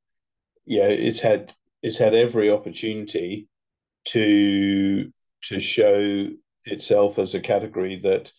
yeah, 0.67 0.87
it's 0.87 1.21
had 1.21 1.55
it's 1.83 1.99
had 1.99 2.15
every 2.15 2.51
opportunity 2.51 3.49
to 4.07 5.13
to 5.45 5.61
show 5.61 6.29
itself 6.65 7.19
as 7.19 7.35
a 7.35 7.41
category 7.41 7.97
that 7.97 8.33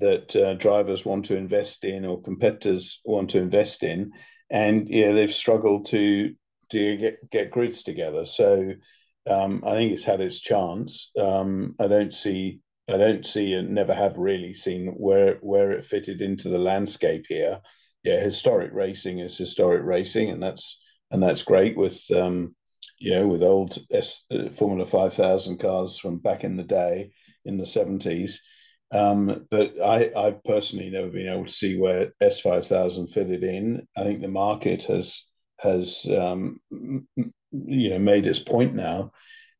that 0.00 0.36
uh, 0.36 0.54
drivers 0.54 1.06
want 1.06 1.26
to 1.26 1.36
invest 1.36 1.84
in 1.84 2.04
or 2.04 2.20
competitors 2.22 3.00
want 3.04 3.30
to 3.30 3.38
invest 3.40 3.82
in, 3.82 4.12
and 4.50 4.88
yeah, 4.88 5.12
they've 5.12 5.32
struggled 5.32 5.86
to 5.88 6.34
to 6.70 6.96
get 6.96 7.30
get 7.30 7.50
grids 7.50 7.82
together. 7.82 8.26
So 8.26 8.72
um, 9.28 9.62
I 9.66 9.72
think 9.74 9.92
it's 9.92 10.04
had 10.04 10.20
its 10.20 10.40
chance. 10.40 11.10
Um, 11.18 11.74
I 11.80 11.88
don't 11.88 12.14
see 12.14 12.60
I 12.92 12.98
don't 12.98 13.26
see 13.26 13.54
and 13.54 13.74
never 13.74 13.94
have 13.94 14.18
really 14.18 14.52
seen 14.52 14.88
where 14.88 15.36
where 15.40 15.72
it 15.72 15.84
fitted 15.84 16.20
into 16.20 16.48
the 16.48 16.58
landscape 16.58 17.24
here. 17.28 17.60
Yeah, 18.04 18.20
historic 18.20 18.72
racing 18.72 19.20
is 19.20 19.38
historic 19.38 19.84
racing, 19.84 20.30
and 20.30 20.42
that's 20.42 20.80
and 21.10 21.22
that's 21.22 21.42
great 21.42 21.76
with 21.76 22.04
um, 22.14 22.54
you 22.98 23.14
know 23.14 23.26
with 23.26 23.42
old 23.42 23.78
S, 23.90 24.24
uh, 24.30 24.50
Formula 24.50 24.86
Five 24.86 25.14
Thousand 25.14 25.58
cars 25.58 25.98
from 25.98 26.18
back 26.18 26.44
in 26.44 26.56
the 26.56 26.64
day 26.64 27.12
in 27.44 27.56
the 27.56 27.66
seventies. 27.66 28.42
Um, 28.92 29.46
but 29.50 29.74
I, 29.82 30.12
I've 30.14 30.44
personally 30.44 30.90
never 30.90 31.08
been 31.08 31.28
able 31.28 31.46
to 31.46 31.52
see 31.52 31.78
where 31.78 32.12
S 32.20 32.40
five 32.40 32.66
thousand 32.66 33.06
fitted 33.06 33.42
in. 33.42 33.86
I 33.96 34.02
think 34.02 34.20
the 34.20 34.28
market 34.28 34.82
has 34.84 35.24
has 35.60 36.06
um, 36.14 36.60
you 36.70 37.90
know 37.90 37.98
made 37.98 38.26
its 38.26 38.38
point 38.38 38.74
now. 38.74 39.12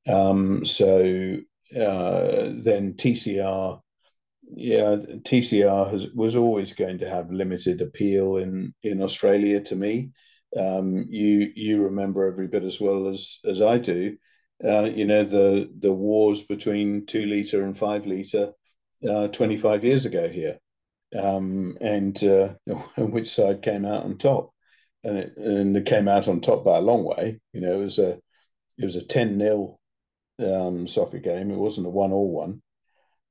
Um, 0.07 0.65
so 0.65 1.39
uh, 1.77 2.51
then 2.53 2.95
TCR, 2.95 3.81
yeah, 4.45 4.97
TCR 5.25 5.91
has 5.91 6.09
was 6.15 6.37
always 6.37 6.75
going 6.75 6.99
to 6.99 7.09
have 7.09 7.31
limited 7.31 7.81
appeal 7.81 8.37
in 8.37 8.75
in 8.83 9.03
Australia 9.03 9.61
to 9.63 9.77
me. 9.77 10.11
Um, 10.57 11.07
you 11.09 11.51
you 11.55 11.83
remember 11.83 12.27
every 12.27 12.49
bit 12.49 12.65
as 12.65 12.81
well 12.81 13.09
as 13.09 13.39
as 13.45 13.63
I 13.63 13.79
do. 13.79 14.17
Uh, 14.65 14.91
you 14.95 15.07
know 15.07 15.25
the 15.25 15.71
the 15.79 15.93
wars 15.93 16.43
between 16.43 17.07
two 17.07 17.27
liter 17.27 17.65
and 17.65 17.77
five 17.77 18.07
liter 18.07 18.53
uh, 19.09 19.29
25 19.29 19.85
years 19.85 20.07
ago 20.07 20.29
here, 20.29 20.59
um, 21.19 21.77
and 21.81 22.23
uh, 22.25 22.55
which 22.99 23.29
side 23.29 23.63
came 23.63 23.85
out 23.85 24.05
on 24.05 24.19
top, 24.19 24.53
and 25.05 25.19
it, 25.19 25.37
and 25.37 25.77
it 25.77 25.87
came 25.87 26.09
out 26.09 26.29
on 26.29 26.41
top 26.41 26.65
by 26.65 26.79
a 26.79 26.83
long 26.83 27.05
way. 27.05 27.41
You 27.53 27.63
know, 27.63 27.81
it 27.81 27.85
was 27.85 27.99
a 27.99 28.21
it 28.79 28.85
was 28.85 28.97
a 28.97 29.05
10 29.05 29.39
0 29.39 29.79
um, 30.39 30.87
soccer 30.87 31.19
game. 31.19 31.51
It 31.51 31.59
wasn't 31.59 31.87
a 31.87 31.91
one 31.91 32.13
all 32.13 32.31
one. 32.31 32.63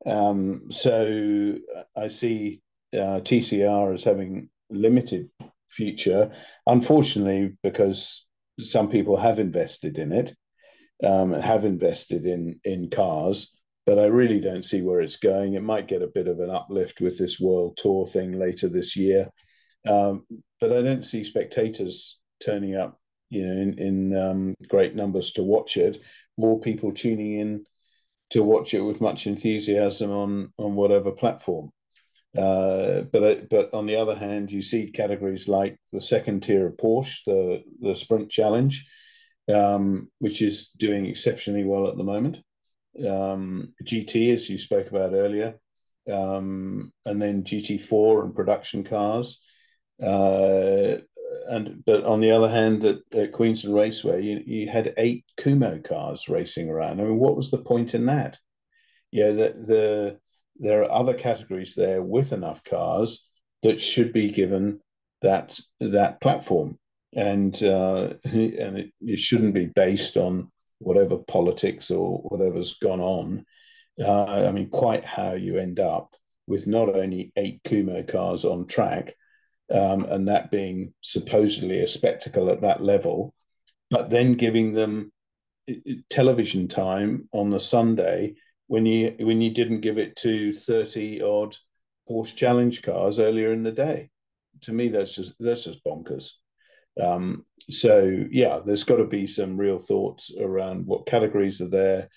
Um, 0.06 0.72
so 0.72 1.56
I 1.96 2.08
see 2.08 2.62
uh, 2.94 3.22
TCR 3.22 3.94
as 3.94 4.04
having 4.04 4.50
limited 4.70 5.30
future, 5.70 6.32
unfortunately, 6.68 7.58
because 7.64 8.26
some 8.60 8.90
people 8.90 9.18
have 9.18 9.40
invested 9.40 9.98
in 9.98 10.12
it, 10.12 10.34
um, 11.04 11.34
have 11.34 11.66
invested 11.66 12.26
in 12.26 12.60
in 12.64 12.90
cars, 12.90 13.56
but 13.86 14.00
I 14.00 14.06
really 14.06 14.40
don't 14.40 14.66
see 14.66 14.82
where 14.82 15.02
it's 15.02 15.18
going. 15.18 15.54
It 15.54 15.64
might 15.64 15.88
get 15.88 16.02
a 16.02 16.12
bit 16.14 16.28
of 16.28 16.40
an 16.40 16.50
uplift 16.50 17.02
with 17.02 17.18
this 17.18 17.40
World 17.40 17.78
Tour 17.78 18.08
thing 18.08 18.38
later 18.38 18.68
this 18.68 18.96
year, 18.96 19.30
um, 19.88 20.26
but 20.60 20.72
I 20.72 20.82
don't 20.82 21.06
see 21.06 21.24
spectators 21.24 22.20
turning 22.44 22.76
up, 22.76 23.00
you 23.30 23.46
know, 23.46 23.54
in, 23.54 23.80
in 23.80 24.18
um, 24.18 24.56
great 24.68 24.96
numbers 24.96 25.32
to 25.34 25.44
watch 25.44 25.78
it 25.78 25.98
more 26.42 26.60
people 26.60 26.92
tuning 26.92 27.34
in 27.34 27.66
to 28.32 28.44
watch 28.44 28.74
it 28.74 28.82
with 28.82 29.00
much 29.02 29.28
enthusiasm 29.28 30.12
on 30.12 30.54
on 30.58 30.76
whatever 30.76 31.12
platform. 31.12 31.72
Uh, 32.38 33.02
but 33.12 33.50
but 33.50 33.74
on 33.74 33.86
the 33.86 33.96
other 33.96 34.16
hand, 34.16 34.52
you 34.52 34.62
see 34.62 34.92
categories 34.92 35.48
like 35.48 35.78
the 35.92 36.02
second 36.02 36.42
tier 36.42 36.68
of 36.68 36.78
Porsche, 36.78 37.24
the 37.26 37.64
the 37.80 37.94
Sprint 37.94 38.30
Challenge, 38.30 38.86
um, 39.54 40.10
which 40.20 40.42
is 40.42 40.70
doing 40.78 41.06
exceptionally 41.06 41.64
well 41.64 41.88
at 41.88 41.98
the 41.98 42.04
moment. 42.04 42.40
Um, 43.08 43.74
GT, 43.84 44.34
as 44.34 44.50
you 44.50 44.58
spoke 44.58 44.88
about 44.88 45.14
earlier, 45.14 45.56
um, 46.10 46.92
and 47.06 47.22
then 47.22 47.44
GT4 47.44 48.24
and 48.24 48.36
production 48.36 48.84
cars. 48.84 49.42
Uh, 50.02 50.98
and 51.48 51.84
but 51.86 52.04
on 52.04 52.22
the 52.22 52.32
other 52.32 52.50
hand, 52.50 52.84
at, 52.84 53.00
at 53.14 53.32
Queensland 53.32 53.76
Raceway, 53.76 54.22
you, 54.24 54.44
you 54.46 54.70
had 54.70 54.94
eight 54.98 55.26
Kumho 55.38 55.84
cars 55.84 56.30
racing 56.30 56.70
around. 56.70 57.00
I 57.00 57.06
mean, 57.06 57.18
what 57.18 57.36
was 57.36 57.52
the 57.52 57.60
point 57.60 57.94
in 57.94 58.06
that? 58.08 58.40
Yeah, 59.12 59.32
the, 59.32 59.54
the 59.68 60.20
there 60.58 60.84
are 60.84 60.92
other 60.92 61.14
categories 61.14 61.76
there 61.76 62.02
with 62.02 62.32
enough 62.34 62.64
cars 62.64 63.28
that 63.64 63.80
should 63.80 64.14
be 64.14 64.32
given 64.32 64.80
that 65.22 65.60
that 65.80 66.22
platform, 66.22 66.78
and 67.14 67.62
uh, 67.64 68.14
and 68.24 68.78
it, 68.78 68.92
it 69.02 69.20
shouldn't 69.20 69.54
be 69.54 69.66
based 69.66 70.18
on 70.18 70.52
whatever 70.80 71.18
politics 71.18 71.92
or 71.92 72.20
whatever's 72.20 72.76
gone 72.76 73.02
on. 73.02 73.46
Uh, 74.00 74.48
I 74.48 74.52
mean, 74.52 74.70
quite 74.70 75.06
how 75.06 75.34
you 75.34 75.58
end 75.58 75.80
up 75.80 76.16
with 76.48 76.66
not 76.66 76.90
only 76.96 77.32
eight 77.36 77.62
Kumho 77.64 78.08
cars 78.08 78.46
on 78.46 78.66
track, 78.66 79.14
um, 79.72 80.06
and 80.06 80.28
that 80.28 80.52
being 80.52 80.94
supposedly 81.02 81.80
a 81.80 81.88
spectacle 81.88 82.50
at 82.50 82.62
that 82.62 82.82
level, 82.82 83.34
but 83.90 84.10
then 84.10 84.34
giving 84.34 84.74
them 84.74 85.12
television 86.10 86.68
time 86.68 87.30
on 87.32 87.50
the 87.50 87.60
Sunday 87.60 88.36
when 88.68 88.86
you 88.86 89.16
when 89.20 89.42
you 89.42 89.52
didn't 89.52 89.82
give 89.82 89.98
it 89.98 90.16
to 90.18 90.54
thirty 90.54 91.22
odd 91.22 91.56
Porsche 92.10 92.36
Challenge 92.36 92.82
cars 92.82 93.20
earlier 93.20 93.54
in 93.54 93.64
the 93.64 93.72
day. 93.72 94.10
To 94.62 94.74
me, 94.74 94.90
that's 94.90 95.16
just 95.16 95.34
that's 95.40 95.66
just 95.66 95.84
bonkers. 95.84 96.32
Um, 97.02 97.46
so 97.70 98.26
yeah, 98.32 98.60
there's 98.66 98.84
got 98.84 98.98
to 98.98 99.06
be 99.06 99.28
some 99.28 99.58
real 99.58 99.80
thoughts 99.80 100.32
around 100.40 100.86
what 100.86 101.06
categories 101.06 101.62
are 101.62 101.70
there, 101.70 102.10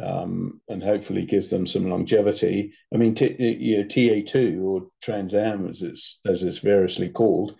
um, 0.00 0.60
and 0.68 0.82
hopefully 0.82 1.24
gives 1.24 1.50
them 1.50 1.66
some 1.66 1.88
longevity. 1.88 2.72
I 2.94 2.96
mean, 2.96 3.14
t- 3.14 3.36
you 3.38 3.78
know, 3.78 3.84
TA2 3.84 4.62
or 4.62 4.88
Trans 5.02 5.34
Am, 5.34 5.68
as 5.68 5.82
it's 5.82 6.20
as 6.24 6.42
it's 6.42 6.58
variously 6.58 7.10
called, 7.10 7.56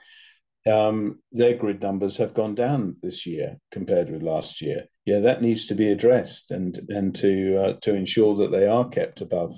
um, 0.67 1.21
their 1.33 1.57
grid 1.57 1.83
numbers 1.83 2.17
have 2.17 2.35
gone 2.35 2.55
down 2.55 2.97
this 3.03 3.27
year 3.27 3.59
compared 3.71 4.11
with 4.11 4.23
last 4.23 4.63
year. 4.63 4.85
Yeah, 5.05 5.19
that 5.21 5.43
needs 5.43 5.67
to 5.67 5.75
be 5.75 5.91
addressed 5.91 6.51
and 6.51 6.79
and 6.89 7.15
to 7.17 7.57
uh, 7.59 7.73
to 7.83 7.95
ensure 7.95 8.37
that 8.37 8.51
they 8.51 8.67
are 8.67 8.89
kept 8.89 9.21
above 9.21 9.55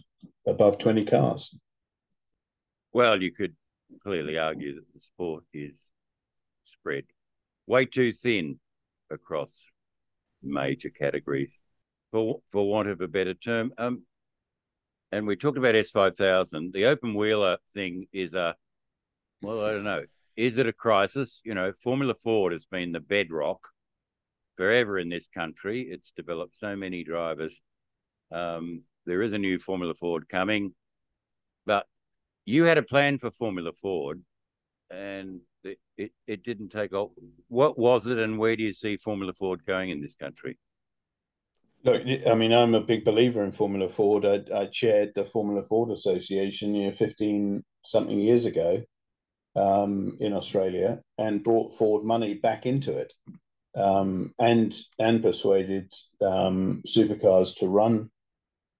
above 0.46 0.78
twenty 0.78 1.04
cars. 1.04 1.54
Well, 2.92 3.22
you 3.22 3.32
could 3.32 3.54
clearly 4.02 4.38
argue 4.38 4.74
that 4.76 4.92
the 4.94 5.00
sport 5.00 5.44
is 5.52 5.80
spread 6.64 7.04
way 7.66 7.86
too 7.86 8.12
thin 8.12 8.58
across 9.10 9.66
major 10.42 10.90
categories 10.90 11.52
for 12.14 12.40
for 12.52 12.70
want 12.70 12.88
of 12.88 13.00
a 13.00 13.08
better 13.08 13.34
term. 13.34 13.72
Um, 13.76 14.04
and 15.10 15.26
we 15.26 15.34
talked 15.34 15.58
about 15.58 15.74
S 15.74 15.90
five 15.90 16.16
thousand. 16.16 16.72
The 16.72 16.86
open 16.86 17.14
wheeler 17.14 17.58
thing 17.72 18.06
is 18.12 18.34
a 18.34 18.54
well, 19.42 19.64
I 19.64 19.72
don't 19.72 19.82
know. 19.82 20.04
Is 20.36 20.58
it 20.58 20.68
a 20.68 20.72
crisis? 20.72 21.40
You 21.44 21.54
know, 21.54 21.72
Formula 21.72 22.14
Ford 22.14 22.52
has 22.52 22.66
been 22.66 22.92
the 22.92 23.00
bedrock 23.00 23.68
forever 24.56 24.96
in 24.96 25.08
this 25.08 25.26
country. 25.26 25.82
It's 25.82 26.12
developed 26.16 26.54
so 26.56 26.76
many 26.76 27.02
drivers. 27.02 27.60
Um, 28.30 28.82
there 29.06 29.22
is 29.22 29.32
a 29.32 29.38
new 29.38 29.58
Formula 29.58 29.94
Ford 29.94 30.28
coming, 30.28 30.72
but 31.66 31.84
you 32.46 32.62
had 32.62 32.78
a 32.78 32.82
plan 32.82 33.18
for 33.18 33.32
Formula 33.32 33.72
Ford, 33.72 34.22
and 34.88 35.40
it, 35.64 35.78
it, 35.96 36.12
it 36.28 36.44
didn't 36.44 36.68
take 36.68 36.94
off. 36.94 37.10
What 37.48 37.76
was 37.76 38.06
it, 38.06 38.18
and 38.18 38.38
where 38.38 38.54
do 38.54 38.62
you 38.62 38.72
see 38.72 38.96
Formula 38.96 39.32
Ford 39.32 39.66
going 39.66 39.90
in 39.90 40.00
this 40.00 40.14
country? 40.14 40.58
Look, 41.84 42.02
I 42.26 42.34
mean, 42.34 42.52
I'm 42.52 42.74
a 42.74 42.80
big 42.80 43.04
believer 43.04 43.44
in 43.44 43.52
Formula 43.52 43.88
Ford. 43.88 44.24
I, 44.24 44.42
I 44.54 44.66
chaired 44.66 45.12
the 45.14 45.24
Formula 45.24 45.62
Ford 45.62 45.90
Association, 45.90 46.74
you 46.74 46.86
know, 46.86 46.92
15 46.92 47.64
something 47.84 48.18
years 48.20 48.46
ago 48.46 48.82
um, 49.56 50.16
in 50.20 50.32
Australia 50.34 51.00
and 51.18 51.44
brought 51.44 51.72
Ford 51.76 52.04
money 52.04 52.34
back 52.34 52.66
into 52.66 52.96
it. 52.96 53.12
um, 53.76 54.34
and 54.38 54.74
and 54.98 55.22
persuaded 55.22 55.92
um, 56.22 56.82
supercars 56.86 57.56
to 57.58 57.68
run 57.68 58.10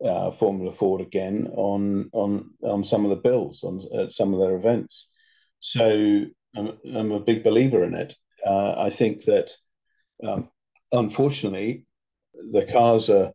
uh, 0.05 0.31
Formula 0.31 0.73
Ford 0.73 1.01
again 1.01 1.49
on 1.55 2.11
on 2.13 2.51
on 2.63 2.85
some 2.85 3.05
of 3.05 3.11
the 3.11 3.17
bills 3.17 3.65
on 3.65 3.83
at 3.99 4.13
some 4.13 4.35
of 4.35 4.41
their 4.41 4.57
events. 4.57 5.11
So 5.61 6.27
I'm, 6.57 6.79
I'm 6.95 7.13
a 7.13 7.21
big 7.21 7.45
believer 7.45 7.85
in 7.85 7.95
it. 7.95 8.15
Uh, 8.47 8.75
I 8.79 8.91
think 8.91 9.25
that 9.25 9.51
um, 10.23 10.51
unfortunately 10.93 11.87
the 12.35 12.67
cars 12.71 13.11
are, 13.11 13.33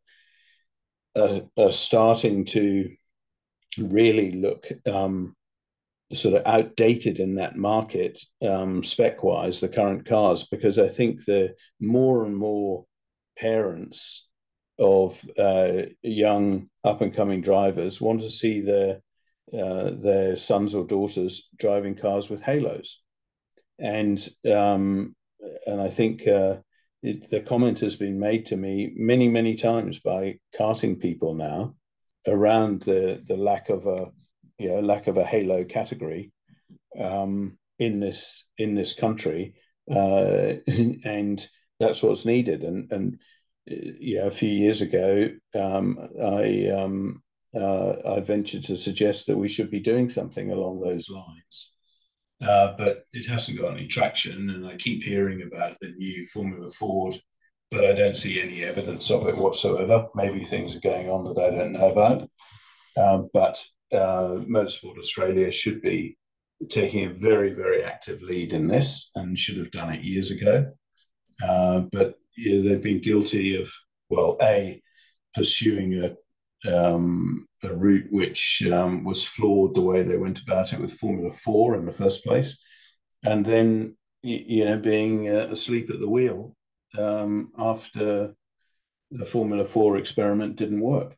are, 1.16 1.42
are 1.58 1.72
starting 1.72 2.46
to 2.46 2.90
really 3.78 4.32
look 4.32 4.68
um, 4.86 5.36
sort 6.12 6.36
of 6.36 6.46
outdated 6.46 7.20
in 7.20 7.36
that 7.36 7.56
market 7.56 8.20
um, 8.42 8.84
spec 8.84 9.24
wise, 9.24 9.60
the 9.60 9.70
current 9.70 10.06
cars, 10.06 10.48
because 10.50 10.80
I 10.80 10.88
think 10.88 11.26
the 11.26 11.56
more 11.80 12.26
and 12.26 12.36
more 12.36 12.86
parents 13.38 14.28
of 14.80 15.24
uh, 15.38 15.84
young 16.02 16.70
up 16.84 17.02
and 17.02 17.14
coming 17.14 17.42
drivers 17.42 18.02
want 18.02 18.22
to 18.22 18.30
see 18.30 18.62
their 18.62 19.02
uh, 19.54 19.90
their 19.92 20.38
sons 20.38 20.76
or 20.76 20.86
daughters 20.86 21.50
driving 21.58 21.96
cars 21.96 22.30
with 22.30 22.42
halos, 22.42 23.02
and 23.80 24.28
um, 24.52 25.16
and 25.66 25.82
I 25.82 25.90
think 25.90 26.28
uh, 26.28 26.58
it, 27.02 27.30
the 27.30 27.42
comment 27.42 27.80
has 27.80 27.96
been 27.96 28.20
made 28.20 28.46
to 28.48 28.58
me 28.58 28.92
many 28.96 29.28
many 29.28 29.56
times 29.56 30.00
by 30.00 30.40
karting 30.58 31.00
people 31.00 31.34
now 31.34 31.76
around 32.28 32.82
the 32.82 33.24
the 33.26 33.38
lack 33.38 33.70
of 33.70 33.88
a 33.88 34.12
you 34.58 34.70
know 34.70 34.80
lack 34.82 35.08
of 35.08 35.18
a 35.18 35.24
halo 35.24 35.64
category 35.64 36.32
um, 36.98 37.58
in 37.78 38.00
this 38.00 38.48
in 38.58 38.76
this 38.76 38.94
country, 38.94 39.56
uh, 39.90 40.54
and 40.68 41.48
that's 41.80 42.04
what's 42.04 42.26
needed. 42.26 42.64
And 42.64 42.92
and 42.92 43.20
yeah, 43.66 44.26
a 44.26 44.32
few 44.32 44.50
years 44.50 44.82
ago, 44.82 45.30
um, 45.56 45.98
I 46.22 46.68
um, 46.68 47.24
uh, 47.56 47.94
I 48.06 48.20
ventured 48.20 48.64
to 48.64 48.76
suggest 48.76 49.28
that 49.28 49.38
we 49.38 49.48
should 49.48 49.72
be 49.72 49.80
doing 49.80 50.10
something 50.10 50.52
along 50.52 50.82
those 50.82 51.10
lines. 51.10 51.76
Uh, 52.42 52.74
but 52.78 53.04
it 53.12 53.28
hasn't 53.28 53.60
got 53.60 53.74
any 53.74 53.88
traction, 53.88 54.50
and 54.50 54.66
I 54.66 54.76
keep 54.78 55.04
hearing 55.04 55.42
about 55.42 55.78
the 55.82 55.92
new 55.92 56.26
Formula 56.26 56.70
Ford, 56.70 57.16
but 57.70 57.84
I 57.84 57.94
don't 57.94 58.16
see 58.16 58.42
any 58.42 58.64
evidence 58.64 59.12
of 59.12 59.28
it 59.28 59.38
whatsoever. 59.38 60.08
Maybe 60.16 60.44
things 60.44 60.76
are 60.76 60.80
going 60.80 61.10
on 61.10 61.26
that 61.26 61.42
I 61.42 61.50
don't 61.50 61.74
know 61.74 61.92
about. 61.92 62.30
Um, 62.98 63.30
but 63.34 63.64
uh, 63.92 64.40
Motorsport 64.48 64.98
Australia 64.98 65.52
should 65.52 65.82
be 65.82 66.18
taking 66.70 67.06
a 67.06 67.14
very, 67.14 67.54
very 67.54 67.84
active 67.84 68.22
lead 68.22 68.54
in 68.54 68.68
this 68.68 69.12
and 69.16 69.38
should 69.38 69.58
have 69.58 69.72
done 69.72 69.94
it 69.94 70.04
years 70.04 70.32
ago. 70.32 70.72
Uh, 71.46 71.82
but 71.92 72.16
yeah, 72.38 72.62
they've 72.62 72.82
been 72.82 73.02
guilty 73.02 73.62
of, 73.62 73.72
well, 74.10 74.38
A, 74.42 74.82
pursuing 75.34 76.04
a, 76.04 76.16
um, 76.68 77.48
a 77.64 77.74
route 77.74 78.08
which 78.12 78.64
um, 78.72 79.04
was 79.04 79.26
flawed 79.26 79.76
the 79.76 79.82
way 79.82 80.04
they 80.04 80.18
went 80.18 80.40
about 80.40 80.74
it 80.74 80.80
with 80.80 80.94
Formula 80.94 81.32
4 81.32 81.76
in 81.76 81.86
the 81.86 81.92
first 81.92 82.24
place, 82.24 82.58
and 83.24 83.46
then, 83.46 83.96
you 84.22 84.66
know, 84.66 84.78
being 84.78 85.30
uh, 85.30 85.48
asleep 85.50 85.90
at 85.90 86.00
the 86.00 86.10
wheel 86.10 86.56
um, 86.98 87.52
after 87.58 88.34
the 89.12 89.26
Formula 89.26 89.66
4 89.66 89.98
experiment 89.98 90.56
didn't 90.56 90.82
work. 90.82 91.16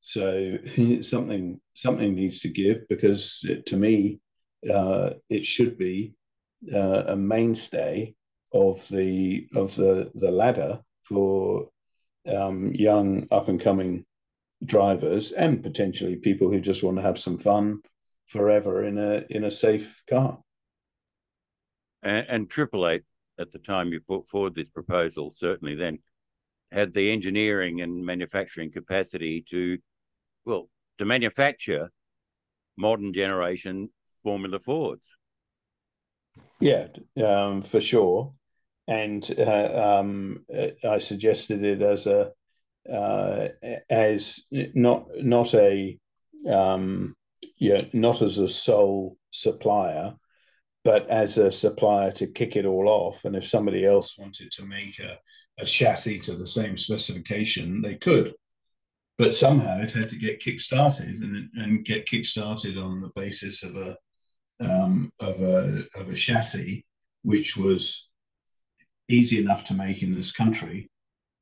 So 0.00 0.58
something 1.02 1.60
something 1.74 2.14
needs 2.14 2.40
to 2.40 2.48
give 2.48 2.88
because 2.88 3.40
it, 3.44 3.66
to 3.66 3.76
me, 3.76 4.20
uh, 4.68 5.14
it 5.28 5.44
should 5.44 5.78
be 5.78 6.14
uh, 6.72 7.04
a 7.08 7.16
mainstay 7.16 8.14
of 8.52 8.86
the 8.88 9.46
of 9.54 9.74
the 9.76 10.10
the 10.14 10.30
ladder 10.30 10.80
for 11.02 11.68
um, 12.26 12.72
young 12.72 13.26
up 13.30 13.48
and 13.48 13.60
coming 13.60 14.04
drivers 14.64 15.32
and 15.32 15.62
potentially 15.62 16.16
people 16.16 16.50
who 16.50 16.60
just 16.60 16.82
want 16.82 16.96
to 16.96 17.02
have 17.02 17.18
some 17.18 17.38
fun 17.38 17.80
forever 18.26 18.84
in 18.84 18.98
a 18.98 19.24
in 19.30 19.44
a 19.44 19.50
safe 19.50 20.02
car. 20.08 20.38
And, 22.02 22.26
and 22.28 22.50
Triple 22.50 22.88
Eight 22.88 23.04
at 23.38 23.52
the 23.52 23.58
time 23.58 23.92
you 23.92 24.00
put 24.00 24.28
forward 24.28 24.54
this 24.54 24.68
proposal 24.68 25.30
certainly 25.30 25.74
then 25.74 25.98
had 26.72 26.92
the 26.92 27.10
engineering 27.10 27.80
and 27.80 28.04
manufacturing 28.04 28.70
capacity 28.70 29.44
to 29.50 29.78
well 30.44 30.68
to 30.98 31.04
manufacture 31.04 31.90
modern 32.76 33.12
generation 33.12 33.90
Formula 34.22 34.58
Fords. 34.58 35.06
Yeah, 36.60 36.88
um, 37.24 37.62
for 37.62 37.80
sure 37.80 38.32
and 38.88 39.34
uh, 39.38 40.00
um, 40.00 40.46
I 40.82 40.98
suggested 40.98 41.62
it 41.62 41.82
as 41.82 42.06
a 42.06 42.32
uh, 42.92 43.48
as 43.90 44.40
not 44.50 45.06
not 45.22 45.54
a 45.54 45.98
um, 46.48 47.14
yeah 47.58 47.82
not 47.92 48.22
as 48.22 48.38
a 48.38 48.48
sole 48.48 49.16
supplier, 49.30 50.14
but 50.84 51.08
as 51.10 51.38
a 51.38 51.52
supplier 51.52 52.12
to 52.12 52.26
kick 52.26 52.56
it 52.56 52.64
all 52.64 52.88
off. 52.88 53.24
And 53.24 53.36
if 53.36 53.46
somebody 53.46 53.84
else 53.84 54.16
wanted 54.18 54.50
to 54.52 54.64
make 54.64 54.98
a, 54.98 55.18
a 55.58 55.64
chassis 55.64 56.18
to 56.20 56.34
the 56.34 56.46
same 56.46 56.76
specification, 56.76 57.82
they 57.82 57.96
could. 57.96 58.34
But 59.18 59.34
somehow 59.34 59.80
it 59.80 59.92
had 59.92 60.08
to 60.10 60.16
get 60.16 60.38
kick-started 60.38 61.08
and, 61.08 61.50
and 61.54 61.84
get 61.84 62.06
kick-started 62.06 62.78
on 62.78 63.00
the 63.00 63.10
basis 63.16 63.64
of 63.64 63.76
a 63.76 63.96
um, 64.60 65.10
of 65.20 65.40
a 65.40 65.84
of 65.96 66.08
a 66.08 66.14
chassis 66.14 66.84
which 67.22 67.56
was 67.56 68.08
easy 69.08 69.38
enough 69.38 69.64
to 69.64 69.74
make 69.74 70.02
in 70.02 70.14
this 70.14 70.32
country, 70.32 70.90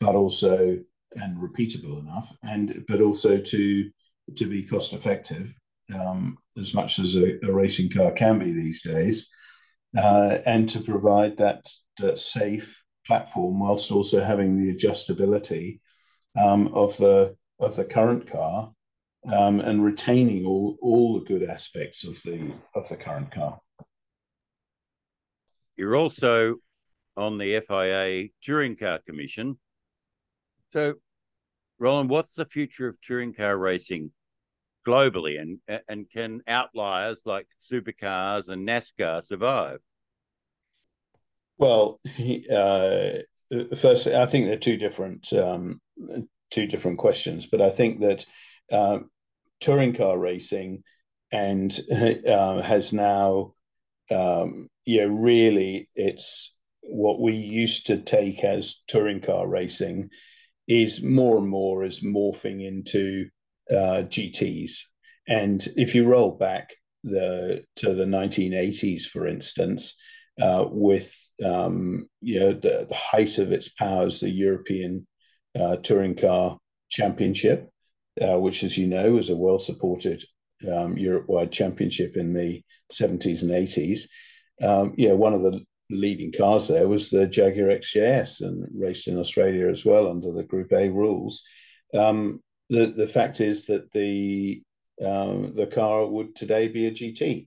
but 0.00 0.14
also 0.14 0.78
and 1.16 1.36
repeatable 1.36 2.00
enough, 2.00 2.32
and 2.42 2.84
but 2.88 3.00
also 3.00 3.38
to 3.38 3.90
to 4.36 4.46
be 4.46 4.62
cost 4.62 4.92
effective 4.92 5.54
um, 5.94 6.38
as 6.58 6.74
much 6.74 6.98
as 6.98 7.14
a, 7.14 7.38
a, 7.46 7.52
racing 7.52 7.88
car 7.88 8.10
can 8.10 8.38
be 8.38 8.52
these 8.52 8.82
days, 8.82 9.28
uh, 9.96 10.38
and 10.44 10.68
to 10.68 10.80
provide 10.80 11.36
that, 11.36 11.64
that 11.98 12.18
safe 12.18 12.82
platform 13.06 13.60
whilst 13.60 13.92
also 13.92 14.22
having 14.22 14.56
the 14.56 14.74
adjustability 14.74 15.80
um, 16.40 16.68
of 16.74 16.96
the 16.98 17.36
of 17.60 17.74
the 17.76 17.84
current 17.84 18.26
car 18.26 18.72
um, 19.32 19.60
and 19.60 19.84
retaining 19.84 20.44
all 20.44 20.76
all 20.82 21.18
the 21.18 21.24
good 21.24 21.48
aspects 21.48 22.04
of 22.04 22.20
the 22.22 22.52
of 22.74 22.88
the 22.88 22.96
current 22.96 23.30
car. 23.30 23.58
You're 25.76 25.96
also 25.96 26.56
on 27.16 27.38
the 27.38 27.60
FIA 27.60 28.28
Touring 28.42 28.76
Car 28.76 28.98
Commission. 29.06 29.58
So, 30.72 30.94
Roland, 31.78 32.10
what's 32.10 32.34
the 32.34 32.46
future 32.46 32.88
of 32.88 33.00
touring 33.00 33.34
car 33.34 33.56
racing 33.56 34.10
globally, 34.86 35.40
and 35.40 35.58
and 35.88 36.10
can 36.10 36.42
outliers 36.46 37.22
like 37.24 37.46
supercars 37.70 38.48
and 38.48 38.66
NASCAR 38.66 39.22
survive? 39.24 39.80
Well, 41.58 41.98
uh, 42.52 43.10
first, 43.76 44.06
I 44.06 44.26
think 44.26 44.46
they're 44.46 44.58
two 44.58 44.76
different 44.76 45.32
um, 45.32 45.80
two 46.50 46.66
different 46.66 46.98
questions, 46.98 47.46
but 47.46 47.60
I 47.60 47.70
think 47.70 48.00
that 48.00 48.26
uh, 48.70 49.00
touring 49.60 49.94
car 49.94 50.18
racing 50.18 50.82
and 51.32 51.78
uh, 51.90 52.62
has 52.62 52.92
now, 52.92 53.54
um, 54.10 54.68
yeah, 54.84 55.06
really, 55.08 55.88
it's 55.94 56.54
what 56.82 57.20
we 57.20 57.32
used 57.32 57.86
to 57.86 58.00
take 58.00 58.44
as 58.44 58.82
touring 58.86 59.20
car 59.20 59.46
racing 59.46 60.10
is 60.68 61.02
more 61.02 61.38
and 61.38 61.48
more 61.48 61.84
is 61.84 62.00
morphing 62.00 62.64
into 62.66 63.28
uh, 63.70 64.02
GTs. 64.06 64.80
And 65.28 65.66
if 65.76 65.94
you 65.94 66.06
roll 66.06 66.32
back 66.32 66.74
the 67.02 67.64
to 67.76 67.94
the 67.94 68.04
1980s, 68.04 69.04
for 69.04 69.26
instance, 69.26 69.96
uh, 70.40 70.66
with 70.68 71.14
um, 71.44 72.08
you 72.20 72.40
know 72.40 72.52
the, 72.52 72.86
the, 72.88 72.94
height 72.94 73.38
of 73.38 73.52
its 73.52 73.68
powers, 73.68 74.20
the 74.20 74.30
European 74.30 75.06
uh, 75.58 75.76
Touring 75.76 76.14
Car 76.14 76.58
Championship, 76.90 77.68
uh, 78.20 78.38
which, 78.38 78.62
as 78.62 78.76
you 78.76 78.86
know, 78.86 79.12
was 79.12 79.30
a 79.30 79.36
well-supported 79.36 80.22
um, 80.70 80.96
Europe-wide 80.96 81.52
championship 81.52 82.16
in 82.16 82.32
the 82.32 82.62
70s 82.92 83.42
and 83.42 83.50
80s. 83.50 84.02
Um, 84.62 84.94
yeah, 84.96 85.12
one 85.12 85.34
of 85.34 85.42
the 85.42 85.60
leading 85.90 86.32
cars 86.32 86.68
there 86.68 86.88
was 86.88 87.10
the 87.10 87.26
Jaguar 87.26 87.68
XJS 87.68 88.40
and 88.40 88.66
raced 88.74 89.08
in 89.08 89.18
Australia 89.18 89.68
as 89.68 89.84
well 89.84 90.08
under 90.08 90.32
the 90.32 90.42
Group 90.42 90.72
A 90.72 90.88
rules. 90.88 91.42
Um, 91.94 92.42
the 92.68 92.86
the 92.86 93.06
fact 93.06 93.40
is 93.40 93.66
that 93.66 93.92
the 93.92 94.62
um, 95.04 95.52
the 95.54 95.66
car 95.66 96.06
would 96.06 96.34
today 96.34 96.68
be 96.68 96.86
a 96.86 96.90
GT. 96.90 97.46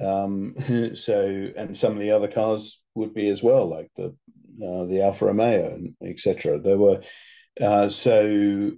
Um, 0.00 0.94
so 0.94 1.50
and 1.56 1.76
some 1.76 1.92
of 1.92 1.98
the 1.98 2.10
other 2.10 2.28
cars 2.28 2.80
would 2.94 3.14
be 3.14 3.28
as 3.28 3.42
well, 3.42 3.68
like 3.68 3.90
the 3.96 4.16
uh, 4.64 4.84
the 4.84 5.02
Alfa 5.02 5.26
Romeo 5.26 5.78
etc. 6.04 6.58
There 6.58 6.78
were 6.78 7.00
uh, 7.60 7.88
so 7.88 8.72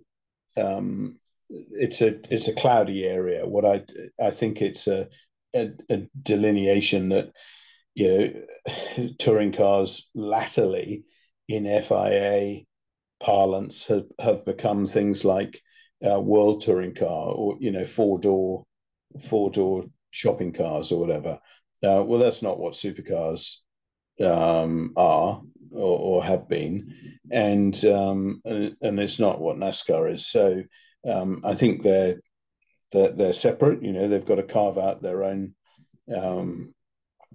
um, 0.57 1.17
it's 1.49 2.01
a 2.01 2.17
it's 2.33 2.49
a 2.49 2.55
cloudy 2.55 3.05
area. 3.05 3.47
What 3.47 3.65
I 3.65 3.85
I 4.23 4.31
think 4.31 4.61
it's 4.61 4.87
a, 4.87 5.09
a, 5.55 5.71
a 5.91 6.07
delineation 6.23 7.11
that 7.11 7.31
you 7.95 8.45
know, 8.97 9.09
touring 9.19 9.53
cars 9.53 10.09
latterly 10.15 11.05
in 11.49 11.65
FIA 11.65 12.63
parlance 13.21 13.87
have, 13.87 14.07
have 14.19 14.45
become 14.45 14.87
things 14.87 15.25
like 15.25 15.61
uh, 16.07 16.21
world 16.21 16.61
touring 16.61 16.95
car 16.95 17.29
or 17.33 17.57
you 17.61 17.71
know 17.71 17.85
four 17.85 18.19
door 18.19 18.67
four 19.21 19.51
door 19.51 19.85
shopping 20.11 20.53
cars 20.53 20.93
or 20.93 21.01
whatever. 21.01 21.39
Uh, 21.83 22.03
well, 22.05 22.19
that's 22.19 22.43
not 22.43 22.59
what 22.59 22.75
supercars 22.75 23.57
um, 24.21 24.93
are 24.97 25.43
or, 25.71 25.99
or, 25.99 26.25
have 26.25 26.49
been, 26.49 27.19
and 27.31 27.85
um, 27.85 28.41
and 28.45 29.01
it's 29.01 29.19
not 29.19 29.41
what 29.41 29.57
NASCAR 29.57 30.11
is. 30.11 30.27
So 30.27 30.63
um, 31.07 31.41
I 31.45 31.55
think 31.55 31.83
they're, 31.83 32.21
they're 32.93 33.11
they're 33.13 33.33
separate. 33.33 33.83
You 33.83 33.93
know, 33.93 34.09
they've 34.09 34.25
got 34.25 34.37
to 34.37 34.45
carve 34.45 34.79
out 34.79 35.03
their 35.03 35.25
own 35.25 35.55
um, 36.15 36.75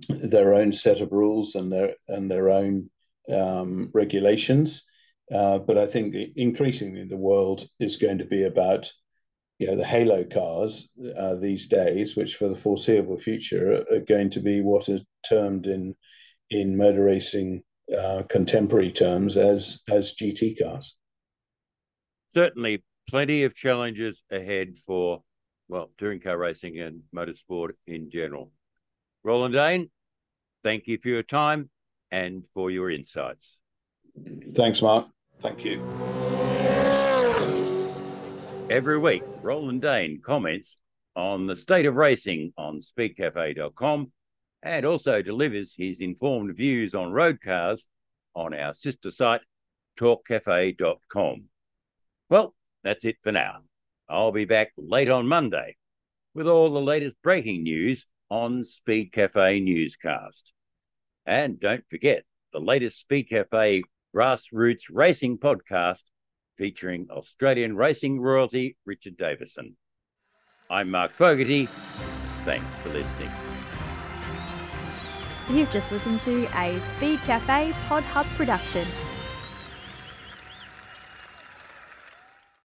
their 0.07 0.53
own 0.53 0.71
set 0.71 1.01
of 1.01 1.11
rules 1.11 1.55
and 1.55 1.71
their 1.71 1.95
and 2.07 2.29
their 2.29 2.49
own 2.49 2.89
um, 3.31 3.89
regulations. 3.93 4.85
Uh, 5.31 5.59
but 5.59 5.77
I 5.77 5.85
think 5.85 6.15
increasingly 6.35 7.05
the 7.05 7.17
world 7.17 7.65
is 7.79 7.97
going 7.97 8.17
to 8.17 8.25
be 8.25 8.43
about 8.43 8.91
you 9.59 9.67
know 9.67 9.75
the 9.75 9.85
halo 9.85 10.23
cars 10.23 10.89
uh, 11.17 11.35
these 11.35 11.67
days, 11.67 12.15
which 12.15 12.35
for 12.35 12.47
the 12.47 12.55
foreseeable 12.55 13.17
future 13.17 13.83
are, 13.91 13.99
going 13.99 14.29
to 14.31 14.39
be 14.39 14.61
what 14.61 14.89
is 14.89 15.01
termed 15.27 15.67
in 15.67 15.95
in 16.49 16.77
motor 16.77 17.03
racing 17.03 17.61
uh, 17.95 18.23
contemporary 18.29 18.91
terms 18.91 19.37
as 19.37 19.81
as 19.89 20.15
GT 20.15 20.57
cars. 20.61 20.95
Certainly, 22.33 22.83
plenty 23.07 23.43
of 23.43 23.53
challenges 23.53 24.23
ahead 24.31 24.77
for 24.77 25.21
well 25.67 25.91
touring 25.97 26.21
car 26.21 26.37
racing 26.37 26.79
and 26.79 27.01
motorsport 27.13 27.71
in 27.85 28.09
general. 28.09 28.51
Roland 29.23 29.53
Dane, 29.53 29.89
thank 30.63 30.87
you 30.87 30.97
for 30.97 31.09
your 31.09 31.23
time 31.23 31.69
and 32.11 32.43
for 32.53 32.71
your 32.71 32.89
insights. 32.89 33.59
Thanks, 34.55 34.81
Mark. 34.81 35.07
Thank 35.39 35.63
you. 35.65 35.81
Every 38.69 38.97
week, 38.97 39.23
Roland 39.41 39.81
Dane 39.81 40.21
comments 40.21 40.77
on 41.15 41.47
the 41.47 41.55
state 41.55 41.85
of 41.85 41.95
racing 41.95 42.53
on 42.57 42.81
speedcafe.com 42.81 44.11
and 44.61 44.85
also 44.85 45.21
delivers 45.21 45.73
his 45.75 46.01
informed 46.01 46.55
views 46.55 46.93
on 46.93 47.11
road 47.11 47.39
cars 47.41 47.85
on 48.35 48.53
our 48.53 48.73
sister 48.73 49.11
site, 49.11 49.41
talkcafe.com. 49.99 51.43
Well, 52.29 52.53
that's 52.83 53.05
it 53.05 53.17
for 53.23 53.31
now. 53.31 53.59
I'll 54.07 54.31
be 54.31 54.45
back 54.45 54.71
late 54.77 55.09
on 55.09 55.27
Monday 55.27 55.75
with 56.33 56.47
all 56.47 56.71
the 56.71 56.81
latest 56.81 57.15
breaking 57.23 57.63
news 57.63 58.05
on 58.29 58.63
Speed 58.63 59.11
Cafe 59.11 59.59
Newscast. 59.59 60.53
And 61.25 61.59
don't 61.59 61.83
forget 61.89 62.23
the 62.53 62.59
latest 62.59 62.99
Speed 62.99 63.29
Cafe 63.29 63.83
grassroots 64.15 64.83
racing 64.91 65.37
podcast 65.37 66.03
featuring 66.57 67.07
Australian 67.09 67.75
racing 67.75 68.19
royalty 68.19 68.75
Richard 68.85 69.17
Davison. 69.17 69.75
I'm 70.69 70.91
Mark 70.91 71.13
Fogarty. 71.13 71.67
Thanks 72.45 72.65
for 72.83 72.89
listening. 72.89 73.31
You've 75.49 75.71
just 75.71 75.91
listened 75.91 76.21
to 76.21 76.45
a 76.59 76.79
Speed 76.79 77.19
Cafe 77.21 77.73
Pod 77.87 78.03
Hub 78.03 78.25
production. 78.37 78.85